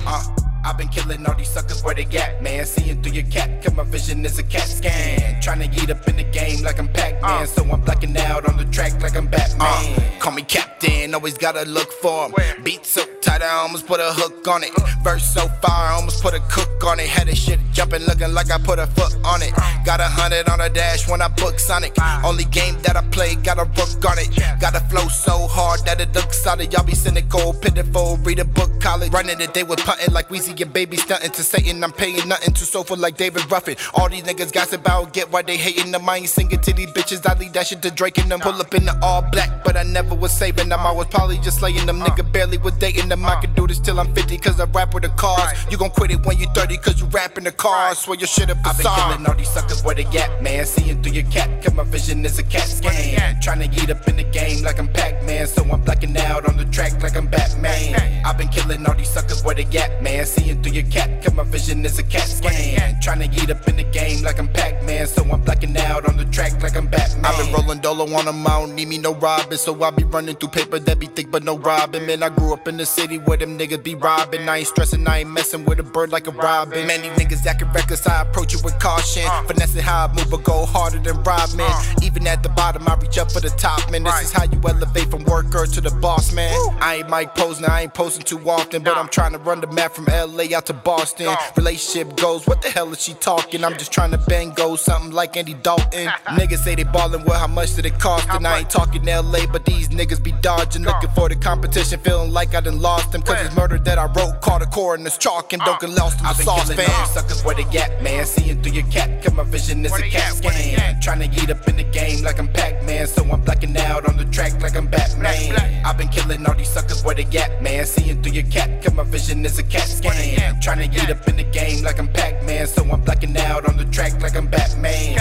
Uh. 0.05 0.43
I've 0.66 0.78
been 0.78 0.88
killing 0.88 1.26
all 1.26 1.36
these 1.36 1.49
suckers 1.49 1.84
where 1.84 1.93
they 1.93 2.05
at, 2.18 2.41
man. 2.41 2.66
Seeing 2.66 3.01
through 3.01 3.14
your 3.14 3.26
cat, 3.26 3.61
cause 3.64 3.74
my 3.76 3.84
vision 3.84 4.26
is 4.26 4.39
a 4.39 4.43
cat 4.43 4.68
scan. 4.68 5.41
Trying 5.41 5.59
to 5.59 5.68
get 5.68 5.89
up 5.89 6.07
in 6.07 6.16
the 6.16 6.24
game 6.24 6.64
like 6.64 6.80
I'm 6.80 6.88
Pac 6.88 7.22
Man. 7.22 7.43
Uh. 7.43 7.45
So 7.45 7.64
I'm 7.64 7.82
blacking 7.82 8.18
out 8.18 8.47
on 8.47 8.57
the 8.57 8.66
track 8.66 9.01
like 9.01 9.16
I'm 9.16 9.28
Batman. 9.28 9.59
Uh. 9.59 10.20
Call 10.20 10.34
me 10.34 10.43
Captain, 10.43 11.14
always 11.14 11.38
gotta 11.38 11.64
look 11.66 11.91
for 11.91 12.30
him. 12.30 12.64
Beat 12.64 12.86
so 12.86 13.03
tight, 13.22 13.41
I 13.41 13.49
almost 13.55 13.86
put 13.88 13.99
a 13.99 14.14
hook 14.14 14.47
on 14.47 14.64
it. 14.64 14.72
Verse 15.03 15.26
so 15.26 15.47
far, 15.61 15.91
I 15.91 15.93
almost 15.95 16.24
put 16.24 16.34
a 16.34 16.39
cook 16.49 16.84
on 16.86 16.99
it. 16.99 17.07
Had 17.07 17.28
this 17.28 17.38
shit 17.43 17.59
jumping, 17.74 18.03
looking 18.03 18.34
like 18.34 18.49
I 18.49 18.57
put 18.57 18.80
a 18.80 18.88
foot 18.88 19.14
on 19.26 19.41
it. 19.41 19.51
Got 19.84 19.99
a 19.99 20.07
hundred 20.07 20.47
on 20.47 20.59
the 20.59 20.70
dash 20.70 21.09
when 21.09 21.22
I 21.22 21.28
book 21.28 21.59
Sonic. 21.59 21.93
Only 22.24 22.45
game 22.45 22.82
that 22.84 22.95
I 22.95 23.01
play, 23.09 23.36
got 23.36 23.57
a 23.57 23.66
rook 23.66 24.05
on 24.05 24.18
it. 24.18 24.30
Got 24.61 24.76
a 24.76 24.80
flow 24.89 25.09
so 25.09 25.47
hard 25.47 25.82
that 25.86 25.99
it 25.99 26.14
looks 26.16 26.41
solid. 26.41 26.72
Y'all 26.72 26.86
be 26.86 26.95
cynical, 26.95 27.53
pitiful, 27.53 28.18
read 28.24 28.39
a 28.39 28.45
book, 28.45 28.80
college. 28.80 29.11
Running 29.11 29.38
the 29.38 29.47
day 29.47 29.64
with 29.64 29.80
putting 29.80 30.14
like 30.14 30.30
Weezy 30.30 30.53
your 30.60 30.70
baby 30.70 30.97
stunting 30.97 31.32
to 31.32 31.43
Satan. 31.43 31.84
I'm 31.84 31.91
paying 31.91 32.28
nothing 32.28 32.54
to 32.54 32.66
sofa 32.66 32.95
like 32.95 33.18
David 33.18 33.49
Ruffin. 33.51 33.76
All 33.93 34.10
these 34.10 34.24
niggas 34.24 34.51
gossip 34.51 34.82
about 34.82 35.14
get 35.14 35.32
why 35.32 35.41
they 35.41 35.58
hating 35.58 35.91
them. 35.91 36.08
I 36.10 36.18
ain't 36.18 36.30
singing 36.30 36.60
to 36.60 36.74
these 36.74 36.91
bitches. 36.91 37.26
I 37.26 37.38
leave 37.38 37.54
that 37.54 37.68
shit 37.68 37.82
to 37.84 37.91
Drake 37.91 38.18
and 38.18 38.30
them. 38.30 38.39
Pull 38.39 38.54
up 38.54 38.74
in 38.74 38.86
the 38.86 38.97
all 39.01 39.22
black, 39.22 39.64
but 39.64 39.78
I 39.78 39.84
never 39.84 40.16
was 40.16 40.32
saving 40.32 40.70
them. 40.70 40.80
I 40.82 40.91
was 40.91 41.08
probably 41.08 41.38
just 41.38 41.60
slaying 41.60 41.86
them. 41.86 41.99
Nigga 41.99 42.30
barely 42.32 42.58
was 42.58 42.74
dating 42.74 43.10
them. 43.10 43.26
I 43.26 43.39
can 43.39 43.54
do 43.54 43.68
this 43.68 43.80
till 43.80 43.99
I'm 43.99 44.14
50 44.14 44.38
cause 44.39 44.60
I 44.60 44.66
rap 44.66 44.93
with 44.93 45.04
the 45.04 45.10
cars. 45.10 45.66
You 45.72 45.78
gon' 45.78 45.91
quit 45.91 46.12
it 46.12 46.26
when 46.26 46.38
you 46.38 46.47
30 46.54 46.78
cause 46.78 46.99
you 46.99 47.08
rap 47.08 47.38
in 47.38 47.43
the 47.45 47.51
cars. 47.51 47.99
Swear 47.99 48.18
your 48.18 48.28
shit 48.28 48.49
up 48.49 48.58
I've 48.66 48.78
been 48.78 48.88
killing 48.88 49.26
all 49.28 49.36
these 49.36 49.49
suckers 49.49 49.84
where 49.84 49.95
they 49.95 50.06
at, 50.18 50.41
man. 50.41 50.66
Seeing 50.66 51.01
through 51.01 51.14
your 51.14 51.30
cat, 51.32 51.64
cause 51.64 51.74
my 51.74 51.84
vision 51.84 52.26
is 52.26 52.39
a 52.39 52.43
cat 52.43 52.68
scan. 52.68 53.39
Trying 53.41 53.60
to 53.60 53.68
get 53.68 53.89
up 53.89 54.08
in 54.08 54.18
the 54.18 54.24
game 54.24 54.64
like 54.64 54.80
I'm 54.80 54.88
Pac 54.88 55.24
Man. 55.24 55.47
So 55.47 55.64
I'm 55.64 55.82
blacking 55.82 56.18
out 56.18 56.47
on 56.47 56.58
the 56.58 56.66
track 56.66 57.01
like 57.01 57.16
I'm 57.16 57.28
Batman. 57.28 58.26
I've 58.26 58.38
been 58.38 58.49
killing 58.49 58.86
all 58.86 58.95
these 58.95 59.10
suckers 59.10 59.43
where 59.43 59.56
they 59.56 59.66
at, 59.78 60.01
man. 60.01 60.26
Seeing 60.44 60.62
through 60.62 60.74
your 60.74 60.91
cat, 60.91 61.24
cause 61.24 61.34
my 61.34 61.44
vision 61.44 61.86
is 61.86 61.98
a 62.00 62.04
cat 62.04 62.28
scan. 62.28 63.00
Trying 63.02 63.20
to 63.20 63.28
get 63.28 63.50
up 63.50 63.66
in 63.68 63.78
the 63.78 63.84
game 63.84 64.24
like 64.24 64.39
I'm 64.39 64.48
Pac 64.50 64.84
Man. 64.84 65.08
So 65.08 65.24
I'm 65.24 65.41
blacking 65.41 65.76
out 65.78 66.08
on 66.08 66.18
the 66.18 66.26
track 66.26 66.62
like 66.62 66.76
I'm 66.76 66.88
Batman. 66.88 67.26
I've 67.26 67.38
been 67.38 67.54
rolling 67.54 67.80
dolo 67.80 68.04
on 68.14 68.26
them, 68.26 68.46
I 68.46 68.60
don't 68.60 68.76
need 68.76 68.89
me 68.89 68.98
no 68.98 69.14
robbing. 69.14 69.58
So 69.58 69.82
I 69.84 69.91
be 69.91 70.04
running 70.04 70.36
through 70.36 70.50
paper 70.50 70.80
that 70.80 71.00
be 71.00 71.08
thick, 71.08 71.32
but 71.32 71.44
no 71.44 71.58
robbing. 71.58 72.06
Man, 72.08 72.24
I 72.24 72.30
grew 72.30 72.54
up 72.54 72.68
in 72.68 72.76
the 72.76 72.86
city 72.86 73.20
where 73.20 73.38
them 73.38 73.58
niggas 73.58 73.84
be 73.84 73.96
robbing. 73.96 74.50
I 74.50 74.58
ain't 74.58 74.68
stressing, 74.68 75.08
I 75.08 75.20
ain't 75.20 75.30
messing 75.30 75.64
with 75.64 75.80
a 75.80 75.84
bird 75.84 76.12
like 76.12 76.28
a 76.28 76.32
robin. 76.32 76.88
Many 76.88 77.08
niggas 77.10 77.44
that 77.44 77.56
acting 77.56 77.72
reckless, 77.72 78.06
I 78.06 78.24
approach 78.24 78.54
it 78.54 78.64
with 78.66 78.78
caution. 78.80 79.24
Uh. 79.26 79.44
Finessing 79.44 79.82
how 79.82 80.08
I 80.08 80.14
move, 80.14 80.30
but 80.30 80.44
go 80.44 80.66
harder 80.66 81.00
than 81.00 81.24
Rodman. 81.24 81.68
Uh. 81.70 81.84
Even 82.02 82.28
at 82.28 82.44
the 82.44 82.50
bottom, 82.50 82.84
I 82.88 82.96
reach 82.96 83.18
up 83.18 83.32
for 83.32 83.39
the 83.39 83.50
top, 83.52 83.89
man. 83.91 84.04
This 84.04 84.24
is 84.24 84.32
how 84.34 84.44
you 84.44 84.60
elevate 84.68 85.10
from 85.10 85.24
worker 85.24 85.66
to 85.66 85.82
the 85.82 85.91
boss, 86.02 86.34
man. 86.34 86.54
I 86.82 86.96
ain't 86.96 87.10
Mike 87.10 87.34
Posner, 87.36 87.70
I 87.70 87.84
ain't 87.84 87.94
posting 87.94 88.24
too 88.24 88.39
often, 88.50 88.84
but 88.84 88.98
I'm 88.98 89.08
trying 89.08 89.32
to 89.32 89.38
run 89.38 89.62
the 89.62 89.68
map 89.68 89.94
from 89.94 90.06
LA 90.06 90.32
out 90.53 90.65
to 90.67 90.73
Boston. 90.73 91.36
Relationship 91.55 92.15
goes, 92.17 92.45
what 92.45 92.61
the 92.61 92.69
hell 92.69 92.91
is 92.91 93.01
she 93.01 93.13
talking? 93.13 93.63
I'm 93.63 93.73
just 93.73 93.91
trying 93.91 94.11
to 94.11 94.17
bang 94.17 94.51
go 94.51 94.75
something 94.75 95.11
like 95.11 95.38
Andy 95.38 95.53
Dalton. 95.53 96.07
niggas 96.27 96.59
say 96.59 96.75
they 96.75 96.84
ballin', 96.84 97.23
well, 97.23 97.39
how 97.39 97.47
much 97.47 97.75
did 97.75 97.86
it 97.86 97.99
cost? 97.99 98.27
And 98.29 98.45
I 98.45 98.59
ain't 98.59 98.69
talking 98.69 99.05
LA, 99.05 99.45
but 99.51 99.65
these 99.65 99.89
niggas 99.89 100.23
be 100.23 100.31
dodging. 100.41 100.84
Looking 100.84 101.09
for 101.11 101.29
the 101.29 101.36
competition, 101.36 101.99
feeling 101.99 102.31
like 102.31 102.55
I 102.55 102.61
done 102.61 102.81
lost 102.81 103.11
them. 103.11 103.21
Cause 103.21 103.45
it's 103.45 103.55
murder 103.55 103.77
that 103.79 103.97
I 103.97 104.05
wrote, 104.05 104.41
caught 104.41 104.61
a 104.61 105.03
this 105.03 105.17
chalk 105.17 105.53
and 105.53 105.61
don't 105.61 105.79
get 105.79 105.89
lost 105.91 106.19
in 106.19 106.25
the 106.25 106.34
sauce, 106.34 106.71
fam. 106.73 107.07
suckers 107.07 107.43
where 107.43 107.55
they 107.55 107.63
at, 107.77 108.01
man. 108.01 108.25
Seeing 108.25 108.61
through 108.61 108.73
your 108.73 108.88
cat, 108.88 109.23
cause 109.23 109.34
my 109.34 109.43
vision 109.43 109.86
is 109.86 109.93
a 109.93 110.01
cat 110.09 110.34
scan. 110.34 110.99
Trying 111.01 111.19
to 111.19 111.27
get 111.27 111.49
up 111.49 111.67
in 111.67 111.77
the 111.77 111.84
game 111.84 112.23
like 112.23 112.39
I'm 112.39 112.47
Pac 112.47 112.84
Man. 112.84 113.07
So 113.07 113.23
I'm 113.23 113.41
blacking 113.41 113.75
out 113.77 114.07
on 114.07 114.17
the 114.17 114.25
track 114.25 114.61
like 114.61 114.75
I'm 114.75 114.88
Batman. 114.88 115.84
I've 115.86 115.97
been 115.97 116.09
killing 116.09 116.45
all 116.45 116.55
these 116.55 116.69
suckers 116.69 117.03
where 117.03 117.15
they 117.15 117.25
at, 117.38 117.61
man. 117.61 117.86
Seeing 117.86 118.21
through 118.21 118.34
your 118.34 118.45
cat, 118.45 118.84
cause 118.84 118.93
my 118.93 119.03
vision 119.03 119.45
is 119.45 119.59
a 119.59 119.63
cat 119.63 119.88
scan. 119.88 120.11
Slam. 120.24 120.59
Trying 120.59 120.80
to 120.80 120.88
get 120.88 121.09
up 121.09 121.28
in 121.28 121.36
the 121.38 121.43
game 121.43 121.84
like 121.84 121.99
I'm 121.99 122.07
Pac 122.07 122.43
Man, 122.45 122.67
so 122.67 122.84
I'm 122.84 123.01
blacking 123.01 123.38
out 123.38 123.67
on 123.67 123.78
the 123.78 123.86
track 123.86 124.21
like 124.21 124.36
I'm 124.36 124.47
Batman. 124.47 125.15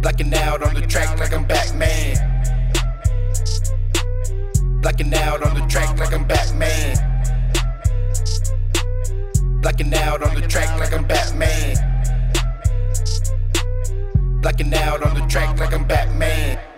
Blacking 0.00 0.34
out 0.34 0.62
on 0.62 0.74
the 0.74 0.86
track 0.86 1.18
like 1.18 1.32
I'm 1.32 1.46
Batman. 1.46 2.16
Blacking 4.80 5.14
out 5.14 5.42
on 5.42 5.54
the 5.54 5.66
track 5.66 5.98
like 5.98 6.12
I'm 6.12 6.26
Batman. 6.26 6.96
Blacking 9.60 9.94
out 9.94 10.22
on 10.22 10.34
the 10.34 10.46
track 10.48 10.78
like 10.80 10.92
I'm 10.94 11.06
Batman. 11.06 11.76
Blacking 14.40 14.74
out 14.74 15.02
on 15.02 15.14
the 15.14 15.26
track 15.26 15.58
like 15.58 15.74
I'm 15.74 15.86
Batman. 15.86 16.69